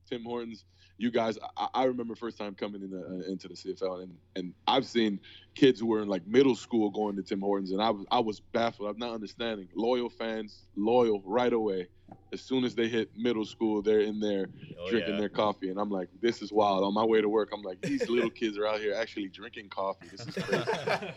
Tim 0.09 0.24
Hortons, 0.24 0.64
you 1.01 1.11
guys. 1.11 1.38
I, 1.57 1.68
I 1.74 1.84
remember 1.84 2.14
first 2.14 2.38
time 2.38 2.55
coming 2.55 2.82
in 2.82 2.90
the, 2.90 3.01
uh, 3.01 3.30
into 3.30 3.48
the 3.48 3.55
CFL, 3.55 4.03
and 4.03 4.16
and 4.36 4.55
I've 4.66 4.86
seen 4.86 5.20
kids 5.55 5.80
who 5.80 5.86
were 5.86 6.03
in 6.03 6.09
like 6.09 6.26
middle 6.26 6.55
school 6.57 6.90
going 6.90 7.16
to 7.16 7.22
Tim 7.22 7.40
Hortons, 7.40 7.70
and 7.72 7.82
I 7.82 7.90
was 7.90 8.07
I 8.11 8.20
was 8.20 8.40
baffled. 8.40 8.88
I'm 8.88 8.98
not 8.98 9.12
understanding. 9.14 9.68
Loyal 9.74 10.09
fans, 10.09 10.66
loyal 10.76 11.22
right 11.24 11.53
away. 11.53 11.88
As 12.32 12.40
soon 12.40 12.64
as 12.64 12.74
they 12.74 12.88
hit 12.88 13.11
middle 13.16 13.44
school, 13.44 13.82
they're 13.82 14.01
in 14.01 14.18
there 14.20 14.46
Oh, 14.80 14.88
drinking 14.90 15.14
yeah. 15.14 15.20
their 15.20 15.28
coffee, 15.28 15.68
and 15.68 15.78
I'm 15.78 15.90
like, 15.90 16.09
this 16.22 16.40
is 16.42 16.51
wild. 16.53 16.82
On 16.84 16.94
my 16.94 17.05
way 17.05 17.20
to 17.20 17.28
work, 17.28 17.51
I'm 17.53 17.61
like, 17.62 17.80
these 17.82 18.09
little 18.09 18.30
kids 18.30 18.57
are 18.57 18.66
out 18.66 18.80
here 18.80 18.94
actually 18.94 19.28
drinking 19.28 19.68
coffee. 19.68 20.09
This 20.11 20.26
is 20.26 20.34
crazy. 20.42 20.64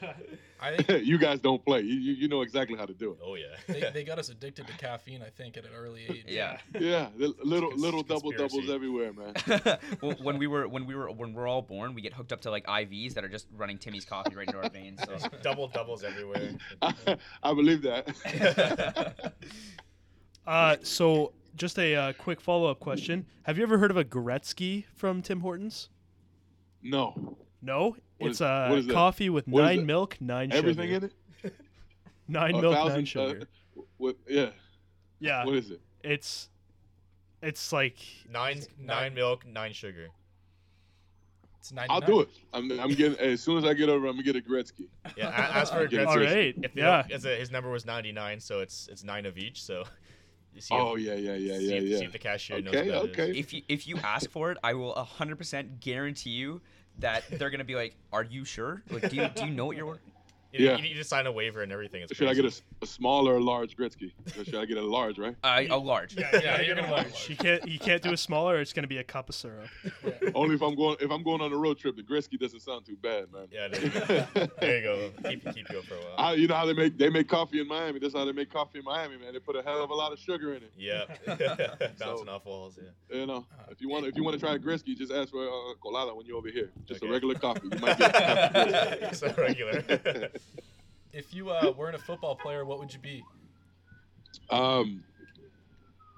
I 0.59 0.77
think 0.81 1.05
you 1.05 1.17
guys 1.17 1.39
don't 1.39 1.63
play. 1.65 1.81
You, 1.81 1.95
you 1.95 2.13
you 2.13 2.27
know 2.27 2.41
exactly 2.41 2.77
how 2.77 2.85
to 2.85 2.93
do 2.93 3.11
it. 3.11 3.17
Oh 3.23 3.35
yeah. 3.35 3.45
they, 3.67 3.89
they 3.93 4.03
got 4.03 4.19
us 4.19 4.29
addicted 4.29 4.67
to 4.67 4.73
caffeine. 4.73 5.21
I 5.21 5.29
think 5.29 5.57
at 5.57 5.65
an 5.65 5.71
early 5.75 6.05
age. 6.09 6.25
Yeah. 6.27 6.57
Yeah, 6.79 7.07
little 7.17 7.69
Cons- 7.69 7.81
little 7.81 8.03
double 8.03 8.31
doubles 8.31 8.69
everywhere, 8.69 9.13
man. 9.13 9.33
Well, 10.01 10.15
when 10.21 10.37
we 10.37 10.47
were 10.47 10.67
when 10.67 10.85
we 10.85 10.95
were 10.95 11.11
when 11.11 11.33
we're 11.33 11.47
all 11.47 11.61
born, 11.61 11.93
we 11.95 12.01
get 12.01 12.13
hooked 12.13 12.31
up 12.33 12.41
to 12.41 12.51
like 12.51 12.65
IVs 12.65 13.13
that 13.15 13.23
are 13.23 13.29
just 13.29 13.47
running 13.55 13.77
Timmy's 13.77 14.05
coffee 14.05 14.22
right 14.35 14.47
into 14.47 14.59
our 14.61 14.69
veins. 14.69 14.99
So. 15.05 15.17
Double 15.41 15.67
doubles 15.67 16.03
everywhere. 16.03 16.51
I 16.81 17.53
believe 17.53 17.81
that. 17.83 19.33
Uh, 20.45 20.75
so, 20.83 21.31
just 21.55 21.79
a 21.79 21.95
uh, 21.95 22.13
quick 22.13 22.41
follow 22.41 22.69
up 22.69 22.79
question: 22.79 23.25
Have 23.43 23.57
you 23.57 23.63
ever 23.63 23.77
heard 23.77 23.91
of 23.91 23.97
a 23.97 24.03
Gretzky 24.03 24.83
from 24.93 25.21
Tim 25.21 25.39
Hortons? 25.39 25.87
no, 26.81 27.37
No, 27.61 27.95
What 28.17 28.27
it's 28.31 28.37
is- 28.37 28.41
uh, 28.41 28.67
what 28.69 28.79
is 28.79 28.87
that? 28.87 28.93
coffee 28.93 29.29
with 29.29 29.47
What 29.47 29.63
is 29.71 29.77
nine 29.77 29.85
milk, 29.85 30.17
nine 30.19 30.51
everything 30.51 30.89
sugar. 30.91 31.09
in 31.43 31.51
it. 31.51 31.55
Nine 32.27 32.55
A 32.55 32.61
milk, 32.61 32.73
thousand, 32.73 32.93
nine 32.93 33.01
uh, 33.03 33.05
sugar. 33.05 33.47
what? 33.97 34.17
Yeah. 34.27 34.49
yeah, 35.19 35.45
What 35.45 35.55
is 35.55 35.71
it? 35.71 35.79
it's 36.03 36.49
it's 37.41 37.71
like 37.71 37.97
Nine, 38.29 38.63
nine 38.77 39.13
milk, 39.13 39.45
nine 39.45 39.71
sugar. 39.73 40.07
It's 41.63 41.71
99. 41.71 41.95
I'll 41.95 42.05
do 42.05 42.19
it. 42.19 42.29
I'm, 42.51 42.77
I'm 42.77 42.89
getting 42.89 43.17
as 43.19 43.39
soon 43.41 43.57
as 43.57 43.63
I 43.63 43.73
get 43.73 43.87
over, 43.87 44.05
I'm 44.07 44.15
gonna 44.17 44.23
get 44.23 44.35
a 44.35 44.41
Gretzky. 44.41 44.87
Yeah. 45.15 45.29
a- 45.29 45.61
As 45.61 45.69
for 45.71 45.77
Okay, 45.77 45.95
Gretzky, 45.95 46.07
all 46.07 46.17
right. 46.19 46.53
if 46.61 46.75
Yeah, 46.75 47.05
as 47.09 47.23
a, 47.23 47.37
his 47.37 47.51
number 47.51 47.69
was 47.69 47.85
99, 47.85 48.41
so 48.41 48.59
it's 48.59 48.89
it's 48.91 49.05
nine 49.05 49.25
of 49.25 49.37
each. 49.37 49.63
So 49.63 49.85
see. 50.59 50.75
Oh 50.75 50.95
if, 50.95 51.03
yeah, 51.03 51.13
yeah, 51.13 51.35
yeah, 51.35 51.57
see 51.57 51.69
yeah, 51.69 51.75
if, 51.77 51.83
yeah. 51.85 51.97
See 51.99 52.03
if 52.03 52.11
the 52.11 52.19
cashier 52.19 52.61
knows 52.61 52.75
Okay, 52.75 52.89
about 52.89 53.09
okay. 53.11 53.29
it. 53.29 53.37
if 53.37 53.53
you 53.53 53.61
if 53.69 53.87
you 53.87 53.95
ask 54.03 54.29
for 54.29 54.51
it, 54.51 54.57
I 54.61 54.73
will 54.73 54.93
100% 54.93 55.79
guarantee 55.79 56.31
you 56.31 56.59
that 56.99 57.23
they're 57.31 57.49
gonna 57.49 57.63
be 57.63 57.75
like, 57.75 57.95
"Are 58.11 58.23
you 58.25 58.43
sure? 58.43 58.83
Like, 58.89 59.09
do 59.09 59.15
you 59.15 59.29
do 59.33 59.45
you 59.45 59.51
know 59.51 59.65
what 59.65 59.77
you're 59.77 59.85
ordering?" 59.87 60.11
You, 60.53 60.67
Yeah. 60.67 60.75
you 60.77 60.83
need 60.83 60.93
to 60.95 61.03
sign 61.03 61.25
a 61.25 61.31
waiver 61.31 61.61
and 61.63 61.71
everything. 61.71 62.03
It's 62.03 62.15
Should 62.15 62.27
I 62.27 62.33
get 62.35 62.41
a, 62.41 62.49
crazy. 62.49 62.61
s- 62.81 62.83
a 62.83 62.85
small 62.85 63.27
or 63.27 63.37
a 63.37 63.43
large 63.43 63.75
Gretzky? 63.75 64.11
Or 64.39 64.45
should 64.45 64.55
I 64.55 64.65
get 64.65 64.77
a 64.77 64.81
large, 64.81 65.17
right? 65.17 65.35
Uh, 65.43 65.63
a 65.69 65.77
large. 65.77 66.15
yeah, 66.15 66.29
Yeah, 66.33 66.57
you're 66.57 66.65
you're 66.67 66.75
gonna 66.75 66.87
gonna 66.89 67.01
large. 67.03 67.29
You 67.29 67.35
can't 67.35 67.67
you 67.67 67.79
can't 67.79 68.01
do 68.03 68.13
a 68.13 68.17
smaller. 68.17 68.55
or 68.57 68.61
It's 68.61 68.71
gonna 68.73 68.87
be 68.87 68.97
a 68.99 69.03
cup 69.03 69.29
of 69.29 69.35
syrup. 69.35 69.67
Only 70.35 70.55
if 70.55 70.61
I'm 70.61 70.75
going 70.75 70.97
if 71.01 71.09
I'm 71.11 71.23
going 71.23 71.41
on 71.41 71.51
a 71.51 71.57
road 71.57 71.79
trip. 71.79 71.95
The 71.95 72.03
Gretzky 72.03 72.39
doesn't 72.39 72.59
sound 72.61 72.85
too 72.85 72.95
bad, 73.01 73.31
man. 73.33 73.47
Yeah, 73.51 73.67
there 73.67 73.81
you 73.83 73.89
go. 73.89 74.47
there 74.61 74.77
you 74.77 74.83
go. 74.83 75.29
Keep 75.29 75.53
keep 75.55 75.69
you 75.71 75.81
for 75.81 75.95
a 75.95 75.97
while. 75.97 76.13
I, 76.17 76.33
you 76.35 76.47
know 76.47 76.55
how 76.55 76.65
they 76.65 76.73
make 76.73 76.97
they 76.97 77.09
make 77.09 77.27
coffee 77.27 77.59
in 77.59 77.67
Miami. 77.67 77.99
That's 77.99 78.13
how 78.13 78.25
they 78.25 78.31
make 78.31 78.51
coffee 78.51 78.79
in 78.79 78.85
Miami, 78.85 79.17
man. 79.17 79.33
They 79.33 79.39
put 79.39 79.55
a 79.55 79.63
hell 79.63 79.83
of 79.83 79.89
a 79.89 79.93
lot 79.95 80.11
of 80.13 80.19
sugar 80.19 80.53
in 80.53 80.61
it. 80.63 80.71
Yeah, 80.77 81.05
bouncing 81.99 82.29
off 82.29 82.45
walls. 82.45 82.77
Yeah. 83.09 83.17
You 83.19 83.25
know, 83.25 83.45
if 83.69 83.81
you 83.81 83.89
want 83.89 84.05
if 84.05 84.15
you 84.15 84.23
want 84.23 84.35
to 84.35 84.39
try 84.39 84.53
a 84.55 84.59
Gretzky, 84.59 84.95
just 84.95 85.11
ask 85.11 85.31
for 85.31 85.45
a 85.45 85.75
colada 85.81 86.13
when 86.13 86.25
you're 86.25 86.37
over 86.37 86.49
here. 86.49 86.69
Just 86.85 87.01
Okay. 87.01 87.09
a 87.09 87.11
regular 87.13 87.35
coffee. 87.35 87.67
You 87.71 87.79
might 87.79 87.97
get. 87.97 89.15
so 89.15 89.33
regular. 89.37 89.81
If 91.11 91.33
you 91.33 91.51
uh, 91.51 91.71
weren't 91.77 91.95
a 91.95 91.99
football 91.99 92.35
player, 92.35 92.65
what 92.65 92.79
would 92.79 92.93
you 92.93 92.99
be? 92.99 93.23
um, 94.49 95.03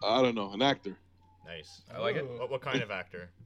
I 0.03 0.21
don't 0.21 0.35
know, 0.35 0.51
an 0.51 0.61
actor. 0.61 0.95
nice. 1.45 1.81
I 1.93 1.99
like 1.99 2.15
it. 2.15 2.27
What, 2.27 2.49
what 2.49 2.61
kind 2.61 2.81
of 2.81 2.91
actor? 2.91 3.29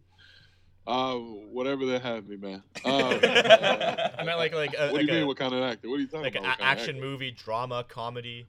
Uh, 0.87 1.13
whatever 1.17 1.85
they 1.85 1.99
have 1.99 2.27
me, 2.27 2.35
man. 2.35 2.63
Um, 2.83 2.93
I 3.23 4.23
meant 4.25 4.39
like 4.39 4.55
like 4.55 4.73
a, 4.73 4.87
what 4.87 4.93
like 4.93 5.01
do 5.01 5.05
you 5.05 5.11
a, 5.11 5.15
mean? 5.17 5.27
What 5.27 5.37
kind 5.37 5.53
of 5.53 5.61
actor? 5.61 5.87
What 5.87 5.97
are 5.97 5.99
you 5.99 6.07
talking 6.07 6.21
like 6.21 6.33
about? 6.35 6.45
What 6.45 6.59
a- 6.59 6.63
of 6.63 6.67
action 6.67 6.99
movie, 6.99 7.29
drama, 7.29 7.85
comedy. 7.87 8.47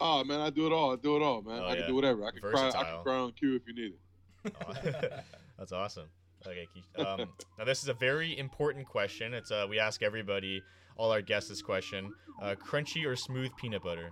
Oh 0.00 0.24
man, 0.24 0.40
I 0.40 0.48
do 0.48 0.66
it 0.66 0.72
all. 0.72 0.94
I 0.94 0.96
do 0.96 1.16
it 1.16 1.22
all, 1.22 1.42
man. 1.42 1.60
Oh, 1.62 1.66
I 1.68 1.76
can 1.76 1.86
do 1.86 1.94
whatever. 1.94 2.24
I 2.24 2.30
can 2.30 2.40
cry. 2.40 2.68
I 2.68 2.70
can 2.70 3.02
cry 3.02 3.16
on 3.16 3.32
cue 3.32 3.54
if 3.56 3.62
you 3.66 3.74
need 3.74 3.92
it. 3.92 4.56
Oh, 4.66 5.18
That's 5.58 5.72
awesome. 5.72 6.08
Okay, 6.46 6.68
um, 6.96 7.28
now 7.58 7.64
this 7.64 7.82
is 7.82 7.88
a 7.88 7.94
very 7.94 8.38
important 8.38 8.86
question. 8.86 9.34
It's 9.34 9.50
uh, 9.50 9.66
we 9.68 9.78
ask 9.78 10.02
everybody, 10.02 10.62
all 10.98 11.10
our 11.10 11.22
guests, 11.22 11.48
this 11.48 11.62
question: 11.62 12.12
uh, 12.42 12.54
crunchy 12.56 13.06
or 13.06 13.16
smooth 13.16 13.50
peanut 13.56 13.82
butter? 13.82 14.10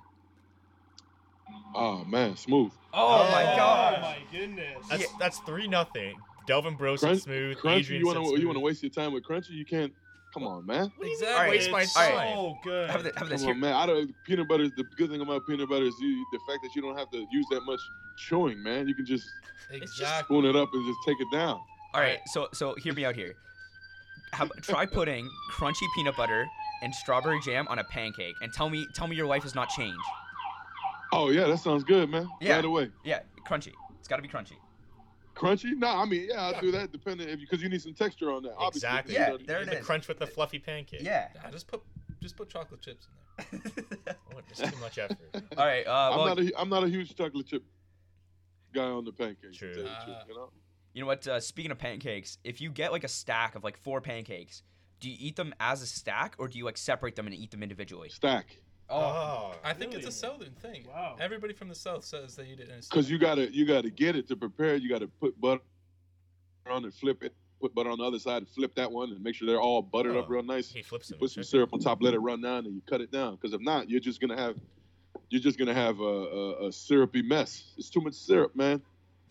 Oh 1.75 2.05
man, 2.05 2.37
smooth. 2.37 2.73
Oh 2.95 3.25
my 3.31 3.43
god. 3.43 3.95
Oh 3.99 4.01
god. 4.01 4.03
my 4.03 4.19
goodness. 4.33 4.87
That's 4.89 5.13
that's 5.19 5.39
three 5.41 5.69
nothing. 5.69 6.17
Delvin 6.47 6.77
Breaux's 6.77 7.01
Crunch- 7.01 7.23
smooth. 7.23 7.59
Crunchy. 7.59 7.77
Adrian 7.79 8.01
You 8.01 8.07
want 8.07 8.19
said 8.27 8.35
to 8.37 8.41
you 8.41 8.47
want 8.47 8.57
to 8.57 8.61
waste 8.61 8.83
your 8.83 8.91
time 8.91 9.13
with 9.13 9.25
crunchy? 9.25 9.51
You 9.51 9.65
can't. 9.65 9.93
Come 10.35 10.47
on, 10.47 10.67
man. 10.67 10.93
Exactly. 11.01 11.27
Alright, 11.35 11.51
Waste 11.51 11.71
my 11.71 11.83
It's 11.83 11.95
time. 11.95 12.35
so 12.35 12.59
good. 12.63 12.91
Have, 12.91 13.05
the, 13.05 13.13
have 13.17 13.29
this 13.31 13.41
Come 13.41 13.47
here. 13.47 13.55
on, 13.55 13.61
man. 13.61 13.73
I 13.75 13.87
don't. 13.87 14.11
Peanut 14.27 14.47
butter 14.49 14.65
is 14.65 14.71
the 14.77 14.85
good 14.97 15.09
thing 15.11 15.21
about 15.23 15.47
peanut 15.47 15.69
butter 15.69 15.85
is 15.87 15.95
you, 15.99 16.27
the 16.33 16.39
fact 16.47 16.63
that 16.63 16.75
you 16.75 16.83
don't 16.83 16.97
have 16.99 17.11
to 17.13 17.27
use 17.33 17.47
that 17.51 17.63
much 17.63 17.81
chewing, 18.19 18.63
man. 18.63 18.87
You 18.87 18.95
can 18.95 19.07
just 19.07 19.27
Exactly. 19.71 20.37
spoon 20.37 20.45
it 20.45 20.55
up 20.57 20.69
and 20.75 20.85
just 20.87 20.99
take 21.07 21.19
it 21.21 21.29
down. 21.33 21.59
All 21.95 22.01
right, 22.01 22.19
so 22.27 22.49
so 22.53 22.75
hear 22.75 22.93
me 22.93 23.05
out 23.07 23.15
here. 23.15 23.35
How, 24.33 24.47
try 24.61 24.85
putting 24.85 25.31
crunchy 25.53 25.87
peanut 25.95 26.17
butter 26.17 26.47
and 26.87 26.95
strawberry 26.95 27.41
jam 27.41 27.67
on 27.69 27.81
a 27.81 27.85
pancake, 27.85 28.37
and 28.41 28.53
tell 28.53 28.71
me 28.71 28.87
tell 28.95 29.09
me 29.09 29.17
your 29.17 29.27
life 29.27 29.43
has 29.43 29.55
not 29.57 29.69
changed. 29.69 29.99
Oh 31.13 31.31
yeah, 31.31 31.49
that 31.49 31.59
sounds 31.59 31.83
good, 31.83 32.09
man. 32.09 32.29
Yeah. 32.41 32.55
Right 32.57 32.65
away. 32.65 32.91
Yeah, 33.05 33.21
crunchy. 33.45 33.73
It's 33.99 34.07
got 34.09 34.17
to 34.17 34.23
be 34.23 34.29
crunchy. 34.29 34.53
Crunchy? 35.35 35.77
No, 35.77 35.89
I 35.89 36.05
mean 36.05 36.29
yeah, 36.31 36.41
I'll 36.43 36.61
do 36.61 36.71
that 36.71 36.93
depending 36.93 37.29
if 37.29 37.41
because 37.41 37.61
you 37.61 37.69
need 37.69 37.83
some 37.83 37.93
texture 37.93 38.31
on 38.33 38.45
that. 38.45 38.55
Obviously, 38.57 38.89
Exactly. 38.89 39.15
Yeah, 39.15 39.33
you 39.33 39.39
know, 39.39 39.45
there 39.47 39.61
it 39.63 39.67
the 39.67 39.79
is. 39.81 39.85
crunch 39.87 40.07
with 40.09 40.19
the 40.21 40.27
fluffy 40.29 40.59
pancake. 40.61 41.03
Yeah. 41.03 41.29
Nah, 41.43 41.51
just 41.51 41.67
put 41.67 41.83
just 42.23 42.37
put 42.37 42.49
chocolate 42.49 42.81
chips 42.81 43.09
in 43.53 43.61
there. 44.05 44.17
Oh, 44.37 44.41
just 44.49 44.65
too 44.73 44.81
much 44.81 44.97
effort. 44.99 45.19
All 45.59 45.67
right. 45.67 45.87
Uh, 45.87 46.11
I'm 46.13 46.27
not 46.29 46.39
a 46.39 46.53
I'm 46.61 46.69
not 46.69 46.85
a 46.85 46.89
huge 46.89 47.15
chocolate 47.17 47.47
chip 47.47 47.65
guy 48.73 48.85
on 48.85 49.05
the 49.05 49.13
pancakes. 49.13 49.57
True. 49.57 49.75
tell 49.75 49.83
you 49.83 49.89
the 49.89 49.95
truth, 50.05 50.17
Ah. 50.21 50.25
you 50.29 50.35
know. 50.35 50.49
you 50.95 51.01
know 51.03 51.07
what? 51.09 51.27
Uh, 51.27 51.41
speaking 51.41 51.71
of 51.73 51.79
pancakes, 51.79 52.39
if 52.45 52.61
you 52.61 52.71
get 52.71 52.93
like 52.93 53.05
a 53.05 53.09
stack 53.09 53.55
of 53.57 53.65
like 53.65 53.77
four 53.77 54.01
pancakes, 54.01 54.63
do 55.01 55.11
you 55.11 55.17
eat 55.19 55.37
them 55.37 55.55
as 55.61 55.83
a 55.83 55.87
stack 55.87 56.35
or 56.39 56.49
do 56.49 56.59
you 56.59 56.65
like 56.65 56.79
separate 56.79 57.17
them 57.17 57.27
and 57.27 57.35
eat 57.35 57.51
them 57.51 57.63
individually? 57.63 58.09
Stack. 58.09 58.57
Oh, 58.89 58.99
oh 58.99 59.55
I 59.65 59.73
think 59.73 59.95
it's 59.95 60.07
a 60.07 60.13
southern 60.13 60.53
thing. 60.53 60.87
Wow. 60.89 61.17
Everybody 61.21 61.53
from 61.53 61.69
the 61.69 61.75
south 61.75 62.05
says 62.05 62.37
they 62.37 62.45
eat 62.45 62.61
it 62.61 62.69
in 62.69 62.75
a 62.75 62.81
Because 62.89 63.11
you 63.11 63.19
gotta 63.19 63.53
you 63.53 63.67
gotta 63.67 63.91
get 63.91 64.17
it 64.17 64.29
to 64.29 64.37
prepare. 64.37 64.77
it. 64.77 64.83
You 64.83 64.89
gotta 64.89 65.09
put 65.09 65.39
butter 65.41 65.61
on 66.71 66.85
and 66.85 66.95
flip 66.95 67.23
it. 67.23 67.35
Put 67.61 67.75
butter 67.75 67.91
on 67.91 67.99
the 67.99 68.05
other 68.05 68.19
side 68.19 68.39
and 68.39 68.49
flip 68.49 68.75
that 68.77 68.91
one 68.93 69.11
and 69.11 69.23
make 69.23 69.35
sure 69.35 69.47
they're 69.47 69.61
all 69.61 69.81
buttered 69.83 70.17
up 70.17 70.27
Oh. 70.27 70.29
real 70.35 70.43
nice. 70.43 70.71
he 70.71 70.83
flips 70.83 71.09
them. 71.09 71.19
Put 71.19 71.31
some 71.31 71.43
syrup 71.43 71.71
on 71.73 71.81
top, 71.81 72.03
let 72.03 72.13
it 72.15 72.19
run 72.19 72.41
down, 72.43 72.67
and 72.67 72.75
you 72.75 72.83
cut 72.89 73.01
it 73.01 73.11
down. 73.11 73.37
Because 73.37 73.55
if 73.55 73.61
not, 73.61 73.89
you're 73.91 74.01
just 74.01 74.21
gonna 74.21 74.37
have 74.37 74.57
you're 75.31 75.41
just 75.41 75.59
gonna 75.59 75.75
have 75.75 75.99
a, 76.01 76.05
a, 76.05 76.69
a 76.69 76.73
syrupy 76.73 77.23
mess. 77.23 77.73
It's 77.77 77.91
too 77.91 78.01
much 78.01 78.15
syrup, 78.15 78.55
man. 78.55 78.81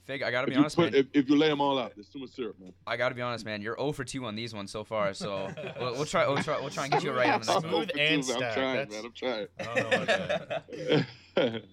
Fig, 0.05 0.21
I 0.21 0.29
gotta 0.31 0.45
be 0.47 0.53
you 0.53 0.59
honest, 0.59 0.75
put 0.75 0.91
man. 0.93 1.01
if, 1.01 1.07
if 1.13 1.29
you 1.29 1.35
lay 1.35 1.49
them 1.49 1.59
all 1.61 1.79
out, 1.79 1.93
there's 1.95 2.07
too 2.09 2.19
much 2.19 2.29
syrup, 2.29 2.59
man. 2.59 2.71
I 2.85 2.95
gotta 2.95 3.15
be 3.15 3.21
honest, 3.23 3.43
man. 3.43 3.61
You're 3.61 3.75
0 3.75 3.91
for 3.91 4.03
2 4.03 4.23
on 4.25 4.35
these 4.35 4.53
ones 4.53 4.69
so 4.71 4.83
far, 4.83 5.13
so 5.15 5.49
we'll, 5.79 5.93
we'll 5.93 6.05
try. 6.05 6.27
We'll 6.27 6.43
try. 6.43 6.59
We'll 6.59 6.69
try 6.69 6.83
and 6.83 6.93
get 6.93 7.03
you 7.03 7.11
right 7.11 7.29
on 7.33 7.41
the 7.41 7.47
next 7.53 7.65
I'm 7.65 7.71
one. 7.71 7.87
Smooth 7.89 7.99
and 7.99 8.23
too. 8.23 8.31
I'm 8.31 8.37
stacked. 8.37 8.55
trying, 8.55 8.75
That's- 8.75 9.03
man. 9.03 9.05
I'm 9.05 9.11
trying. 9.13 9.47
I 9.59 11.35
don't 11.35 11.47
know 11.47 11.59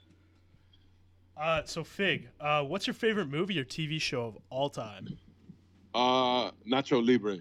Uh, 1.36 1.62
so 1.64 1.82
Fig, 1.82 2.28
uh, 2.40 2.62
what's 2.62 2.86
your 2.86 2.94
favorite 2.94 3.26
movie 3.26 3.58
or 3.58 3.64
TV 3.64 4.00
show 4.00 4.26
of 4.26 4.38
all 4.50 4.70
time? 4.70 5.18
Uh, 5.94 6.50
Nacho 6.70 7.04
Libre. 7.04 7.38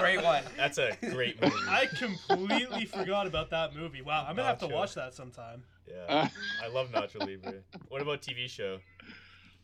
Great 0.00 0.22
one. 0.24 0.42
That's 0.56 0.78
a 0.78 0.96
great 1.10 1.40
movie. 1.40 1.54
I 1.68 1.86
completely 1.98 2.86
forgot 2.86 3.26
about 3.26 3.50
that 3.50 3.74
movie. 3.76 4.00
Wow, 4.02 4.24
I'm 4.28 4.34
gonna 4.34 4.48
have 4.48 4.58
to 4.60 4.66
watch 4.68 4.94
that 4.94 5.14
sometime. 5.14 5.62
yeah, 5.86 6.28
I 6.64 6.68
love 6.68 6.90
Nacho 6.90 7.20
Libre. 7.20 7.60
What 7.88 8.00
about 8.02 8.22
TV 8.22 8.48
show? 8.48 8.78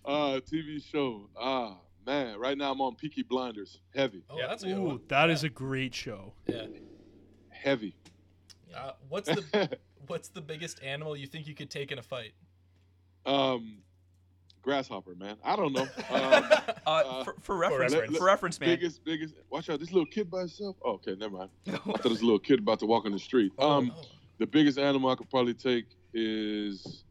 Uh, 0.04 0.40
TV 0.40 0.82
show. 0.84 1.28
Ah, 1.38 1.76
man. 2.06 2.38
Right 2.38 2.56
now 2.56 2.72
I'm 2.72 2.80
on 2.80 2.94
Peaky 2.94 3.22
Blinders. 3.22 3.80
Heavy, 3.94 4.22
Oh, 4.30 4.38
Yeah. 4.38 4.46
that's 4.46 4.62
a 4.62 4.66
good 4.66 4.76
Ooh, 4.78 4.82
one. 4.82 5.00
that 5.08 5.30
is 5.30 5.44
a 5.44 5.48
great 5.48 5.94
show. 5.94 6.32
Yeah. 6.46 6.66
heavy. 7.50 7.94
Uh, 8.74 8.92
what's 9.08 9.28
the 9.28 9.78
what's 10.06 10.28
the 10.28 10.40
biggest 10.40 10.80
animal 10.82 11.16
you 11.16 11.26
think 11.26 11.46
you 11.48 11.54
could 11.54 11.70
take 11.70 11.90
in 11.92 11.98
a 11.98 12.02
fight? 12.02 12.32
um, 13.26 13.78
grasshopper, 14.62 15.14
man. 15.16 15.36
I 15.44 15.56
don't 15.56 15.72
know. 15.72 15.82
Um, 16.10 16.44
Uh, 16.44 16.72
Uh, 16.86 17.24
for, 17.24 17.34
for 17.42 17.56
reference, 17.56 17.92
reference. 17.92 18.16
for 18.18 18.24
reference, 18.24 18.60
man. 18.60 18.68
biggest, 18.70 19.04
biggest. 19.04 19.34
Watch 19.50 19.68
out! 19.68 19.80
This 19.80 19.90
little 19.92 20.06
kid 20.06 20.30
by 20.30 20.40
himself. 20.40 20.76
Oh, 20.84 20.92
okay, 20.92 21.14
never 21.16 21.36
mind. 21.36 21.50
I 21.66 21.72
thought 21.76 22.06
it 22.06 22.10
was 22.10 22.20
a 22.20 22.24
little 22.24 22.38
kid 22.38 22.60
about 22.60 22.78
to 22.80 22.86
walk 22.86 23.04
on 23.04 23.12
the 23.12 23.18
street. 23.18 23.52
Um, 23.58 23.92
Oh. 23.94 24.02
the 24.38 24.46
biggest 24.46 24.78
animal 24.78 25.10
I 25.10 25.16
could 25.16 25.28
probably 25.28 25.54
take 25.54 25.86
is. 26.14 27.04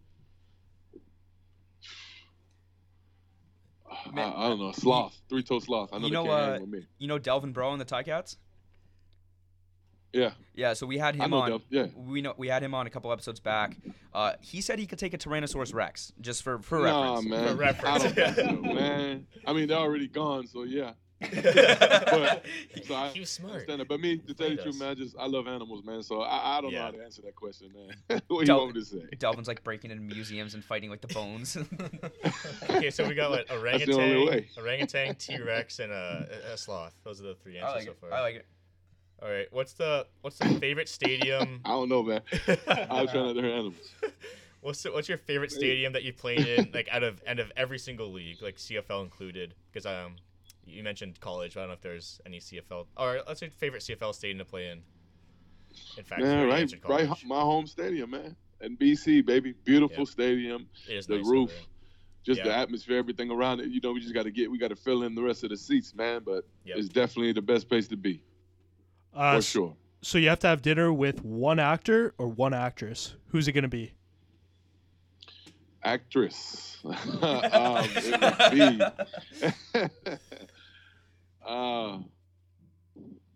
I, 4.05 4.11
Man, 4.11 4.33
I 4.35 4.47
don't 4.49 4.59
know, 4.59 4.71
sloth, 4.71 5.19
three-toed 5.29 5.63
sloth. 5.63 5.89
I 5.93 5.97
know 5.97 6.03
you 6.05 6.09
they 6.09 6.13
know, 6.15 6.23
can't 6.25 6.33
uh, 6.41 6.51
hang 6.53 6.61
with 6.61 6.69
me. 6.69 6.85
You 6.99 7.07
know 7.07 7.19
Delvin 7.19 7.51
Breaux 7.51 7.71
and 7.71 7.81
the 7.81 7.85
Ti-Cats? 7.85 8.37
Yeah, 10.13 10.31
Yeah, 10.55 10.73
so 10.73 10.87
we 10.87 10.97
had 10.97 11.15
him 11.15 11.33
on. 11.33 11.49
Delvin, 11.49 11.67
yeah. 11.69 11.85
We 11.95 12.21
know 12.21 12.33
we 12.37 12.47
had 12.47 12.63
him 12.63 12.73
on 12.73 12.87
a 12.87 12.89
couple 12.89 13.11
episodes 13.11 13.39
back. 13.39 13.75
Uh, 14.13 14.33
he 14.39 14.61
said 14.61 14.79
he 14.79 14.87
could 14.87 14.97
take 14.99 15.13
a 15.13 15.17
Tyrannosaurus 15.17 15.73
Rex 15.73 16.13
just 16.21 16.43
for 16.43 16.59
for 16.59 16.79
Nah, 16.79 17.15
reference. 17.15 17.29
man. 17.29 17.47
For 17.49 17.55
reference. 17.55 17.95
I 17.95 17.97
don't 17.97 18.15
think 18.35 18.35
so, 18.35 18.73
man. 18.73 19.27
I 19.45 19.53
mean, 19.53 19.67
they're 19.67 19.77
already 19.77 20.07
gone, 20.07 20.47
so 20.47 20.63
yeah. 20.63 20.93
But 21.19 21.33
so 22.85 22.95
I 22.95 23.09
He 23.09 23.19
was 23.19 23.29
smart. 23.29 23.53
understand 23.53 23.81
it. 23.81 23.87
But 23.87 23.99
me, 23.99 24.17
to 24.17 24.33
tell 24.33 24.49
you 24.49 24.55
the 24.55 24.61
He 24.61 24.69
truth, 24.69 24.79
man, 24.79 24.89
I 24.89 24.93
just 24.93 25.15
I 25.17 25.25
love 25.25 25.47
animals, 25.47 25.83
man. 25.83 26.03
So 26.03 26.21
I, 26.21 26.57
I 26.57 26.61
don't 26.61 26.73
know 26.73 26.81
how 26.81 26.91
to 26.91 27.03
answer 27.03 27.21
that 27.23 27.35
question, 27.35 27.71
man. 27.73 28.21
what 28.27 28.45
do 28.45 28.51
you 28.51 28.57
want 28.57 28.75
me 28.75 28.81
to 28.81 28.85
say? 28.85 29.03
Delvin's 29.17 29.47
like 29.47 29.63
breaking 29.63 29.91
into 29.91 30.03
museums 30.03 30.53
and 30.53 30.63
fighting 30.63 30.89
with 30.89 31.01
the 31.01 31.07
bones. 31.07 31.57
Okay, 32.69 32.91
so 32.91 33.07
we 33.07 33.15
got 33.15 33.31
what, 33.31 33.47
the 33.47 33.53
only 33.53 33.69
orangutan, 33.69 34.25
way. 34.27 34.47
orangutan, 34.57 35.15
T 35.15 35.41
Rex, 35.41 35.79
and 35.79 35.91
a, 35.91 36.27
a 36.53 36.57
sloth. 36.57 36.93
Those 37.03 37.19
are 37.21 37.23
the 37.23 37.35
three 37.35 37.57
answers 37.57 37.75
like 37.75 37.85
so 37.85 37.93
far. 37.93 38.13
I 38.13 38.21
like 38.21 38.35
it. 38.35 38.45
All 39.21 39.29
right, 39.29 39.47
what's 39.51 39.73
the 39.73 40.05
what's 40.21 40.37
the 40.37 40.49
favorite 40.59 40.89
stadium? 40.89 41.61
I 41.65 41.69
don't 41.69 41.89
know, 41.89 42.03
man. 42.03 42.21
I 42.57 43.01
was 43.01 43.11
trying 43.11 43.33
to 43.33 43.41
hear 43.41 43.51
animals. 43.51 43.75
What's 44.61 44.83
the, 44.83 44.91
what's 44.91 45.07
your 45.07 45.17
favorite 45.17 45.51
stadium 45.51 45.93
that 45.93 46.03
you 46.03 46.13
played 46.13 46.45
in, 46.45 46.69
like 46.73 46.89
out 46.91 47.03
of 47.03 47.21
end 47.25 47.39
of 47.39 47.51
every 47.55 47.79
single 47.79 48.11
league, 48.11 48.41
like 48.41 48.57
CFL 48.57 49.03
included? 49.03 49.53
Because 49.71 49.85
I 49.85 50.03
um, 50.03 50.15
you 50.67 50.83
mentioned 50.83 51.19
college. 51.19 51.53
But 51.53 51.61
I 51.61 51.63
don't 51.63 51.69
know 51.69 51.73
if 51.75 51.81
there's 51.81 52.21
any 52.25 52.39
CFL 52.39 52.87
or 52.97 53.21
let's 53.27 53.39
say 53.39 53.49
favorite 53.49 53.81
CFL 53.83 54.13
stadium 54.13 54.39
to 54.39 54.45
play 54.45 54.69
in. 54.69 54.83
In 55.97 56.03
fact, 56.03 56.21
Man, 56.21 56.47
right, 56.47 56.71
right, 56.87 57.09
my 57.25 57.39
home 57.39 57.67
stadium, 57.67 58.11
man. 58.11 58.35
And 58.61 58.77
BC, 58.79 59.25
baby, 59.25 59.53
beautiful 59.63 59.99
Yeah. 60.05 60.11
stadium. 60.11 60.67
It 60.87 60.95
is 60.95 61.07
the 61.07 61.17
nice 61.17 61.27
roof, 61.27 61.49
there. 61.51 61.59
just 62.23 62.43
the 62.43 62.53
atmosphere, 62.53 62.97
everything 62.97 63.29
around 63.31 63.59
it. 63.59 63.67
You 63.67 63.79
know, 63.81 63.91
we 63.93 63.99
just 63.99 64.13
got 64.13 64.23
to 64.23 64.31
get, 64.31 64.49
we 64.49 64.57
got 64.57 64.69
to 64.69 64.75
fill 64.75 65.03
in 65.03 65.13
the 65.15 65.21
rest 65.21 65.43
of 65.43 65.49
the 65.51 65.57
seats, 65.57 65.93
man. 65.95 66.21
But 66.25 66.45
Yep. 66.65 66.77
it's 66.77 66.89
definitely 66.89 67.33
the 67.33 67.41
best 67.41 67.69
place 67.69 67.87
to 67.89 67.97
be 67.97 68.23
Uh, 69.13 69.35
for 69.35 69.41
sure. 69.41 69.77
So 70.01 70.17
you 70.17 70.29
have 70.29 70.39
to 70.39 70.47
have 70.47 70.61
dinner 70.61 70.91
with 70.93 71.23
one 71.23 71.59
actor 71.59 72.13
or 72.17 72.27
one 72.27 72.53
actress. 72.53 73.15
Who's 73.27 73.47
it 73.47 73.51
gonna 73.53 73.67
be? 73.67 73.93
Actress, 75.83 76.77
um, 76.85 76.93
it 77.95 78.51
be. 78.51 78.83
uh, 81.47 81.99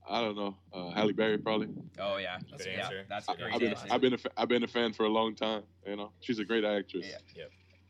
I 0.09 0.21
don't 0.21 0.35
know. 0.35 0.57
Uh, 0.73 0.89
Halle 0.91 1.13
Berry, 1.13 1.37
probably. 1.37 1.69
Oh 1.99 2.17
yeah, 2.17 2.39
Good 2.57 2.67
yeah, 2.67 2.83
answer. 2.83 3.05
that's 3.07 3.29
a 3.29 3.35
great 3.35 3.53
I've 3.53 3.59
been, 3.59 3.69
answer. 3.69 3.81
answer. 3.83 3.93
I've 3.93 4.01
been, 4.01 4.13
a, 4.13 4.17
fa- 4.17 4.31
I've 4.37 4.49
been 4.49 4.63
a 4.63 4.67
fan 4.67 4.93
for 4.93 5.05
a 5.05 5.09
long 5.09 5.35
time. 5.35 5.63
You 5.87 5.95
know, 5.95 6.11
she's 6.19 6.39
a 6.39 6.45
great 6.45 6.63
actress. 6.65 7.05
Yeah. 7.35 7.45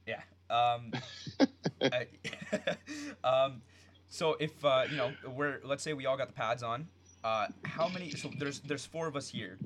Yeah. 0.06 0.22
Um, 0.50 0.92
I- 1.82 2.08
um, 3.28 3.62
so 4.10 4.36
if 4.40 4.64
uh, 4.64 4.84
you 4.90 4.98
know, 4.98 5.12
we're 5.36 5.60
let's 5.64 5.84
say 5.84 5.94
we 5.94 6.06
all 6.06 6.18
got 6.18 6.28
the 6.28 6.34
pads 6.34 6.64
on. 6.64 6.88
Uh, 7.24 7.48
how 7.64 7.88
many? 7.88 8.12
So 8.12 8.30
there's 8.38 8.60
there's 8.62 8.86
four 8.86 9.08
of 9.08 9.16
us 9.16 9.30
here. 9.30 9.58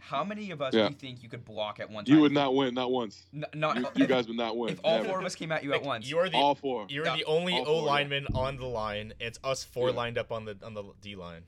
How 0.00 0.24
many 0.24 0.50
of 0.50 0.60
us 0.62 0.74
Yeah. 0.74 0.84
do 0.88 0.90
you 0.94 0.98
think 0.98 1.22
you 1.22 1.28
could 1.28 1.44
block 1.44 1.80
at 1.80 1.90
one 1.90 2.04
time? 2.04 2.14
You 2.14 2.20
would 2.22 2.32
not 2.32 2.54
win, 2.54 2.74
not 2.74 2.90
once. 2.90 3.26
N- 3.34 3.44
not 3.54 3.76
You, 3.76 3.86
if, 3.86 3.90
you 3.98 4.06
guys 4.06 4.26
would 4.28 4.36
not 4.36 4.56
win. 4.56 4.72
if 4.72 4.80
all 4.84 4.98
never. 4.98 5.08
four 5.08 5.18
of 5.20 5.24
us 5.24 5.34
came 5.34 5.52
at 5.52 5.62
you 5.64 5.70
Like, 5.70 5.80
at 5.80 5.86
once. 5.86 6.08
You're 6.10 6.28
the 6.28 6.36
all 6.36 6.54
four. 6.54 6.86
you're 6.88 7.04
Yeah. 7.04 7.16
the 7.16 7.24
only 7.24 7.54
All 7.54 7.60
O 7.60 7.64
four, 7.64 7.74
yeah. 7.82 7.90
lineman 7.92 8.26
on 8.34 8.56
the 8.56 8.66
line. 8.66 9.12
It's 9.20 9.38
us 9.44 9.64
four 9.64 9.90
Yeah. 9.90 9.96
lined 9.96 10.18
up 10.18 10.30
on 10.32 10.44
the 10.44 10.56
on 10.64 10.74
the 10.74 10.84
D 11.00 11.14
line. 11.16 11.42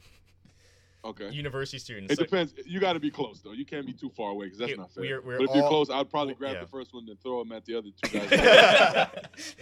Okay. 1.03 1.31
University 1.31 1.79
students. 1.79 2.13
It 2.13 2.17
So- 2.19 2.25
depends. 2.25 2.53
You 2.67 2.79
got 2.79 2.93
to 2.93 3.01
be 3.01 3.11
close 3.11 3.41
though. 3.41 3.53
You 3.53 3.65
can't 3.65 3.87
be 3.87 3.93
too 3.95 4.11
far 4.11 4.33
away 4.33 4.47
because 4.47 4.59
that's 4.59 4.73
Okay, 4.73 4.81
not 4.81 4.93
fair. 4.93 5.03
we're- 5.03 5.21
we're 5.25 5.39
but 5.39 5.49
if 5.51 5.57
you're 5.57 5.69
close, 5.69 5.89
I'd 5.89 6.11
probably 6.11 6.35
grab 6.35 6.55
yeah. 6.57 6.61
the 6.61 6.67
first 6.67 6.93
one 6.93 7.09
and 7.09 7.19
throw 7.23 7.43
them 7.43 7.53
at 7.53 7.65
the 7.65 7.75
other 7.77 7.89
two 8.03 8.11
guys. 8.19 8.31
Yeah, 8.31 9.09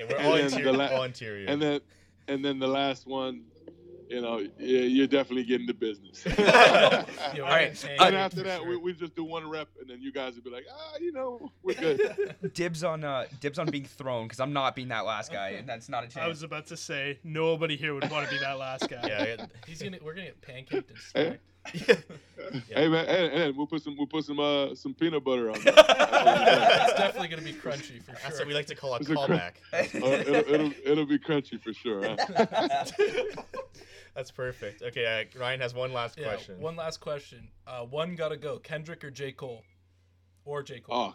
we're 0.09 0.17
And 0.17 0.27
all 0.27 0.35
interior. 0.35 0.65
the 0.65 0.73
la- 0.73 0.87
all 0.89 1.03
interior. 1.05 1.47
and 1.49 1.63
then, 1.63 1.81
and 2.27 2.45
then 2.45 2.59
the 2.59 2.67
last 2.67 3.07
one, 3.07 3.45
you 4.09 4.21
know, 4.21 4.39
yeah, 4.39 4.81
you're 4.81 5.07
definitely 5.07 5.45
getting 5.45 5.67
the 5.67 5.75
business. 5.75 6.25
Yeah, 6.39 7.05
we're 7.35 7.43
All 7.45 7.49
right, 7.51 7.85
uh, 7.85 7.89
and 7.89 7.99
paid 7.99 8.15
after 8.15 8.43
that, 8.45 8.61
sure. 8.61 8.69
we, 8.71 8.77
we 8.77 8.93
just 8.95 9.15
do 9.15 9.23
one 9.25 9.49
rep, 9.49 9.69
and 9.81 9.89
then 9.89 10.01
you 10.01 10.13
guys 10.13 10.35
would 10.35 10.45
be 10.45 10.51
like, 10.51 10.67
ah, 10.73 10.93
you 11.01 11.13
know, 11.13 11.53
we're 11.63 11.75
good. 11.75 12.35
dibs 12.55 12.83
on 12.83 13.05
uh, 13.05 13.27
dibs 13.41 13.59
on 13.59 13.71
being 13.71 13.85
thrown 13.85 14.25
because 14.27 14.41
I'm 14.41 14.53
not 14.53 14.75
being 14.75 14.89
that 14.89 15.05
last 15.05 15.31
guy, 15.31 15.51
and 15.51 15.69
that's 15.69 15.89
not 15.89 16.17
a 16.17 16.21
I 16.23 16.27
was 16.29 16.43
about 16.43 16.67
to 16.69 16.77
say 16.77 17.19
nobody 17.23 17.77
here 17.77 17.95
would 17.95 18.11
want 18.11 18.27
to 18.29 18.33
be 18.33 18.41
that 18.41 18.59
last 18.59 18.89
guy. 18.89 19.01
yeah, 19.07 19.25
yeah. 19.39 19.47
He's 19.67 19.83
gonna 19.83 19.99
we're 20.03 20.15
gonna 20.15 20.29
get 20.29 20.41
pancaked 20.41 20.89
and 20.91 20.99
Hey. 21.15 21.39
smacked. 21.75 22.05
Hey 22.71 22.89
man, 22.89 23.05
and, 23.07 23.33
and 23.43 23.57
we'll 23.57 23.67
put 23.67 23.83
some 23.83 23.95
we'll 23.99 24.07
put 24.07 24.25
some 24.25 24.41
uh 24.41 24.75
some 24.75 24.95
peanut 24.95 25.23
butter 25.23 25.51
on 25.51 25.57
It's 25.57 25.65
definitely 25.65 27.29
gonna 27.29 27.43
be 27.43 27.53
crunchy 27.53 28.01
for 28.03 28.13
sure. 28.13 28.21
That's 28.23 28.39
what 28.39 28.49
we 28.49 28.55
like 28.55 28.67
to 28.67 28.75
call 28.75 28.95
a 28.95 28.99
It's 29.01 29.11
a 29.11 29.15
cr- 29.15 29.19
callback. 29.21 29.53
Uh, 29.73 29.77
it'll, 29.77 30.55
it'll, 30.55 30.73
it'll 30.85 31.07
be 31.07 31.19
crunchy 31.19 31.61
for 31.61 31.75
sure. 31.75 32.17
Huh? 32.17 32.85
That's 34.19 34.33
perfect. 34.33 34.83
Okay, 34.83 35.07
uh, 35.07 35.39
Ryan 35.39 35.61
has 35.61 35.75
one 35.75 35.93
last 35.93 36.19
yeah, 36.19 36.25
question. 36.25 36.61
One 36.61 36.75
last 36.75 36.99
question. 36.99 37.47
Uh, 37.69 37.85
one 37.85 38.17
gotta 38.17 38.37
go. 38.37 38.59
Kendrick 38.59 39.05
or 39.05 39.13
J 39.13 39.31
Cole, 39.31 39.63
or 40.45 40.61
J 40.65 40.81
Cole. 40.81 41.15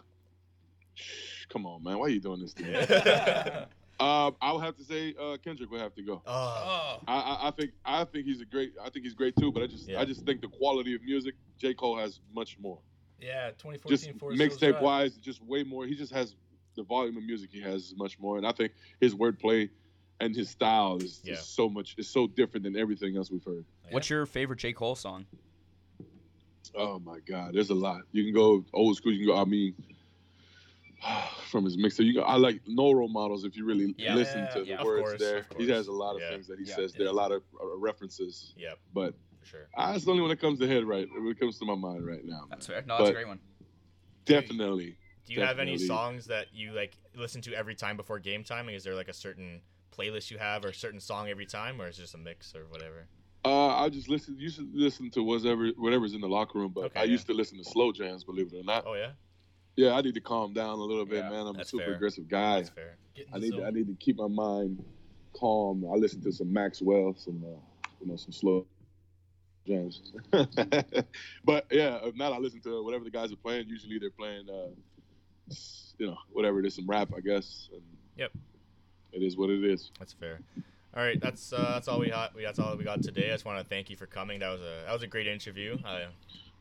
come 1.50 1.66
on, 1.66 1.82
man, 1.82 1.98
why 1.98 2.06
are 2.06 2.08
you 2.08 2.20
doing 2.20 2.40
this 2.40 2.54
to 2.54 2.62
me? 2.62 3.66
Uh, 4.00 4.32
I 4.42 4.52
would 4.52 4.64
have 4.64 4.74
to 4.74 4.82
say 4.82 5.14
uh, 5.22 5.36
Kendrick 5.36 5.70
would 5.70 5.80
have 5.80 5.94
to 5.94 6.02
go. 6.02 6.20
oh, 6.26 6.98
Oh, 6.98 6.98
I, 7.06 7.14
I, 7.14 7.48
I 7.48 7.50
think 7.52 7.70
I 7.84 8.04
think 8.04 8.26
he's 8.26 8.40
a 8.40 8.44
great. 8.44 8.72
I 8.82 8.90
think 8.90 9.04
he's 9.04 9.14
great 9.14 9.36
too. 9.36 9.52
But 9.52 9.62
I 9.62 9.66
just 9.68 9.88
Yeah. 9.88 10.00
I 10.00 10.04
just 10.04 10.26
think 10.26 10.40
the 10.40 10.48
quality 10.48 10.96
of 10.96 11.02
music, 11.04 11.36
J 11.58 11.74
Cole 11.74 11.96
has 11.96 12.18
much 12.34 12.58
more. 12.58 12.80
yeah, 13.20 13.50
2014 13.50 14.18
Just 14.18 14.60
mixtape 14.60 14.80
wise, 14.80 15.16
just 15.18 15.40
way 15.44 15.62
more. 15.62 15.86
He 15.86 15.94
just 15.94 16.12
has 16.12 16.34
the 16.74 16.82
volume 16.82 17.16
of 17.16 17.22
music 17.22 17.50
he 17.52 17.60
has 17.60 17.84
is 17.84 17.94
much 17.96 18.18
more. 18.18 18.36
And 18.36 18.44
I 18.44 18.50
think 18.50 18.72
his 19.00 19.14
wordplay 19.14 19.70
and 20.20 20.34
his 20.34 20.50
style 20.50 20.98
is, 20.98 21.20
Yeah. 21.24 21.34
is 21.34 21.48
so 21.48 21.68
much. 21.68 21.94
Is 21.98 22.08
so 22.08 22.26
different 22.26 22.64
than 22.64 22.76
everything 22.76 23.16
else 23.16 23.30
we've 23.30 23.44
heard. 23.44 23.64
What's 23.90 24.10
your 24.10 24.26
favorite 24.26 24.58
J 24.58 24.72
Cole 24.72 24.94
song? 24.94 25.26
Oh 26.74 26.98
my 26.98 27.20
God, 27.20 27.54
there's 27.54 27.70
a 27.70 27.74
lot. 27.74 28.02
You 28.12 28.24
can 28.24 28.32
go 28.34 28.64
old 28.72 28.96
school. 28.96 29.12
You 29.12 29.26
can 29.26 29.34
go. 29.34 29.40
I 29.40 29.44
mean, 29.44 29.74
from 31.50 31.64
his 31.64 31.76
mixtape, 31.76 32.06
you 32.06 32.14
go. 32.14 32.22
I 32.22 32.36
like 32.36 32.60
no 32.66 32.92
role 32.92 33.08
models. 33.08 33.44
If 33.44 33.56
you 33.56 33.64
really 33.64 33.94
Yeah. 33.98 34.14
listen 34.14 34.48
to 34.54 34.64
Yeah, 34.64 34.78
the 34.78 34.84
words 34.84 35.08
course, 35.10 35.20
there, 35.20 35.46
he 35.56 35.68
has 35.68 35.88
a 35.88 35.92
lot 35.92 36.16
of 36.16 36.22
Yeah. 36.22 36.30
things 36.30 36.46
that 36.48 36.58
he 36.58 36.64
Yeah. 36.64 36.74
says. 36.76 36.94
There 36.94 37.06
are 37.06 37.10
a 37.10 37.12
lot 37.12 37.32
of 37.32 37.42
uh, 37.60 37.76
references, 37.76 38.54
Yeah, 38.56 38.74
but 38.92 39.14
for 39.38 39.46
sure. 39.46 39.68
uh, 39.76 39.92
it's 39.94 40.08
only 40.08 40.20
one 40.22 40.30
that 40.30 40.40
comes 40.40 40.58
to 40.60 40.66
head 40.66 40.84
right. 40.84 41.08
When 41.12 41.28
it 41.28 41.38
comes 41.38 41.58
to 41.58 41.64
my 41.64 41.74
mind 41.74 42.06
right 42.06 42.24
now. 42.24 42.40
man. 42.40 42.48
That's 42.50 42.66
fair. 42.66 42.82
No, 42.86 42.96
that's 42.98 43.10
a 43.10 43.12
great 43.12 43.28
one. 43.28 43.40
Definitely. 44.24 44.96
Do 45.26 45.32
you 45.32 45.42
have 45.42 45.58
any 45.58 45.78
songs 45.78 46.26
that 46.26 46.52
you 46.52 46.72
like 46.72 46.96
listen 47.14 47.40
to 47.42 47.54
every 47.54 47.74
time 47.74 47.96
before 47.96 48.18
game 48.18 48.42
time? 48.44 48.66
Like, 48.66 48.74
is 48.74 48.84
there 48.84 48.94
like 48.94 49.08
a 49.08 49.12
certain 49.14 49.62
playlist 49.96 50.30
you 50.30 50.38
have 50.38 50.64
or 50.64 50.68
a 50.68 50.74
certain 50.74 51.00
song 51.00 51.28
every 51.28 51.46
time, 51.46 51.80
or 51.80 51.88
is 51.88 51.98
it 51.98 52.02
just 52.02 52.14
a 52.14 52.18
mix 52.18 52.54
or 52.54 52.66
whatever? 52.66 53.06
Uh, 53.44 53.76
I 53.76 53.88
just 53.90 54.08
listen. 54.08 54.36
Used 54.38 54.56
to 54.58 54.68
listen 54.72 55.10
to 55.10 55.22
whatever 55.22 55.68
whatever's 55.76 56.14
in 56.14 56.20
the 56.20 56.28
locker 56.28 56.58
room, 56.58 56.72
but 56.74 56.84
Okay, 56.84 57.00
I 57.00 57.04
yeah. 57.04 57.10
used 57.12 57.26
to 57.26 57.34
listen 57.34 57.58
to 57.58 57.64
slow 57.64 57.92
jams. 57.92 58.24
Believe 58.24 58.52
it 58.52 58.56
or 58.56 58.64
not. 58.64 58.84
Oh 58.86 58.94
yeah, 58.94 59.10
Yeah, 59.76 59.92
I 59.92 60.00
need 60.00 60.14
to 60.14 60.20
calm 60.20 60.52
down 60.54 60.70
a 60.78 60.82
little 60.82 61.04
bit, 61.04 61.24
Yeah, 61.24 61.30
man. 61.30 61.46
I'm 61.46 61.60
a 61.60 61.64
super 61.64 61.84
fair. 61.84 61.94
aggressive 61.94 62.26
guy. 62.28 62.56
that's 62.56 62.70
fair. 62.70 62.96
I 63.32 63.38
the 63.38 63.40
need 63.40 63.56
to, 63.56 63.64
I 63.64 63.70
need 63.70 63.86
to 63.88 63.94
keep 64.00 64.16
my 64.16 64.28
mind 64.28 64.82
calm. 65.38 65.84
I 65.92 65.96
listen 65.96 66.22
to 66.22 66.32
some 66.32 66.52
Maxwell, 66.52 67.14
some 67.16 67.42
uh, 67.44 67.88
you 68.00 68.06
know 68.06 68.16
some 68.16 68.32
slow 68.32 68.66
jams. 69.66 70.00
but 70.32 71.66
yeah, 71.70 71.98
if 72.02 72.14
not, 72.16 72.32
I 72.32 72.38
listen 72.38 72.60
to 72.62 72.82
whatever 72.82 73.04
the 73.04 73.10
guys 73.10 73.32
are 73.32 73.36
playing. 73.36 73.68
Usually 73.68 73.98
they're 73.98 74.10
playing, 74.10 74.46
uh, 74.48 74.70
you 75.98 76.06
know, 76.06 76.16
whatever 76.30 76.60
it 76.60 76.66
is, 76.66 76.74
some 76.76 76.86
rap, 76.86 77.10
I 77.16 77.20
guess. 77.20 77.68
And 77.72 77.82
Yep. 78.16 78.32
It 79.14 79.22
is 79.22 79.36
what 79.36 79.50
it 79.50 79.64
is. 79.64 79.90
That's 79.98 80.12
fair. 80.12 80.40
All 80.96 81.02
right, 81.02 81.20
that's 81.20 81.52
uh, 81.52 81.72
that's 81.74 81.88
all 81.88 81.98
we 81.98 82.10
got. 82.10 82.34
We 82.34 82.42
that's 82.42 82.58
all 82.58 82.76
we 82.76 82.84
got 82.84 83.02
today. 83.02 83.28
I 83.28 83.32
just 83.32 83.44
want 83.44 83.58
to 83.58 83.64
thank 83.64 83.90
you 83.90 83.96
for 83.96 84.06
coming. 84.06 84.40
That 84.40 84.50
was 84.50 84.60
a 84.60 84.82
that 84.86 84.92
was 84.92 85.02
a 85.02 85.06
great 85.06 85.26
interview. 85.26 85.76
Uh, 85.84 86.06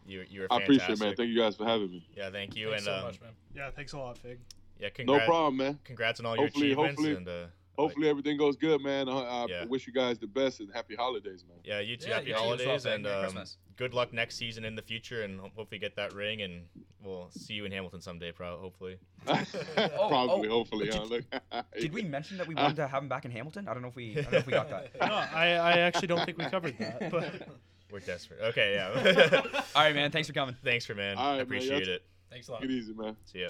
you 0.07 0.25
you 0.29 0.41
were 0.41 0.47
Fantastic. 0.47 0.51
I 0.51 0.63
appreciate 0.63 0.89
it, 0.89 0.99
man. 0.99 1.15
Thank 1.15 1.29
you 1.29 1.39
guys 1.39 1.55
for 1.55 1.65
having 1.65 1.91
me. 1.91 2.07
Yeah, 2.15 2.29
thank 2.29 2.55
you. 2.55 2.69
Thanks 2.69 2.85
and 2.87 2.93
so 2.93 2.99
um, 2.99 3.03
much, 3.05 3.21
man. 3.21 3.31
Yeah, 3.55 3.69
thanks 3.75 3.93
a 3.93 3.97
lot, 3.97 4.17
Fig. 4.17 4.39
Yeah, 4.79 4.89
No 5.05 5.19
problem, 5.19 5.57
man. 5.57 5.79
congrats 5.83 6.19
on 6.19 6.25
all 6.25 6.35
your 6.35 6.47
achievements. 6.47 6.99
hopefully- 6.99 7.15
and 7.15 7.27
uh, 7.27 7.45
Hopefully 7.77 8.07
everything 8.07 8.37
goes 8.37 8.55
good, 8.55 8.81
man. 8.81 9.09
I, 9.09 9.13
I 9.13 9.45
Yeah. 9.49 9.65
wish 9.65 9.87
you 9.87 9.93
guys 9.93 10.19
the 10.19 10.27
best 10.27 10.59
and 10.59 10.69
happy 10.73 10.95
holidays, 10.95 11.43
man. 11.47 11.57
yeah, 11.63 11.79
you 11.79 11.97
too. 11.97 12.09
Yeah, 12.09 12.15
happy 12.15 12.27
you 12.27 12.33
too 12.33 12.37
as 12.37 12.39
well, 12.41 12.49
holidays 12.57 12.83
Ben. 12.83 12.93
and 12.93 13.07
um, 13.07 13.21
Christmas. 13.23 13.57
good 13.77 13.93
luck 13.95 14.13
next 14.13 14.35
season 14.35 14.63
in 14.65 14.75
the 14.75 14.81
future, 14.81 15.23
and 15.23 15.39
hopefully 15.55 15.79
get 15.79 15.95
that 15.95 16.13
ring, 16.13 16.41
and 16.43 16.65
we'll 17.03 17.29
see 17.31 17.53
you 17.55 17.65
in 17.65 17.71
Hamilton 17.71 17.99
someday. 18.01 18.31
Pro- 18.31 18.59
hopefully. 18.59 18.97
Probably, 19.25 20.47
oh, 20.49 20.51
hopefully. 20.51 20.85
did- 20.89 21.25
huh? 21.51 21.63
Did 21.79 21.93
we 21.93 22.03
mention 22.03 22.37
that 22.37 22.47
we 22.47 22.53
wanted 22.61 22.75
to 22.75 22.87
have 22.87 23.01
him 23.01 23.09
back 23.09 23.25
in 23.25 23.31
Hamilton? 23.31 23.67
I 23.67 23.73
don't 23.73 23.81
know 23.81 23.89
if 23.89 23.95
we. 23.95 24.11
I 24.11 24.21
don't 24.21 24.31
know 24.33 24.37
if 24.39 24.45
we 24.47 24.53
got 24.53 24.69
that. 24.69 24.91
No, 24.99 25.07
I, 25.07 25.47
I 25.53 25.71
actually 25.79 26.07
don't 26.07 26.23
think 26.25 26.37
we 26.37 26.45
covered 26.45 26.77
that. 26.77 27.09
But 27.09 27.47
We're 27.91 27.99
desperate. 28.01 28.39
Okay, 28.41 28.73
yeah. 28.75 29.41
All 29.75 29.81
right, 29.83 29.95
man. 29.95 30.11
Thanks 30.11 30.27
for 30.27 30.33
coming. 30.33 30.55
Thanks 30.63 30.85
for 30.85 30.93
man. 30.95 31.17
All 31.17 31.31
right, 31.31 31.39
I 31.39 31.41
appreciate 31.41 31.85
y'all- 31.87 31.95
it. 31.95 32.03
Thanks 32.29 32.47
a 32.49 32.51
lot. 32.51 32.61
Take 32.61 32.69
it 32.69 32.73
easy, 32.73 32.93
man. 32.93 33.15
See 33.25 33.41
ya. 33.41 33.49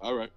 All 0.00 0.14
right. 0.14 0.30